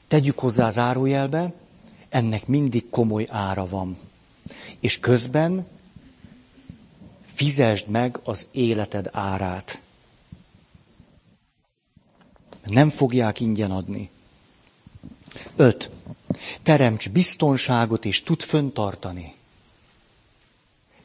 Tegyük 0.09 0.39
hozzá 0.39 0.71
zárójelbe, 0.71 1.53
ennek 2.09 2.47
mindig 2.47 2.89
komoly 2.91 3.27
ára 3.29 3.67
van. 3.67 3.97
És 4.81 4.99
közben 4.99 5.67
fizesd 7.25 7.89
meg 7.89 8.19
az 8.23 8.49
életed 8.51 9.09
árát. 9.13 9.81
Nem 12.65 12.91
fogják 12.91 13.41
ingyen 13.41 13.71
adni. 13.71 14.11
Öt. 15.57 15.91
Teremts 16.63 17.11
biztonságot 17.11 18.05
és 18.05 18.23
tud 18.23 18.43
föntartani. 18.43 19.35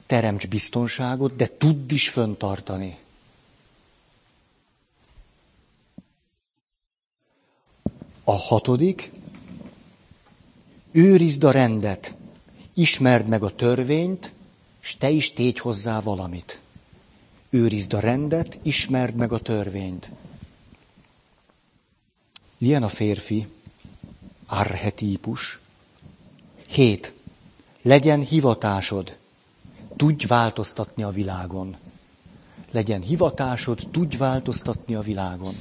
Teremts 0.06 0.48
biztonságot, 0.48 1.36
de 1.36 1.48
tudd 1.48 1.92
is 1.92 2.10
föntartani. 2.10 2.98
A 8.24 8.36
hatodik, 8.36 9.12
őrizd 10.92 11.44
a 11.44 11.52
rendet, 11.52 12.16
ismerd 12.74 13.28
meg 13.28 13.44
a 13.44 13.56
törvényt, 13.56 14.32
és 14.82 14.96
te 14.98 15.10
is 15.10 15.34
tégy 15.34 15.60
hozzá 15.60 16.02
valamit. 16.02 16.60
Őrizd 17.50 17.94
a 17.94 18.00
rendet, 18.00 18.60
ismerd 18.62 19.16
meg 19.16 19.32
a 19.32 19.40
törvényt. 19.40 20.10
Ilyen 22.58 22.84
a 22.84 22.90
férfi, 22.90 23.48
archetípus. 24.50 25.60
Hét. 26.68 27.14
Legyen 27.82 28.22
hivatásod, 28.22 29.18
tudj 29.96 30.26
változtatni 30.26 31.04
a 31.04 31.10
világon. 31.10 31.78
Legyen 32.72 33.02
hivatásod, 33.02 33.88
tudj 33.92 34.18
változtatni 34.18 34.96
a 34.96 35.02
világon. 35.02 35.56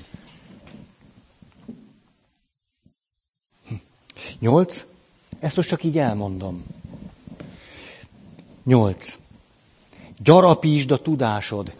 Hm. 3.68 3.74
Nyolc. 4.38 4.84
Ezt 5.40 5.56
most 5.56 5.68
csak 5.68 5.84
így 5.84 5.98
elmondom. 5.98 6.64
Nyolc. 8.64 9.18
Gyarapítsd 10.18 10.90
a 10.90 10.98
tudásod, 10.98 11.76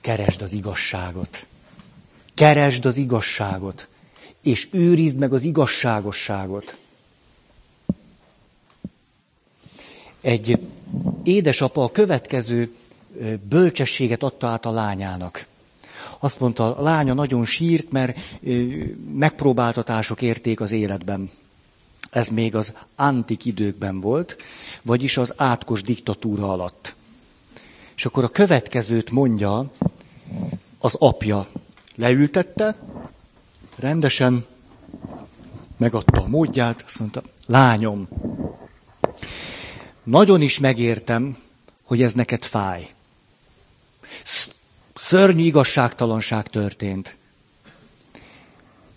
keresd 0.00 0.42
az 0.42 0.52
igazságot. 0.52 1.46
Keresd 2.34 2.84
az 2.84 2.96
igazságot 2.96 3.88
és 4.42 4.68
őrizd 4.70 5.18
meg 5.18 5.32
az 5.32 5.42
igazságosságot. 5.42 6.76
Egy 10.20 10.58
édesapa 11.22 11.84
a 11.84 11.90
következő 11.90 12.74
bölcsességet 13.48 14.22
adta 14.22 14.46
át 14.46 14.66
a 14.66 14.70
lányának. 14.70 15.46
Azt 16.18 16.40
mondta, 16.40 16.76
a 16.76 16.82
lánya 16.82 17.14
nagyon 17.14 17.44
sírt, 17.44 17.90
mert 17.90 18.18
megpróbáltatások 19.14 20.22
érték 20.22 20.60
az 20.60 20.72
életben. 20.72 21.30
Ez 22.10 22.28
még 22.28 22.54
az 22.54 22.74
antik 22.96 23.44
időkben 23.44 24.00
volt, 24.00 24.36
vagyis 24.82 25.16
az 25.16 25.34
átkos 25.36 25.82
diktatúra 25.82 26.52
alatt. 26.52 26.94
És 27.96 28.04
akkor 28.04 28.24
a 28.24 28.28
következőt 28.28 29.10
mondja 29.10 29.70
az 30.78 30.94
apja. 30.94 31.46
Leültette, 31.94 32.76
rendesen 33.76 34.46
megadta 35.76 36.22
a 36.22 36.26
módját, 36.26 36.82
azt 36.86 36.98
mondta, 36.98 37.22
lányom, 37.46 38.08
nagyon 40.02 40.40
is 40.42 40.58
megértem, 40.58 41.36
hogy 41.82 42.02
ez 42.02 42.12
neked 42.14 42.44
fáj. 42.44 42.94
Szörnyű 44.94 45.42
igazságtalanság 45.44 46.48
történt. 46.48 47.16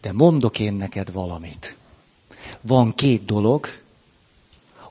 De 0.01 0.11
mondok 0.13 0.59
én 0.59 0.73
neked 0.73 1.11
valamit. 1.11 1.75
Van 2.61 2.95
két 2.95 3.25
dolog, 3.25 3.67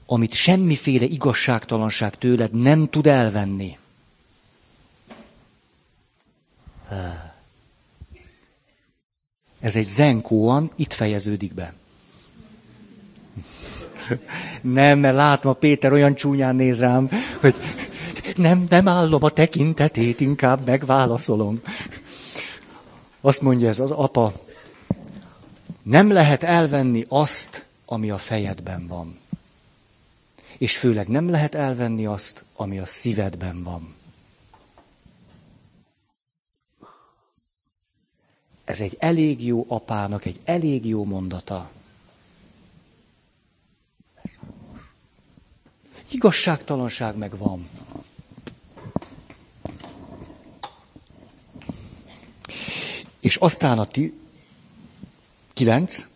amit 0.06 0.32
semmiféle 0.32 1.04
igazságtalanság 1.04 2.18
tőled 2.18 2.52
nem 2.52 2.88
tud 2.90 3.06
elvenni. 3.06 3.78
Ez 9.64 9.76
egy 9.76 9.88
zenkóan 9.88 10.70
itt 10.76 10.92
fejeződik 10.92 11.54
be. 11.54 11.74
Nem, 14.60 14.98
mert 14.98 15.14
látom, 15.14 15.50
a 15.50 15.54
Péter 15.54 15.92
olyan 15.92 16.14
csúnyán 16.14 16.56
néz 16.56 16.80
rám, 16.80 17.10
hogy 17.40 17.56
nem, 18.36 18.64
nem 18.68 18.88
állom 18.88 19.24
a 19.24 19.30
tekintetét, 19.30 20.20
inkább 20.20 20.66
megválaszolom. 20.66 21.60
Azt 23.20 23.40
mondja 23.40 23.68
ez 23.68 23.78
az 23.78 23.90
apa, 23.90 24.32
nem 25.82 26.12
lehet 26.12 26.42
elvenni 26.42 27.04
azt, 27.08 27.66
ami 27.86 28.10
a 28.10 28.18
fejedben 28.18 28.86
van. 28.86 29.18
És 30.58 30.76
főleg 30.76 31.08
nem 31.08 31.30
lehet 31.30 31.54
elvenni 31.54 32.06
azt, 32.06 32.44
ami 32.56 32.78
a 32.78 32.86
szívedben 32.86 33.62
van. 33.62 33.94
Ez 38.64 38.80
egy 38.80 38.96
elég 38.98 39.44
jó 39.44 39.64
apának, 39.68 40.24
egy 40.24 40.40
elég 40.44 40.86
jó 40.86 41.04
mondata. 41.04 41.70
Igazságtalanság 46.10 47.16
meg 47.16 47.38
van. 47.38 47.68
És 53.20 53.36
aztán 53.36 53.78
a 53.78 53.84
ti... 53.84 54.14
kilenc. 55.52 56.06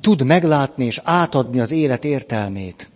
Tud 0.00 0.22
meglátni 0.22 0.84
és 0.84 1.00
átadni 1.04 1.60
az 1.60 1.70
élet 1.70 2.04
értelmét. 2.04 2.90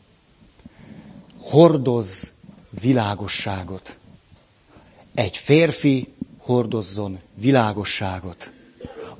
Hordoz 1.38 2.32
világosságot. 2.80 3.96
Egy 5.14 5.36
férfi 5.36 6.13
hordozzon 6.44 7.20
világosságot. 7.34 8.52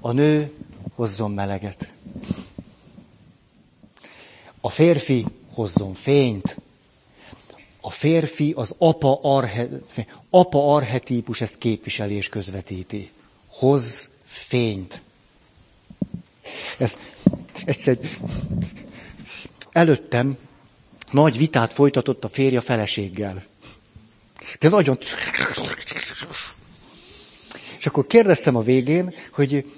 A 0.00 0.12
nő 0.12 0.52
hozzon 0.94 1.30
meleget. 1.30 1.92
A 4.60 4.68
férfi 4.68 5.26
hozzon 5.54 5.94
fényt. 5.94 6.56
A 7.80 7.90
férfi 7.90 8.52
az 8.56 8.74
apa, 8.78 9.18
arhe, 9.22 9.68
apa 10.30 10.74
arhetípus 10.74 11.40
ezt 11.40 11.58
képviseli 11.58 12.14
és 12.14 12.28
közvetíti. 12.28 13.12
Hoz 13.46 14.10
fényt. 14.24 15.02
Ez 16.78 16.98
egyszer 17.64 17.98
előttem 19.72 20.38
nagy 21.10 21.36
vitát 21.36 21.72
folytatott 21.72 22.24
a 22.24 22.28
férja 22.28 22.60
feleséggel. 22.60 23.44
De 24.58 24.68
nagyon 24.68 24.98
és 27.84 27.90
akkor 27.90 28.06
kérdeztem 28.06 28.56
a 28.56 28.62
végén, 28.62 29.14
hogy, 29.32 29.72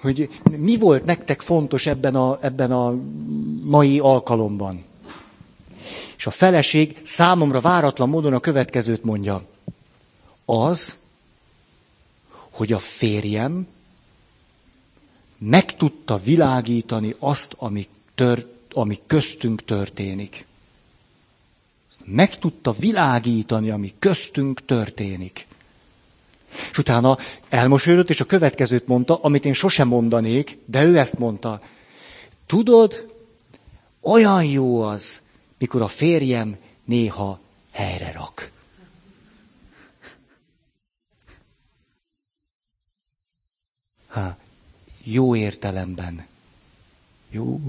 hogy 0.00 0.28
mi 0.58 0.76
volt 0.76 1.04
nektek 1.04 1.40
fontos 1.40 1.86
ebben 1.86 2.14
a, 2.14 2.38
ebben 2.40 2.72
a 2.72 2.94
mai 3.62 3.98
alkalomban. 3.98 4.84
És 6.16 6.26
a 6.26 6.30
feleség 6.30 6.96
számomra 7.02 7.60
váratlan 7.60 8.08
módon 8.08 8.32
a 8.32 8.40
következőt 8.40 9.04
mondja. 9.04 9.44
Az, 10.44 10.96
hogy 12.50 12.72
a 12.72 12.78
férjem 12.78 13.66
meg 15.38 15.76
tudta 15.76 16.20
világítani 16.22 17.14
azt, 17.18 17.54
ami, 17.58 17.86
tör, 18.14 18.46
ami 18.72 19.00
köztünk 19.06 19.64
történik. 19.64 20.46
Meg 22.04 22.38
tudta 22.38 22.72
világítani, 22.72 23.70
ami 23.70 23.94
köztünk 23.98 24.64
történik. 24.64 25.47
És 26.70 26.78
utána 26.78 27.18
elmosolyodott, 27.48 28.10
és 28.10 28.20
a 28.20 28.24
következőt 28.24 28.86
mondta, 28.86 29.14
amit 29.14 29.44
én 29.44 29.52
sosem 29.52 29.88
mondanék, 29.88 30.58
de 30.66 30.84
ő 30.84 30.98
ezt 30.98 31.18
mondta. 31.18 31.60
Tudod, 32.46 33.14
olyan 34.00 34.44
jó 34.44 34.82
az, 34.82 35.20
mikor 35.58 35.82
a 35.82 35.88
férjem 35.88 36.56
néha 36.84 37.40
helyre 37.70 38.12
rak. 38.12 38.50
Ha, 44.08 44.36
jó 45.04 45.36
értelemben. 45.36 46.26
Jó. 47.30 47.60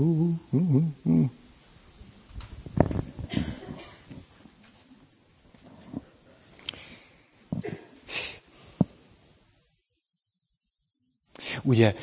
Ugye 11.62 11.96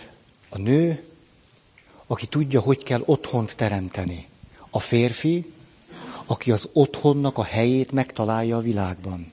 a 0.49 0.59
nő, 0.59 1.05
aki 2.07 2.27
tudja, 2.27 2.61
hogy 2.61 2.83
kell 2.83 3.03
otthont 3.05 3.57
teremteni. 3.57 4.29
A 4.71 4.81
férfi, 4.81 5.53
aki 6.27 6.53
az 6.53 6.69
otthonnak 6.73 7.39
a 7.39 7.45
helyét 7.45 7.93
megtalálja 7.93 8.57
a 8.57 8.61
világban. 8.61 9.33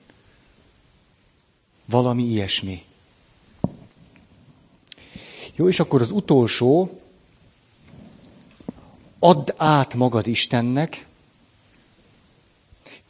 Valami 1.86 2.24
ilyesmi. 2.24 2.84
Jó, 5.56 5.68
és 5.68 5.80
akkor 5.80 6.02
az 6.02 6.12
utolsó, 6.12 7.00
add 9.20 9.54
át 9.58 9.94
magad 9.94 10.28
Istennek, 10.28 11.06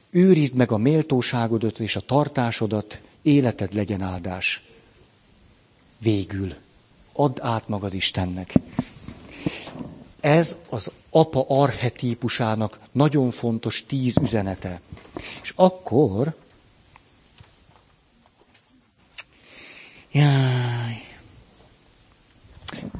őrizd 0.10 0.56
meg 0.56 0.72
a 0.72 0.78
méltóságodat 0.78 1.80
és 1.80 1.96
a 1.96 2.02
tartásodat, 2.02 3.02
életed 3.22 3.74
legyen 3.74 4.02
áldás. 4.02 4.64
Végül, 5.98 6.54
add 7.14 7.42
át 7.42 7.68
magad 7.68 7.94
Istennek. 7.94 8.54
Ez 10.20 10.58
az 10.70 10.92
apa 11.10 11.46
archetípusának 11.48 12.80
nagyon 12.92 13.32
fontos 13.32 13.86
tíz 13.86 14.18
üzenete. 14.18 14.82
És 15.42 15.54
akkor... 15.56 16.36
Jaj. 20.12 21.08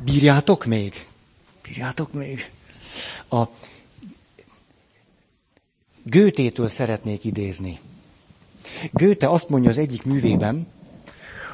Bírjátok 0.04 0.66
még? 0.66 1.08
Bírjátok 1.62 2.14
még? 2.14 2.52
A 3.30 3.44
Gőtétől 6.04 6.68
szeretnék 6.68 7.24
idézni. 7.24 7.80
Gőte 8.92 9.30
azt 9.30 9.50
mondja 9.50 9.70
az 9.70 9.78
egyik 9.78 10.04
művében, 10.04 10.68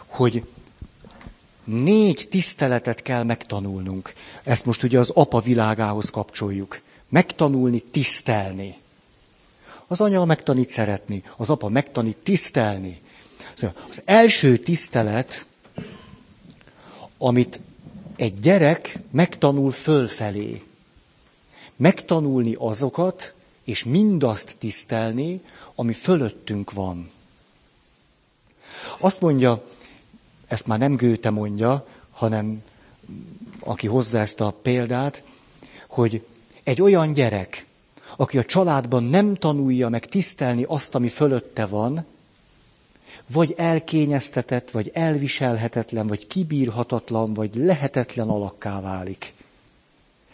hogy 0.05 0.45
négy 1.69 2.27
tiszteletet 2.29 3.01
kell 3.01 3.23
megtanulnunk. 3.23 4.13
Ezt 4.43 4.65
most 4.65 4.83
ugye 4.83 4.99
az 4.99 5.09
apa 5.09 5.39
világához 5.39 6.09
kapcsoljuk. 6.09 6.81
Megtanulni, 7.09 7.79
tisztelni. 7.79 8.77
Az 9.87 10.01
anya 10.01 10.25
megtanít 10.25 10.69
szeretni, 10.69 11.23
az 11.37 11.49
apa 11.49 11.69
megtanít 11.69 12.17
tisztelni. 12.17 13.01
Szóval 13.53 13.75
az 13.89 14.01
első 14.05 14.57
tisztelet, 14.57 15.45
amit 17.17 17.59
egy 18.15 18.39
gyerek 18.39 18.99
megtanul 19.11 19.71
fölfelé. 19.71 20.63
Megtanulni 21.75 22.55
azokat, 22.57 23.33
és 23.63 23.83
mindazt 23.83 24.55
tisztelni, 24.59 25.41
ami 25.75 25.93
fölöttünk 25.93 26.71
van. 26.71 27.11
Azt 28.97 29.21
mondja, 29.21 29.63
ezt 30.49 30.67
már 30.67 30.79
nem 30.79 30.95
Gőte 30.95 31.29
mondja, 31.29 31.87
hanem 32.11 32.63
aki 33.59 33.87
hozza 33.87 34.17
ezt 34.17 34.41
a 34.41 34.51
példát, 34.61 35.23
hogy 35.87 36.25
egy 36.63 36.81
olyan 36.81 37.13
gyerek, 37.13 37.65
aki 38.17 38.37
a 38.37 38.45
családban 38.45 39.03
nem 39.03 39.35
tanulja 39.35 39.89
meg 39.89 40.05
tisztelni 40.05 40.63
azt, 40.67 40.95
ami 40.95 41.07
fölötte 41.07 41.65
van, 41.65 42.05
vagy 43.31 43.53
elkényeztetett, 43.57 44.71
vagy 44.71 44.91
elviselhetetlen, 44.93 46.07
vagy 46.07 46.27
kibírhatatlan, 46.27 47.33
vagy 47.33 47.55
lehetetlen 47.55 48.29
alakká 48.29 48.81
válik. 48.81 49.33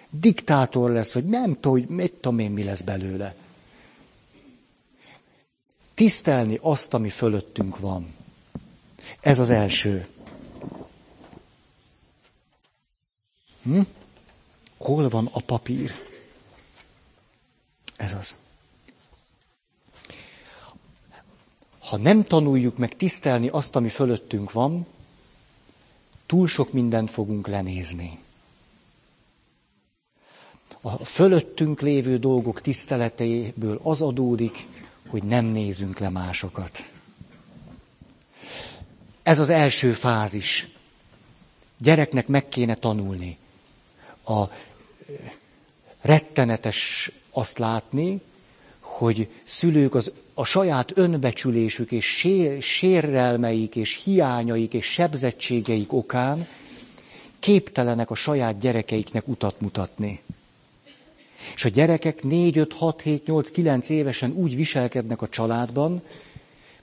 Diktátor 0.10 0.92
lesz, 0.92 1.14
vagy 1.14 1.26
nem 1.26 1.54
tudom, 1.54 1.72
hogy 1.72 1.88
mit 1.88 2.14
tudom 2.14 2.40
én, 2.40 2.52
mi 2.52 2.64
lesz 2.64 2.82
belőle. 2.82 3.36
Tisztelni 5.94 6.60
azt, 6.62 6.94
ami 6.94 7.10
fölöttünk 7.10 7.80
van. 7.80 8.15
Ez 9.26 9.40
az 9.40 9.50
első. 9.50 10.08
Hm? 13.64 13.82
Hol 14.78 15.10
van 15.10 15.30
a 15.32 15.40
papír? 15.40 15.92
Ez 17.96 18.14
az. 18.14 18.36
Ha 21.80 21.98
nem 21.98 22.24
tanuljuk 22.24 22.78
meg 22.78 22.96
tisztelni 22.96 23.48
azt, 23.48 23.76
ami 23.76 23.90
fölöttünk 23.90 24.52
van, 24.52 24.86
túl 26.26 26.48
sok 26.48 26.72
mindent 26.72 27.12
fogunk 27.12 27.48
lenézni. 27.48 28.20
A 30.82 31.06
fölöttünk 31.06 31.82
lévő 31.82 32.18
dolgok 32.18 32.62
tiszteletéből 32.62 33.80
az 33.84 34.02
adódik, 34.02 34.68
hogy 35.08 35.24
nem 35.24 35.46
nézünk 35.46 36.00
le 36.00 36.10
másokat. 36.10 36.95
Ez 39.26 39.40
az 39.40 39.50
első 39.50 39.94
fázis. 39.94 40.68
Gyereknek 41.80 42.28
meg 42.28 42.48
kéne 42.48 42.76
tanulni. 42.76 43.38
A 44.26 44.44
rettenetes 46.02 47.12
azt 47.32 47.58
látni, 47.58 48.22
hogy 48.80 49.28
szülők 49.44 49.96
az, 49.96 50.14
a 50.34 50.44
saját 50.44 50.92
önbecsülésük 50.98 51.92
és 51.92 52.06
sér, 52.06 52.62
sérrelmeik 52.62 53.76
és 53.76 54.04
hiányaik 54.04 54.74
és 54.74 54.86
sebzettségeik 54.86 55.94
okán 55.94 56.48
képtelenek 57.40 58.10
a 58.10 58.16
saját 58.16 58.60
gyerekeiknek 58.60 59.28
utat 59.28 59.62
mutatni. 59.62 60.22
És 61.56 61.66
a 61.66 61.70
gyerekek 61.70 62.24
4, 62.24 62.58
5, 62.58 62.74
6, 62.74 63.02
7, 63.02 63.26
8, 63.26 63.52
9 63.52 63.90
évesen 63.90 64.32
úgy 64.32 64.56
viselkednek 64.56 65.22
a 65.22 65.30
családban, 65.30 66.02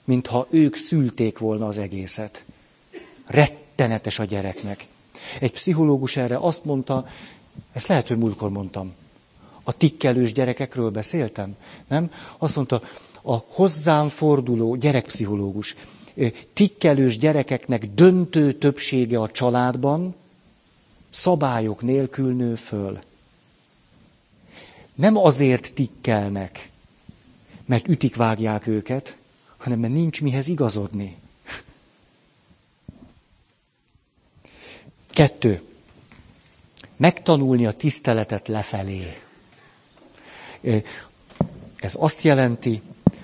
mintha 0.03 0.47
ők 0.49 0.75
szülték 0.75 1.37
volna 1.37 1.67
az 1.67 1.77
egészet. 1.77 2.45
Rettenetes 3.25 4.19
a 4.19 4.23
gyereknek. 4.25 4.87
Egy 5.39 5.51
pszichológus 5.51 6.17
erre 6.17 6.37
azt 6.37 6.65
mondta, 6.65 7.07
ezt 7.73 7.87
lehet, 7.87 8.07
hogy 8.07 8.17
múltkor 8.17 8.49
mondtam, 8.49 8.93
a 9.63 9.77
tikkelős 9.77 10.33
gyerekekről 10.33 10.89
beszéltem, 10.89 11.55
nem? 11.87 12.11
Azt 12.37 12.55
mondta, 12.55 12.81
a 13.21 13.35
hozzám 13.47 14.09
forduló 14.09 14.75
gyerekpszichológus, 14.75 15.75
tikkelős 16.53 17.17
gyerekeknek 17.17 17.85
döntő 17.85 18.53
többsége 18.53 19.19
a 19.19 19.31
családban 19.31 20.15
szabályok 21.09 21.81
nélkül 21.81 22.33
nő 22.33 22.55
föl. 22.55 22.99
Nem 24.95 25.17
azért 25.17 25.73
tikkelnek, 25.73 26.69
mert 27.65 27.87
ütik 27.87 28.15
vágják 28.15 28.67
őket, 28.67 29.17
hanem 29.63 29.79
mert 29.79 29.93
nincs 29.93 30.21
mihez 30.21 30.47
igazodni. 30.47 31.17
Kettő. 35.09 35.61
Megtanulni 36.95 37.65
a 37.65 37.71
tiszteletet 37.71 38.47
lefelé. 38.47 39.17
Ez 41.79 41.95
azt 41.99 42.21
jelenti, 42.21 42.81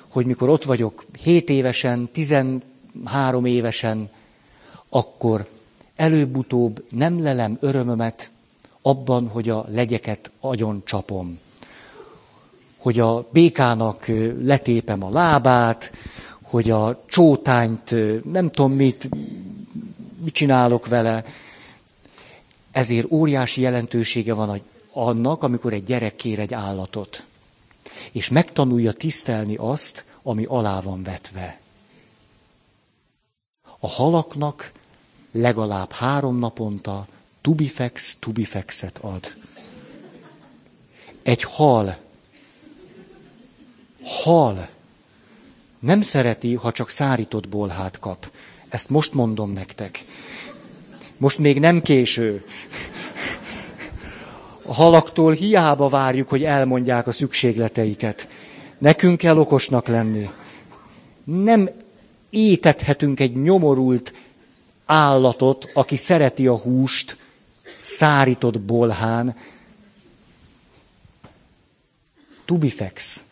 hogy 0.07 0.25
mikor 0.25 0.49
ott 0.49 0.63
vagyok 0.63 1.05
7 1.21 1.49
évesen, 1.49 2.09
13 2.11 3.45
évesen, 3.45 4.09
akkor 4.89 5.49
előbb-utóbb 5.95 6.85
nem 6.89 7.23
lelem 7.23 7.57
örömömet 7.61 8.31
abban, 8.81 9.27
hogy 9.27 9.49
a 9.49 9.65
legyeket 9.67 10.31
agyon 10.39 10.81
csapom. 10.85 11.39
Hogy 12.77 12.99
a 12.99 13.27
békának 13.31 14.05
letépem 14.41 15.03
a 15.03 15.09
lábát, 15.09 15.91
hogy 16.49 16.69
a 16.69 17.03
csótányt 17.07 17.95
nem 18.31 18.51
tudom 18.51 18.71
mit, 18.71 19.09
mit 20.23 20.33
csinálok 20.33 20.87
vele. 20.87 21.25
Ezért 22.71 23.11
óriási 23.11 23.61
jelentősége 23.61 24.33
van 24.33 24.61
annak, 24.91 25.43
amikor 25.43 25.73
egy 25.73 25.83
gyerek 25.83 26.15
kér 26.15 26.39
egy 26.39 26.53
állatot 26.53 27.23
és 28.11 28.29
megtanulja 28.29 28.91
tisztelni 28.91 29.55
azt, 29.55 30.05
ami 30.23 30.45
alá 30.45 30.81
van 30.81 31.03
vetve. 31.03 31.59
A 33.79 33.87
halaknak 33.87 34.71
legalább 35.31 35.91
három 35.91 36.39
naponta 36.39 37.07
tubifex, 37.41 38.15
tubifexet 38.19 38.97
ad. 38.97 39.33
Egy 41.23 41.43
hal, 41.43 41.97
hal 44.03 44.69
nem 45.79 46.01
szereti, 46.01 46.53
ha 46.55 46.71
csak 46.71 46.89
szárított 46.89 47.49
bolhát 47.49 47.99
kap. 47.99 48.31
Ezt 48.69 48.89
most 48.89 49.13
mondom 49.13 49.51
nektek. 49.51 50.05
Most 51.17 51.37
még 51.37 51.59
nem 51.59 51.81
késő. 51.81 52.43
A 54.61 54.73
halaktól 54.73 55.31
hiába 55.31 55.89
várjuk, 55.89 56.29
hogy 56.29 56.43
elmondják 56.43 57.07
a 57.07 57.11
szükségleteiket. 57.11 58.27
Nekünk 58.77 59.17
kell 59.17 59.37
okosnak 59.37 59.87
lenni. 59.87 60.29
Nem 61.23 61.69
étethetünk 62.29 63.19
egy 63.19 63.41
nyomorult 63.41 64.13
állatot, 64.85 65.69
aki 65.73 65.95
szereti 65.95 66.47
a 66.47 66.57
húst, 66.57 67.17
szárított 67.81 68.59
bolhán. 68.59 69.35
Tubifex. 72.45 73.23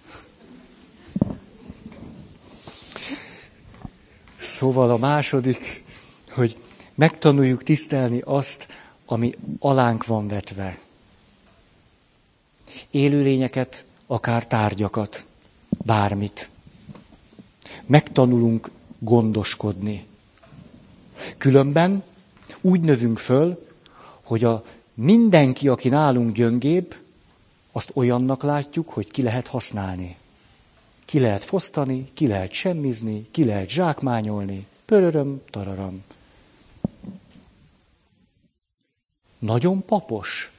Szóval 4.48 4.90
a 4.90 4.98
második, 4.98 5.84
hogy 6.30 6.58
megtanuljuk 6.96 7.64
tisztelni 7.64 8.22
azt, 8.26 8.68
ami 9.06 9.36
alánk 9.60 10.06
van 10.06 10.28
vetve. 10.28 10.80
Élőlényeket, 12.92 13.86
akár 14.06 14.48
tárgyakat, 14.48 15.26
bármit. 15.86 16.50
Megtanulunk 17.86 18.70
gondoskodni. 19.00 20.06
Különben 21.38 22.04
úgy 22.62 22.82
növünk 22.82 23.18
föl, 23.18 23.68
hogy 24.22 24.44
a 24.44 24.64
mindenki, 24.94 25.68
aki 25.68 25.90
nálunk 25.90 26.32
gyöngébb, 26.32 26.96
azt 27.72 27.92
olyannak 27.94 28.44
látjuk, 28.44 28.90
hogy 28.90 29.12
ki 29.12 29.22
lehet 29.22 29.48
használni. 29.48 30.16
Ki 31.08 31.20
lehet 31.20 31.44
fosztani, 31.44 32.10
ki 32.14 32.28
lehet 32.28 32.52
semmizni, 32.52 33.28
ki 33.32 33.46
lehet 33.46 33.70
zsákmányolni. 33.70 34.68
Pöröröm, 34.86 35.42
tararam. 35.50 36.04
Nagyon 39.40 39.86
papos. 39.86 40.52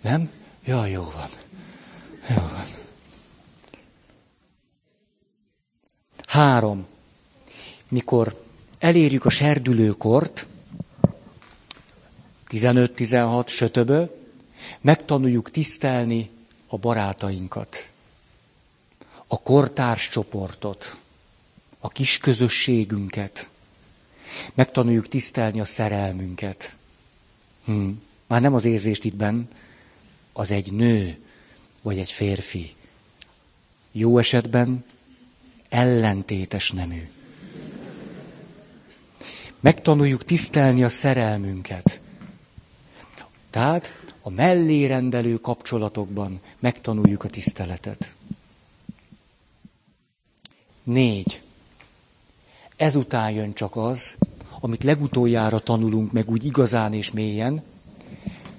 Nem? 0.00 0.30
Ja, 0.64 0.86
jó 0.86 1.02
van. 1.02 1.28
Jó 2.28 2.34
van. 2.34 2.66
Három. 6.26 6.86
Mikor 7.88 8.44
elérjük 8.78 9.24
a 9.24 9.30
serdülőkort, 9.30 10.46
15-16, 12.48 13.46
sötöbö, 13.46 14.04
megtanuljuk 14.80 15.50
tisztelni 15.50 16.30
a 16.66 16.76
barátainkat, 16.76 17.90
a 19.28 19.42
kortárs 19.42 20.08
csoportot, 20.08 20.96
a 21.78 21.88
kis 21.88 22.18
közösségünket, 22.18 23.50
megtanuljuk 24.54 25.08
tisztelni 25.08 25.60
a 25.60 25.64
szerelmünket. 25.64 26.76
Hm. 27.64 27.88
Már 28.26 28.40
nem 28.40 28.54
az 28.54 28.64
érzést 28.64 29.04
itt 29.04 29.16
benn, 29.16 29.48
az 30.32 30.50
egy 30.50 30.72
nő, 30.72 31.18
vagy 31.82 31.98
egy 31.98 32.10
férfi. 32.10 32.74
Jó 33.92 34.18
esetben 34.18 34.84
ellentétes 35.68 36.70
nemű. 36.70 37.08
Megtanuljuk 39.60 40.24
tisztelni 40.24 40.84
a 40.84 40.88
szerelmünket. 40.88 42.00
Tehát 43.50 43.92
a 44.22 44.30
mellérendelő 44.30 45.36
kapcsolatokban 45.36 46.40
megtanuljuk 46.58 47.24
a 47.24 47.28
tiszteletet. 47.28 48.14
Négy. 50.88 51.42
Ezután 52.76 53.30
jön 53.30 53.52
csak 53.52 53.76
az, 53.76 54.14
amit 54.60 54.84
legutoljára 54.84 55.58
tanulunk 55.58 56.12
meg 56.12 56.30
úgy 56.30 56.44
igazán 56.44 56.92
és 56.92 57.10
mélyen, 57.10 57.62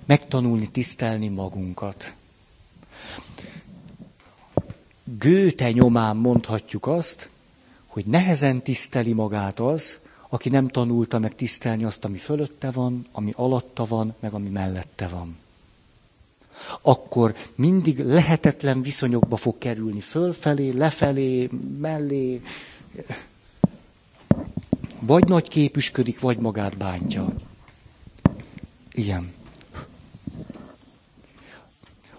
megtanulni 0.06 0.70
tisztelni 0.70 1.28
magunkat. 1.28 2.16
Gőte 5.04 5.72
nyomán 5.72 6.16
mondhatjuk 6.18 6.88
azt, 6.88 7.30
hogy 7.88 8.06
nehezen 8.06 8.62
tiszteli 8.62 9.14
magát 9.14 9.60
az, 9.60 10.00
aki 10.28 10.50
nem 10.50 10.68
tanulta 10.68 11.20
meg 11.20 11.36
tisztelni 11.36 11.84
azt, 11.84 12.06
ami 12.06 12.18
fölötte 12.18 12.72
van, 12.72 13.08
ami 13.12 13.32
alatta 13.36 13.86
van, 13.86 14.16
meg 14.20 14.34
ami 14.34 14.50
mellette 14.50 15.08
van. 15.08 15.38
Akkor 16.82 17.36
mindig 17.55 17.99
lehetetlen 17.99 18.82
viszonyokba 18.82 19.36
fog 19.36 19.57
kerülni 19.57 19.99
fölfelé, 19.99 20.70
lefelé, 20.70 21.49
mellé. 21.80 22.41
Vagy 24.99 25.28
nagy 25.28 25.47
képüsködik, 25.47 26.20
vagy 26.20 26.38
magát 26.38 26.78
bántja. 26.78 27.34
Igen. 28.91 29.34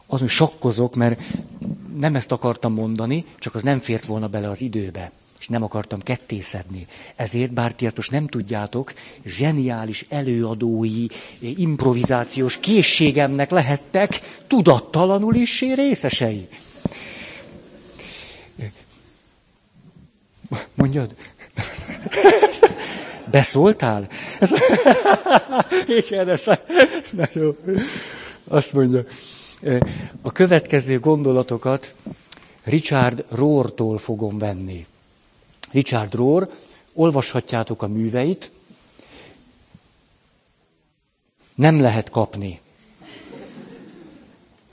Azon 0.06 0.28
sakkozok, 0.28 0.94
mert 0.94 1.20
nem 1.96 2.14
ezt 2.14 2.32
akartam 2.32 2.72
mondani, 2.72 3.24
csak 3.38 3.54
az 3.54 3.62
nem 3.62 3.78
fért 3.78 4.04
volna 4.04 4.28
bele 4.28 4.48
az 4.48 4.60
időbe 4.60 5.12
és 5.40 5.48
nem 5.48 5.62
akartam 5.62 6.00
kettészedni. 6.00 6.86
Ezért, 7.16 7.52
bár 7.52 7.74
ti 7.74 7.86
ezt 7.86 7.96
most 7.96 8.10
nem 8.10 8.26
tudjátok, 8.26 8.92
zseniális 9.24 10.06
előadói, 10.08 11.06
improvizációs 11.38 12.56
készségemnek 12.56 13.50
lehettek 13.50 14.20
tudattalanul 14.46 15.34
is 15.34 15.60
részesei. 15.60 16.48
Mondjad? 20.74 21.14
Beszóltál? 23.30 24.08
Igen, 25.86 26.28
ez 26.28 26.42
na 27.10 27.28
jó. 27.32 27.56
Azt 28.48 28.72
mondja, 28.72 29.04
a 30.22 30.32
következő 30.32 30.98
gondolatokat 30.98 31.94
Richard 32.64 33.24
Rohrtól 33.28 33.98
fogom 33.98 34.38
venni. 34.38 34.86
Richard 35.70 36.14
Rohr, 36.14 36.50
olvashatjátok 36.92 37.82
a 37.82 37.88
műveit, 37.88 38.50
nem 41.54 41.80
lehet 41.80 42.10
kapni. 42.10 42.60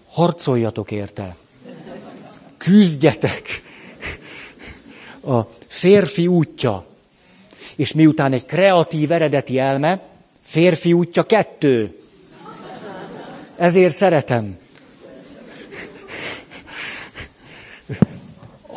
Harcoljatok 0.10 0.91
érte. 0.91 1.36
Küzdjetek. 2.58 3.62
A 5.24 5.41
férfi 5.68 6.28
útja. 6.28 6.86
És 7.76 7.93
miután 7.93 8.34
egy 8.34 8.45
kreatív 8.45 9.12
eredeti 9.12 9.60
elme, 9.60 10.02
férfi 10.41 10.93
útja 10.93 11.24
kettő. 11.24 12.00
Ezért 13.56 13.93
szeretem. 13.93 14.58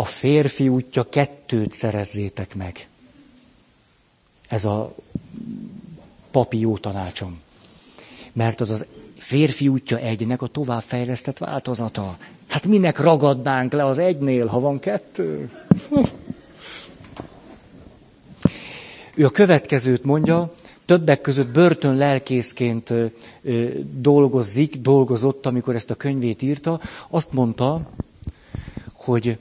A 0.01 0.05
férfi 0.05 0.69
útja 0.69 1.09
kettőt 1.09 1.73
szerezzétek 1.73 2.55
meg. 2.55 2.89
Ez 4.49 4.65
a 4.65 4.95
papi 6.31 6.59
jó 6.59 6.79
tanácsom. 6.79 7.41
Mert 8.33 8.61
az 8.61 8.71
az 8.71 8.87
férfi 9.17 9.69
útja 9.69 9.99
egynek 9.99 10.43
a 10.43 10.47
továbbfejlesztett 10.47 11.39
változata. 11.39 12.19
Hát 12.49 12.67
minek 12.67 12.99
ragadnánk 12.99 13.73
le 13.73 13.85
az 13.85 13.99
egynél, 13.99 14.47
ha 14.47 14.61
van 14.61 14.79
kettő? 14.79 15.51
Ő 19.15 19.25
a 19.25 19.31
következőt 19.31 20.05
mondja, 20.05 20.53
többek 20.85 21.21
között 21.21 21.49
börtön 21.49 21.97
lelkészként 21.97 22.93
dolgozik, 24.01 24.77
dolgozott, 24.77 25.47
amikor 25.47 25.75
ezt 25.75 25.91
a 25.91 25.95
könyvét 25.95 26.43
írta. 26.43 26.81
Azt 27.09 27.33
mondta, 27.33 27.91
hogy 28.93 29.39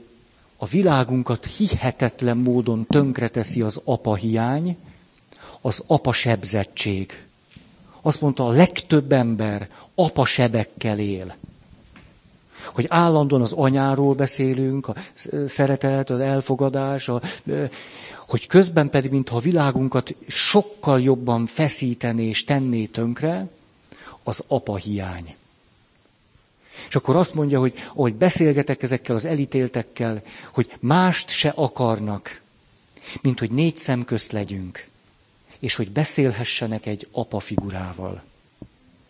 a 0.62 0.66
világunkat 0.66 1.45
hihetetlen 1.45 2.38
módon 2.38 2.86
tönkreteszi 2.86 3.62
az 3.62 3.82
apa 3.84 4.16
hiány, 4.16 4.78
az 5.62 5.84
apa 5.88 6.12
sebzettség. 6.12 7.24
Azt 8.01 8.22
mondta, 8.22 8.45
a 8.45 8.49
legtöbb 8.49 9.12
ember 9.12 9.68
apa 9.95 10.26
sebekkel 10.26 10.99
él. 10.99 11.36
Hogy 12.66 12.86
állandóan 12.89 13.41
az 13.41 13.51
anyáról 13.51 14.14
beszélünk, 14.14 14.88
a 14.88 14.95
szeretet, 15.47 16.10
az 16.10 16.20
elfogadás, 16.20 17.10
a, 17.10 17.22
hogy 18.28 18.45
közben 18.45 18.89
pedig, 18.89 19.12
mintha 19.12 19.36
a 19.36 19.39
világunkat 19.39 20.16
sokkal 20.28 21.01
jobban 21.01 21.45
feszítené 21.45 22.28
és 22.28 22.43
tenné 22.43 22.86
tönkre, 22.86 23.47
az 24.24 24.43
apa 24.47 24.76
hiány. 24.76 25.36
És 26.88 26.95
akkor 26.95 27.15
azt 27.15 27.34
mondja, 27.34 27.59
hogy 27.59 27.74
ahogy 27.89 28.15
beszélgetek 28.15 28.84
ezekkel 28.84 29.15
az 29.15 29.26
elítéltekkel, 29.26 30.22
hogy 30.53 30.72
mást 30.80 31.30
se 31.30 31.49
akarnak, 31.55 32.41
mint 33.22 33.39
hogy 33.39 33.51
négy 33.51 33.78
szem 33.78 34.05
közt 34.05 34.32
legyünk, 34.32 34.88
és 35.59 35.76
hogy 35.76 35.91
beszélhessenek 35.91 36.86
egy 36.86 37.07
apa 37.11 37.39
figurával. 37.39 38.24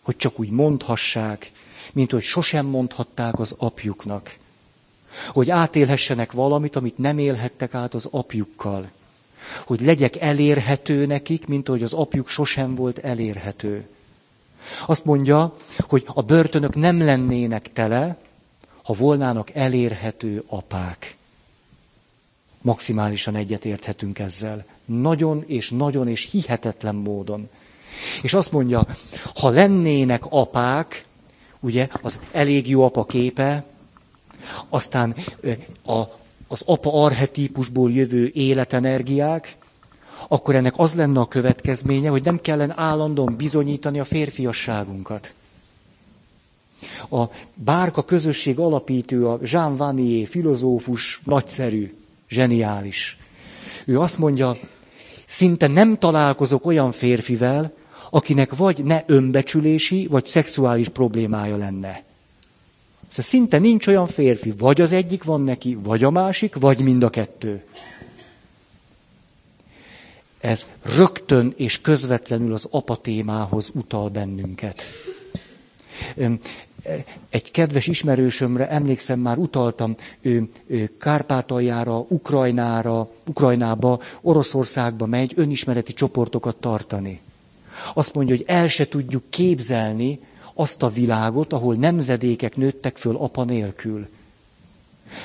Hogy 0.02 0.16
csak 0.16 0.38
úgy 0.40 0.50
mondhassák, 0.50 1.52
mint 1.92 2.10
hogy 2.10 2.22
sosem 2.22 2.66
mondhatták 2.66 3.38
az 3.38 3.54
apjuknak. 3.58 4.36
Hogy 5.28 5.50
átélhessenek 5.50 6.32
valamit, 6.32 6.76
amit 6.76 6.98
nem 6.98 7.18
élhettek 7.18 7.74
át 7.74 7.94
az 7.94 8.08
apjukkal. 8.10 8.90
Hogy 9.66 9.80
legyek 9.80 10.16
elérhető 10.16 11.06
nekik, 11.06 11.46
mint 11.46 11.68
hogy 11.68 11.82
az 11.82 11.92
apjuk 11.92 12.28
sosem 12.28 12.74
volt 12.74 12.98
elérhető 12.98 13.88
azt 14.86 15.04
mondja, 15.04 15.56
hogy 15.78 16.04
a 16.06 16.22
börtönök 16.22 16.74
nem 16.74 17.04
lennének 17.04 17.72
tele, 17.72 18.18
ha 18.82 18.92
volnának 18.92 19.50
elérhető 19.54 20.44
apák. 20.46 21.16
Maximálisan 22.60 23.36
egyetérthetünk 23.36 24.18
ezzel. 24.18 24.64
Nagyon 24.84 25.44
és 25.46 25.70
nagyon 25.70 26.08
és 26.08 26.28
hihetetlen 26.30 26.94
módon. 26.94 27.48
És 28.22 28.34
azt 28.34 28.52
mondja, 28.52 28.86
ha 29.34 29.48
lennének 29.48 30.24
apák, 30.28 31.04
ugye, 31.60 31.88
az 32.02 32.20
elég 32.32 32.68
jó 32.68 32.84
apa 32.84 33.04
képe, 33.04 33.64
aztán 34.68 35.16
a, 35.86 36.00
az 36.48 36.62
apa 36.64 37.04
arhetípusból 37.04 37.90
jövő 37.90 38.30
életenergiák, 38.34 39.56
akkor 40.28 40.54
ennek 40.54 40.72
az 40.76 40.94
lenne 40.94 41.20
a 41.20 41.28
következménye, 41.28 42.10
hogy 42.10 42.24
nem 42.24 42.40
kellene 42.40 42.74
állandóan 42.76 43.36
bizonyítani 43.36 44.00
a 44.00 44.04
férfiasságunkat. 44.04 45.34
A 47.10 47.24
bárka 47.54 48.02
közösség 48.02 48.58
alapítő, 48.58 49.26
a 49.26 49.38
Jean 49.42 49.76
Vanier, 49.76 50.26
filozófus, 50.26 51.20
nagyszerű, 51.24 51.94
zseniális. 52.28 53.18
Ő 53.84 54.00
azt 54.00 54.18
mondja, 54.18 54.58
szinte 55.24 55.66
nem 55.66 55.98
találkozok 55.98 56.66
olyan 56.66 56.92
férfivel, 56.92 57.72
akinek 58.10 58.56
vagy 58.56 58.84
ne 58.84 59.02
önbecsülési, 59.06 60.06
vagy 60.10 60.26
szexuális 60.26 60.88
problémája 60.88 61.56
lenne. 61.56 62.02
Szóval 63.08 63.24
szinte 63.24 63.58
nincs 63.58 63.86
olyan 63.86 64.06
férfi, 64.06 64.52
vagy 64.58 64.80
az 64.80 64.92
egyik 64.92 65.24
van 65.24 65.40
neki, 65.40 65.78
vagy 65.82 66.04
a 66.04 66.10
másik, 66.10 66.54
vagy 66.54 66.80
mind 66.80 67.02
a 67.02 67.10
kettő. 67.10 67.64
Ez 70.40 70.66
rögtön 70.82 71.54
és 71.56 71.80
közvetlenül 71.80 72.52
az 72.52 72.66
apa 72.70 72.96
témához 72.96 73.70
utal 73.74 74.08
bennünket. 74.08 74.84
Egy 77.30 77.50
kedves 77.50 77.86
ismerősömre, 77.86 78.68
emlékszem, 78.68 79.18
már 79.18 79.38
utaltam 79.38 79.94
ő, 80.20 80.48
ő 80.66 80.90
Kárpátaljára, 80.98 82.04
Ukrajnára, 82.08 83.10
Ukrajnába, 83.26 84.00
Oroszországba 84.20 85.06
megy 85.06 85.32
önismereti 85.36 85.92
csoportokat 85.92 86.56
tartani. 86.56 87.20
Azt 87.94 88.14
mondja, 88.14 88.36
hogy 88.36 88.44
el 88.48 88.68
se 88.68 88.88
tudjuk 88.88 89.22
képzelni 89.28 90.18
azt 90.54 90.82
a 90.82 90.90
világot, 90.90 91.52
ahol 91.52 91.74
nemzedékek 91.74 92.56
nőttek 92.56 92.96
föl 92.96 93.16
apa 93.16 93.44
nélkül. 93.44 94.08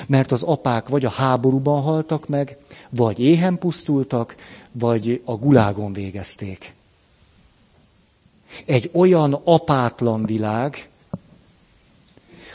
Mert 0.06 0.32
az 0.32 0.42
apák 0.42 0.88
vagy 0.88 1.04
a 1.04 1.10
háborúban 1.10 1.82
haltak 1.82 2.28
meg, 2.28 2.56
vagy 2.90 3.20
éhen 3.20 3.58
pusztultak, 3.58 4.34
vagy 4.78 5.22
a 5.24 5.34
gulágon 5.34 5.92
végezték. 5.92 6.74
Egy 8.64 8.90
olyan 8.92 9.32
apátlan 9.44 10.24
világ, 10.24 10.88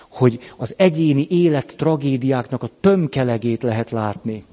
hogy 0.10 0.40
az 0.58 0.74
egyéni 0.78 1.28
élet 1.30 1.74
tragédiáknak 1.78 2.64
a 2.64 2.70
tömkelegét 2.80 3.64
lehet 3.64 3.92
látni 3.92 4.46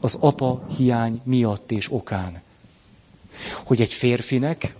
az 0.00 0.16
apa 0.20 0.66
hiány 0.76 1.20
miatt 1.24 1.70
és 1.70 1.92
okán. 1.92 2.42
Hogy 3.64 3.80
egy 3.80 3.92
férfinek, 3.92 4.74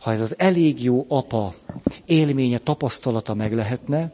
ha 0.00 0.12
ez 0.12 0.20
az 0.20 0.34
elég 0.38 0.82
jó 0.82 1.06
apa 1.08 1.54
élménye, 2.04 2.58
tapasztalata 2.58 3.34
meg 3.34 3.54
lehetne, 3.54 4.12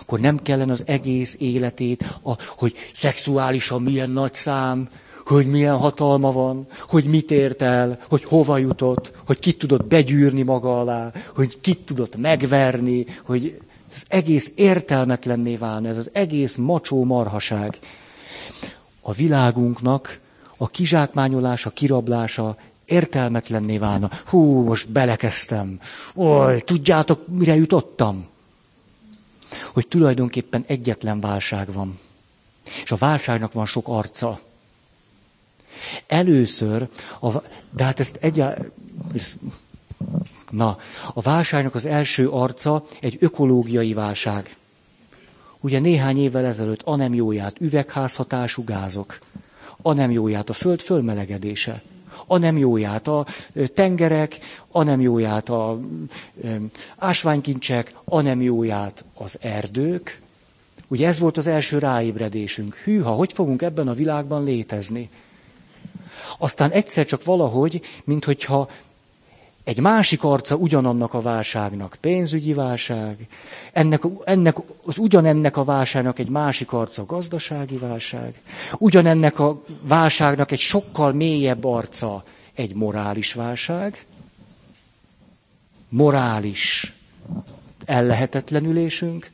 akkor 0.00 0.20
nem 0.20 0.42
kellene 0.42 0.72
az 0.72 0.82
egész 0.86 1.36
életét, 1.38 2.04
a, 2.22 2.32
hogy 2.56 2.74
szexuálisan 2.92 3.82
milyen 3.82 4.10
nagy 4.10 4.34
szám, 4.34 4.88
hogy 5.28 5.46
milyen 5.46 5.76
hatalma 5.76 6.32
van, 6.32 6.66
hogy 6.88 7.04
mit 7.04 7.30
ért 7.30 7.62
el, 7.62 7.98
hogy 8.08 8.24
hova 8.24 8.58
jutott, 8.58 9.12
hogy 9.26 9.38
kit 9.38 9.58
tudott 9.58 9.84
begyűrni 9.84 10.42
maga 10.42 10.80
alá, 10.80 11.12
hogy 11.34 11.60
kit 11.60 11.80
tudott 11.80 12.16
megverni, 12.16 13.06
hogy 13.22 13.60
ez 13.92 14.02
egész 14.08 14.52
értelmetlenné 14.54 15.56
válna, 15.56 15.88
ez 15.88 15.96
az 15.96 16.10
egész 16.12 16.54
macsó 16.54 17.04
marhaság. 17.04 17.78
A 19.00 19.12
világunknak 19.12 20.20
a 20.56 20.68
kizsákmányolása, 20.68 21.70
kirablása 21.70 22.56
értelmetlenné 22.84 23.78
válna. 23.78 24.10
Hú, 24.26 24.62
most 24.62 24.90
belekezdtem. 24.90 25.78
Oly, 26.14 26.60
tudjátok, 26.60 27.26
mire 27.26 27.54
jutottam? 27.54 28.26
Hogy 29.72 29.88
tulajdonképpen 29.88 30.64
egyetlen 30.66 31.20
válság 31.20 31.72
van. 31.72 31.98
És 32.82 32.92
a 32.92 32.96
válságnak 32.96 33.52
van 33.52 33.66
sok 33.66 33.88
arca. 33.88 34.38
Először, 36.06 36.88
a, 37.20 37.28
de 37.70 37.84
hát 37.84 38.00
ezt 38.00 38.16
egyáltalán, 38.20 38.72
na, 40.50 40.78
a 41.14 41.20
válságnak 41.20 41.74
az 41.74 41.84
első 41.84 42.28
arca 42.28 42.84
egy 43.00 43.16
ökológiai 43.20 43.94
válság. 43.94 44.56
Ugye 45.60 45.78
néhány 45.78 46.18
évvel 46.18 46.44
ezelőtt 46.44 46.82
a 46.82 46.96
nem 46.96 47.14
jóját 47.14 47.60
üvegházhatású 47.60 48.64
gázok, 48.64 49.18
a 49.82 49.92
nem 49.92 50.10
jóját 50.10 50.50
a 50.50 50.52
föld 50.52 50.80
fölmelegedése, 50.80 51.82
a 52.26 52.38
nem 52.38 52.56
jóját 52.56 53.08
a 53.08 53.26
tengerek, 53.74 54.38
a 54.70 54.82
nem 54.82 55.00
jóját 55.00 55.48
a 55.48 55.80
ásványkincsek, 56.96 57.92
a 58.04 58.20
nem 58.20 58.42
jóját 58.42 59.04
az 59.14 59.38
erdők. 59.40 60.20
Ugye 60.88 61.06
ez 61.06 61.18
volt 61.18 61.36
az 61.36 61.46
első 61.46 61.78
ráébredésünk. 61.78 62.74
Hűha, 62.74 63.10
hogy 63.10 63.32
fogunk 63.32 63.62
ebben 63.62 63.88
a 63.88 63.94
világban 63.94 64.44
létezni? 64.44 65.10
Aztán 66.38 66.70
egyszer 66.70 67.06
csak 67.06 67.24
valahogy, 67.24 67.80
minthogyha 68.04 68.68
egy 69.68 69.80
másik 69.80 70.24
arca 70.24 70.54
ugyanannak 70.54 71.14
a 71.14 71.20
válságnak, 71.20 71.96
pénzügyi 72.00 72.52
válság, 72.54 73.26
ennek, 73.72 74.02
ennek, 74.24 74.56
az 74.84 74.98
ugyanennek 74.98 75.56
a 75.56 75.64
válságnak 75.64 76.18
egy 76.18 76.28
másik 76.28 76.72
arca, 76.72 77.04
gazdasági 77.06 77.76
válság, 77.76 78.40
ugyanennek 78.78 79.38
a 79.38 79.62
válságnak 79.82 80.50
egy 80.50 80.58
sokkal 80.58 81.12
mélyebb 81.12 81.64
arca, 81.64 82.24
egy 82.54 82.74
morális 82.74 83.32
válság, 83.32 84.06
morális 85.88 86.94
ellehetetlenülésünk, 87.84 89.30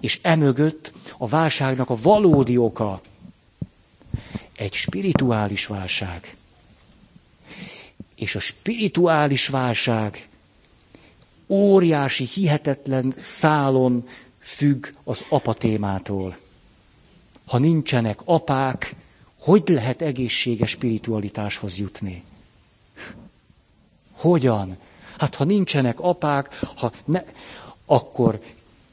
és 0.00 0.18
emögött 0.22 0.92
a 1.18 1.28
válságnak 1.28 1.90
a 1.90 1.96
valódi 2.02 2.56
oka, 2.56 3.00
egy 4.60 4.72
spirituális 4.72 5.66
válság. 5.66 6.36
És 8.14 8.34
a 8.34 8.38
spirituális 8.40 9.48
válság 9.48 10.28
óriási, 11.48 12.24
hihetetlen 12.24 13.14
szálon 13.18 14.08
függ 14.40 14.86
az 15.04 15.24
apatémától. 15.28 16.36
Ha 17.46 17.58
nincsenek 17.58 18.18
apák, 18.24 18.94
hogy 19.38 19.62
lehet 19.66 20.02
egészséges 20.02 20.70
spiritualitáshoz 20.70 21.78
jutni? 21.78 22.22
Hogyan? 24.12 24.76
Hát 25.18 25.34
ha 25.34 25.44
nincsenek 25.44 26.00
apák, 26.00 26.54
ha 26.76 26.92
ne, 27.04 27.22
akkor 27.86 28.40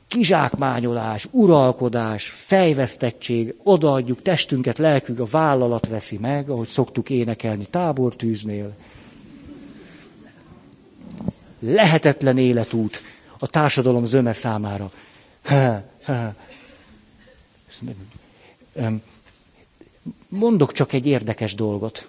kizsákmányolás, 0.08 1.28
uralkodás, 1.32 2.30
fejvesztettség, 2.30 3.56
odaadjuk 3.64 4.22
testünket, 4.22 4.78
lelkünk, 4.78 5.20
a 5.20 5.26
vállalat 5.26 5.88
veszi 5.88 6.18
meg, 6.18 6.50
ahogy 6.50 6.68
szoktuk 6.68 7.10
énekelni 7.10 7.66
tábortűznél. 7.66 8.76
Lehetetlen 11.60 12.38
életút 12.38 13.02
a 13.40 13.48
társadalom 13.48 14.06
zöme 14.06 14.34
számára. 14.34 14.92
Mondok 20.30 20.72
csak 20.72 20.94
egy 20.94 21.06
érdekes 21.06 21.56
dolgot. 21.56 22.08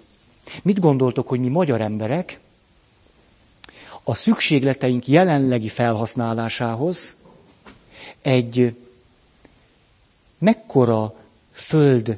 Mit 0.61 0.79
gondoltok, 0.79 1.27
hogy 1.27 1.39
mi 1.39 1.47
magyar 1.47 1.81
emberek 1.81 2.39
a 4.03 4.15
szükségleteink 4.15 5.07
jelenlegi 5.07 5.67
felhasználásához 5.67 7.15
egy 8.21 8.75
mekkora 10.37 11.15
föld, 11.51 12.17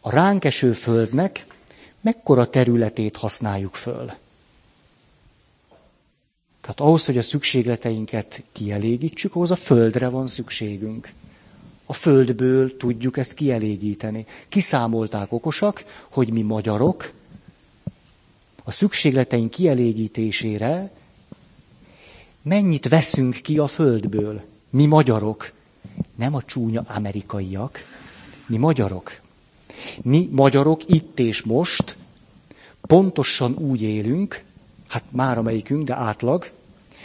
a 0.00 0.10
ránk 0.10 0.44
eső 0.44 0.72
földnek 0.72 1.46
mekkora 2.00 2.50
területét 2.50 3.16
használjuk 3.16 3.74
föl. 3.74 4.12
Tehát 6.60 6.80
ahhoz, 6.80 7.04
hogy 7.04 7.18
a 7.18 7.22
szükségleteinket 7.22 8.42
kielégítsük, 8.52 9.34
ahhoz 9.34 9.50
a 9.50 9.56
földre 9.56 10.08
van 10.08 10.26
szükségünk. 10.26 11.12
A 11.86 11.92
földből 11.92 12.76
tudjuk 12.76 13.16
ezt 13.16 13.34
kielégíteni. 13.34 14.26
Kiszámolták 14.48 15.32
okosak, 15.32 15.84
hogy 16.08 16.32
mi 16.32 16.42
magyarok 16.42 17.12
a 18.64 18.70
szükségleteink 18.70 19.50
kielégítésére 19.50 20.92
mennyit 22.42 22.88
veszünk 22.88 23.34
ki 23.34 23.58
a 23.58 23.66
földből. 23.66 24.42
Mi 24.72 24.86
magyarok, 24.86 25.52
nem 26.14 26.34
a 26.34 26.42
csúnya 26.42 26.84
amerikaiak, 26.88 27.78
mi 28.46 28.56
magyarok. 28.56 29.20
Mi 30.02 30.28
magyarok 30.30 30.80
itt 30.86 31.18
és 31.18 31.42
most 31.42 31.96
pontosan 32.80 33.56
úgy 33.56 33.82
élünk, 33.82 34.44
hát 34.88 35.04
már 35.10 35.38
amelyikünk, 35.38 35.86
de 35.86 35.94
átlag, 35.94 36.50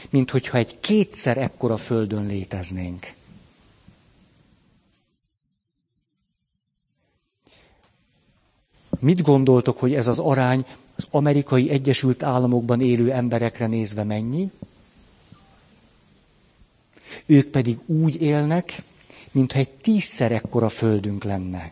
mint 0.10 0.32
hogyha 0.32 0.58
egy 0.58 0.80
kétszer 0.80 1.38
ekkora 1.38 1.78
földön 1.78 2.26
léteznénk. 2.26 3.14
Mit 9.00 9.22
gondoltok, 9.22 9.80
hogy 9.80 9.94
ez 9.94 10.08
az 10.08 10.20
arány 10.20 10.66
az 10.96 11.08
amerikai 11.10 11.70
Egyesült 11.70 12.24
Államokban 12.24 12.82
élő 12.82 13.12
emberekre 13.12 13.68
nézve 13.68 14.04
mennyi? 14.04 14.52
Ők 17.26 17.48
pedig 17.48 17.78
úgy 17.86 18.22
élnek, 18.22 18.82
mintha 19.32 19.60
egy 19.60 19.70
tízszer 19.70 20.32
ekkora 20.32 20.70
földünk 20.70 21.24
lenne. 21.24 21.72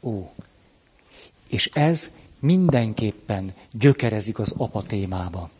Ó, 0.00 0.32
és 1.48 1.70
ez 1.72 2.10
mindenképpen 2.38 3.54
gyökerezik 3.72 4.38
az 4.38 4.54
apa 4.56 4.82
témába. 4.82 5.50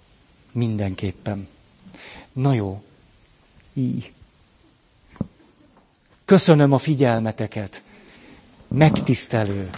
Mindenképpen. 0.52 1.48
Na 2.32 2.52
jó. 2.52 2.82
Így. 3.72 4.12
Köszönöm 6.24 6.72
a 6.72 6.78
figyelmeteket. 6.78 7.82
Megtisztelő. 8.68 9.70